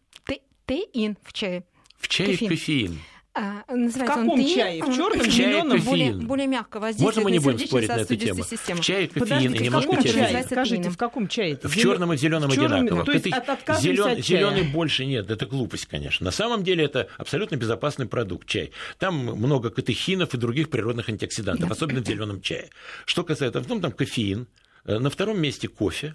Тейн 0.67 1.17
в 1.23 1.33
чае. 1.33 1.65
В 1.99 2.09
чае 2.09 2.33
кофеин. 2.33 2.51
кофеин. 2.51 3.01
А, 3.39 3.65
в 3.69 3.99
каком 3.99 4.31
он 4.31 4.47
чае? 4.47 4.83
В 4.83 4.97
черном, 4.97 5.27
в 5.27 5.31
зеленом? 5.31 5.81
Более, 5.83 6.13
более 6.15 6.47
мягко 6.47 6.81
воздействует 6.81 7.17
Можно 7.17 7.23
мы 7.23 7.31
не 7.31 7.39
будем 7.39 7.67
спорить 7.67 7.89
на 7.89 8.01
эту 8.01 8.17
тему? 8.17 8.43
Систему. 8.43 8.81
В 8.81 8.85
чае 8.85 9.09
кофеин 9.09 9.29
Подождите, 9.29 9.57
и 9.57 9.65
немножко 9.67 10.03
чая. 10.03 10.43
Скажите, 10.45 10.89
в 10.89 10.97
каком 10.97 11.29
чае? 11.29 11.59
В 11.63 11.77
черном 11.77 12.15
и 12.15 12.17
зеленом 12.17 12.51
одинаково. 12.51 13.05
То 13.05 13.13
есть 13.13 13.27
от 13.27 13.81
Зелен, 13.81 14.23
Зеленый 14.23 14.63
больше 14.63 15.05
нет. 15.05 15.31
Это 15.31 15.45
глупость, 15.45 15.85
конечно. 15.87 16.25
На 16.25 16.31
самом 16.31 16.65
деле 16.65 16.85
это 16.85 17.09
абсолютно 17.19 17.57
безопасный 17.57 18.07
продукт, 18.07 18.49
чай. 18.49 18.73
Там 18.99 19.17
много 19.17 19.69
катехинов 19.69 20.33
и 20.33 20.39
других 20.39 20.71
природных 20.71 21.11
антиоксидантов, 21.11 21.71
особенно 21.71 22.03
в 22.03 22.07
зеленом 22.07 22.41
чае. 22.41 22.71
Что 23.05 23.23
касается, 23.23 23.61
в 23.61 23.67
том 23.67 23.83
там 23.83 23.93
кофеин, 23.93 24.47
э, 24.87 24.99
на 24.99 25.11
втором 25.11 25.41
месте 25.41 25.69
кофе, 25.69 26.15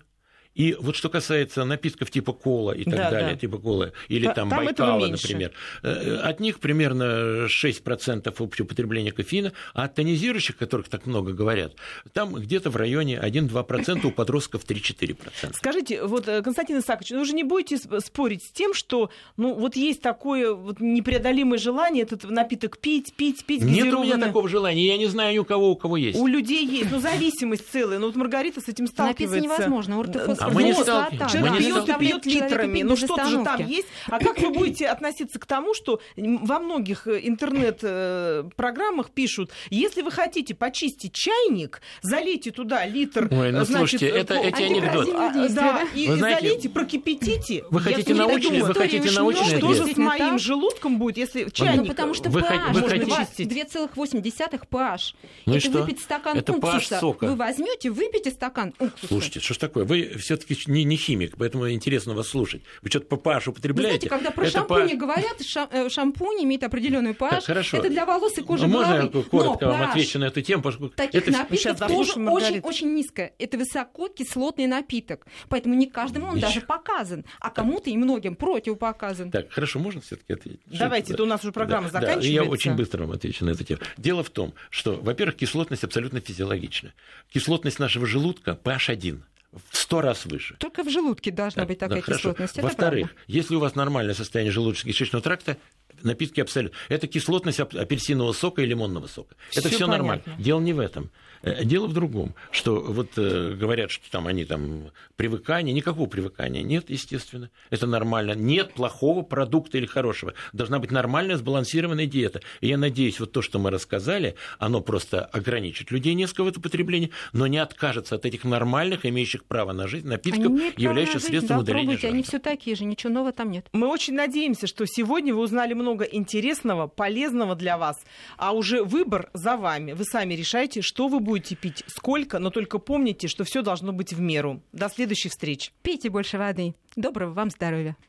и 0.55 0.75
вот 0.79 0.95
что 0.95 1.09
касается 1.09 1.63
напитков 1.63 2.11
типа 2.11 2.33
кола 2.33 2.71
и 2.71 2.83
так 2.83 2.95
да, 2.95 3.11
далее, 3.11 3.33
да. 3.33 3.39
типа 3.39 3.57
колы, 3.57 3.93
или 4.09 4.25
там, 4.25 4.49
там 4.49 4.65
Байкала, 4.65 5.07
например, 5.07 5.51
э, 5.83 6.15
от 6.17 6.39
них 6.39 6.59
примерно 6.59 7.45
6% 7.47 8.33
общего 8.37 8.65
потребления 8.65 9.11
кофеина, 9.11 9.53
а 9.73 9.85
от 9.85 9.95
тонизирующих, 9.95 10.55
о 10.55 10.59
которых 10.59 10.89
так 10.89 11.05
много 11.05 11.33
говорят, 11.33 11.73
там 12.13 12.33
где-то 12.33 12.69
в 12.69 12.75
районе 12.75 13.17
1-2%, 13.17 14.05
у 14.05 14.11
подростков 14.11 14.65
3-4%. 14.65 15.53
Скажите, 15.53 16.03
вот, 16.03 16.27
э, 16.27 16.41
Константин 16.41 16.79
Исаакович, 16.79 17.11
ну 17.11 17.19
вы 17.19 17.25
же 17.25 17.33
не 17.33 17.43
будете 17.43 17.77
спорить 17.99 18.43
с 18.43 18.51
тем, 18.51 18.73
что 18.73 19.09
ну, 19.37 19.53
вот 19.53 19.75
есть 19.75 20.01
такое 20.01 20.53
вот 20.53 20.79
непреодолимое 20.79 21.59
желание 21.59 22.03
этот 22.03 22.29
напиток 22.29 22.77
пить, 22.77 23.13
пить, 23.13 23.45
пить, 23.45 23.63
Нет 23.63 23.93
у 23.93 24.03
меня 24.03 24.17
такого 24.17 24.49
желания, 24.49 24.85
я 24.85 24.97
не 24.97 25.07
знаю 25.07 25.33
ни 25.33 25.39
у 25.39 25.45
кого, 25.45 25.71
у 25.71 25.75
кого 25.75 25.97
есть. 25.97 26.19
У 26.19 26.27
людей 26.27 26.65
есть, 26.65 26.91
ну 26.91 26.99
зависимость 26.99 27.71
целая, 27.71 27.99
ну 27.99 28.07
вот 28.07 28.15
Маргарита 28.15 28.59
с 28.61 28.67
этим 28.67 28.87
сталкивается. 28.87 29.35
Напиться 29.35 29.61
невозможно, 29.61 29.97
а 30.45 30.49
мы 30.49 30.63
не 30.63 30.73
сталкиваемся. 30.73 31.37
Человек 31.37 31.59
пьет 31.59 31.89
и 31.89 31.99
пьет 31.99 32.25
литрами. 32.25 32.81
Ну 32.81 32.95
что-то 32.95 33.25
же 33.25 33.43
там 33.43 33.65
есть. 33.65 33.87
А 34.07 34.19
как 34.19 34.39
вы 34.39 34.51
будете 34.51 34.87
относиться 34.87 35.39
к 35.39 35.45
тому, 35.45 35.73
что 35.73 36.01
во 36.15 36.59
многих 36.59 37.07
э, 37.07 37.19
интернет-программах 37.23 39.11
пишут, 39.11 39.51
если 39.69 40.01
вы 40.01 40.11
хотите 40.11 40.55
почистить 40.55 41.13
чайник, 41.13 41.81
залейте 42.01 42.51
туда 42.51 42.85
литр, 42.85 43.27
Ой, 43.31 43.51
ну, 43.51 43.65
значит, 43.65 43.99
слушайте, 43.99 44.07
это 44.07 44.35
эти 44.35 44.63
анекдоты. 44.63 45.11
А, 45.13 45.49
да, 45.49 45.83
и, 45.93 46.07
вы 46.07 46.17
знаете, 46.17 46.41
залейте, 46.41 46.69
прокипятите. 46.69 47.63
Вы 47.69 47.79
хотите 47.81 48.13
научный, 48.13 48.61
вы 48.61 48.73
хотите 48.73 49.11
научный 49.11 49.57
Что 49.57 49.73
же 49.73 49.93
с 49.93 49.97
моим 49.97 50.39
желудком 50.39 50.97
будет, 50.97 51.17
если 51.17 51.49
чайник... 51.49 51.81
Ну, 51.81 51.87
потому 51.87 52.13
что 52.13 52.29
вы, 52.29 52.41
pH 52.41 52.73
вы 52.73 52.81
можно 52.81 53.15
хотите... 53.15 53.43
2,8 53.43 54.65
pH. 54.69 55.15
Ну 55.45 55.53
это 55.53 55.67
и 55.67 55.69
что? 55.69 55.81
выпить 55.81 56.01
стакан 56.01 56.37
это 56.37 56.53
уксуса. 56.53 56.99
сока. 56.99 57.27
Вы 57.27 57.35
возьмете, 57.35 57.89
выпейте 57.89 58.31
стакан 58.31 58.73
уксуса. 58.79 59.07
Слушайте, 59.07 59.39
что 59.39 59.53
ж 59.53 59.57
такое? 59.57 59.85
Вы 59.85 60.13
все-таки 60.38 60.71
не, 60.71 60.84
не 60.84 60.95
химик, 60.95 61.36
поэтому 61.38 61.69
интересно 61.71 62.13
вас 62.13 62.27
слушать. 62.27 62.61
Вы 62.82 62.89
что-то 62.89 63.07
по 63.07 63.15
pH 63.15 63.49
употребляете? 63.49 64.07
Вы 64.07 64.07
знаете, 64.07 64.09
когда 64.09 64.32
про 64.32 64.49
шампуни 64.49 64.91
по... 64.91 64.97
говорят, 64.97 65.41
э, 65.71 65.89
шампунь 65.89 66.43
имеет 66.43 66.63
определенную 66.63 67.15
pH. 67.15 67.29
Так, 67.29 67.43
хорошо. 67.43 67.77
Это 67.77 67.89
для 67.89 68.05
волос 68.05 68.38
и 68.38 68.41
кожи 68.41 68.67
ну, 68.67 68.73
Можно 68.73 68.93
я 68.95 69.23
коротко 69.23 69.67
вам 69.67 69.82
отвечу 69.84 70.19
на 70.19 70.25
эту 70.25 70.41
тему? 70.41 70.63
Поскольку 70.63 70.95
таких 70.95 71.27
это... 71.27 71.32
напитков 71.32 71.79
тоже 71.79 72.13
очень, 72.13 72.59
очень 72.59 72.93
низкое. 72.93 73.34
Это 73.39 73.57
высококислотный 73.57 74.67
напиток. 74.67 75.25
Поэтому 75.49 75.75
не 75.75 75.88
каждому 75.88 76.27
он 76.27 76.38
Еще. 76.38 76.47
даже 76.47 76.61
показан, 76.61 77.25
а 77.39 77.49
кому-то 77.49 77.89
и 77.89 77.97
многим 77.97 78.36
противопоказан. 78.36 79.32
Так, 79.32 79.51
хорошо, 79.51 79.79
можно 79.79 80.01
все-таки 80.01 80.34
ответить? 80.34 80.61
Давайте, 80.67 81.13
это 81.13 81.23
у 81.23 81.25
нас 81.25 81.41
уже 81.43 81.51
программа 81.51 81.88
да, 81.88 81.99
заканчивается. 81.99 82.29
Да, 82.29 82.34
я 82.34 82.43
очень 82.43 82.75
быстро 82.75 83.01
вам 83.01 83.11
отвечу 83.11 83.45
на 83.45 83.51
эту 83.51 83.63
тему. 83.63 83.82
Дело 83.97 84.23
в 84.23 84.29
том, 84.29 84.53
что, 84.69 84.95
во-первых, 84.95 85.38
кислотность 85.38 85.84
абсолютно 85.84 86.21
физиологична. 86.21 86.93
Кислотность 87.29 87.79
нашего 87.79 88.05
желудка 88.05 88.57
pH 88.63 88.91
1 88.91 89.23
в 89.51 89.75
сто 89.77 90.01
раз 90.01 90.25
выше. 90.25 90.55
Только 90.59 90.83
в 90.83 90.89
желудке 90.89 91.31
должна 91.31 91.65
быть 91.65 91.79
такая 91.79 92.01
да, 92.01 92.13
кислотность. 92.13 92.57
Во-вторых, 92.61 93.13
если 93.27 93.55
у 93.55 93.59
вас 93.59 93.75
нормальное 93.75 94.13
состояние 94.13 94.53
желудочно-кишечного 94.53 95.21
тракта, 95.21 95.57
напитки 96.03 96.41
абсолютно. 96.41 96.77
Это 96.89 97.07
кислотность 97.07 97.59
апельсинового 97.59 98.33
сока 98.33 98.61
и 98.61 98.65
лимонного 98.65 99.07
сока. 99.07 99.35
Это 99.55 99.69
все 99.69 99.87
нормально. 99.87 100.23
Дело 100.37 100.59
не 100.59 100.73
в 100.73 100.79
этом. 100.79 101.11
Э, 101.43 101.63
дело 101.63 101.87
в 101.87 101.93
другом, 101.93 102.35
что 102.51 102.79
вот 102.79 103.11
э, 103.17 103.53
говорят, 103.53 103.89
что 103.89 104.09
там 104.11 104.27
они 104.27 104.45
там 104.45 104.91
привыкание, 105.15 105.73
никакого 105.73 106.07
привыкания 106.07 106.61
нет, 106.61 106.89
естественно, 106.89 107.49
это 107.69 107.87
нормально. 107.87 108.33
Нет 108.33 108.73
плохого 108.73 109.23
продукта 109.23 109.77
или 109.77 109.85
хорошего. 109.85 110.33
Должна 110.53 110.79
быть 110.79 110.91
нормальная 110.91 111.37
сбалансированная 111.37 112.05
диета. 112.05 112.41
И 112.59 112.67
я 112.67 112.77
надеюсь, 112.77 113.19
вот 113.19 113.31
то, 113.31 113.41
что 113.41 113.57
мы 113.57 113.71
рассказали, 113.71 114.35
оно 114.59 114.81
просто 114.81 115.25
ограничит 115.25 115.89
людей 115.91 116.13
несколько 116.13 116.43
в 116.43 116.47
это 116.47 116.61
потребление, 116.61 117.09
но 117.33 117.47
не 117.47 117.57
откажется 117.57 118.15
от 118.15 118.25
этих 118.25 118.43
нормальных, 118.43 119.05
имеющих 119.05 119.45
право 119.45 119.73
на 119.73 119.87
жизнь 119.87 120.07
напитков, 120.07 120.51
являющихся 120.77 121.27
средством 121.27 121.57
да, 121.57 121.63
удаления 121.63 121.97
жира. 121.97 122.11
Они 122.11 122.23
все 122.23 122.39
такие 122.39 122.75
же, 122.75 122.85
ничего 122.85 123.11
нового 123.11 123.31
там 123.31 123.49
нет. 123.49 123.67
Мы 123.73 123.87
очень 123.87 124.13
надеемся, 124.13 124.67
что 124.67 124.85
сегодня 124.85 125.33
вы 125.33 125.41
узнали 125.41 125.73
много 125.73 125.90
интересного, 125.99 126.87
полезного 126.87 127.55
для 127.55 127.77
вас, 127.77 127.97
а 128.37 128.53
уже 128.53 128.83
выбор 128.83 129.29
за 129.33 129.57
вами. 129.57 129.91
Вы 129.91 130.05
сами 130.05 130.33
решаете, 130.33 130.81
что 130.81 131.07
вы 131.07 131.19
будете 131.19 131.55
пить 131.55 131.83
сколько, 131.87 132.39
но 132.39 132.49
только 132.49 132.77
помните, 132.77 133.27
что 133.27 133.43
все 133.43 133.61
должно 133.61 133.91
быть 133.91 134.13
в 134.13 134.21
меру. 134.21 134.61
До 134.71 134.89
следующих 134.89 135.31
встреч. 135.31 135.73
Пейте 135.81 136.09
больше 136.09 136.37
воды. 136.37 136.73
Доброго 136.95 137.33
вам 137.33 137.49
здоровья. 137.49 137.95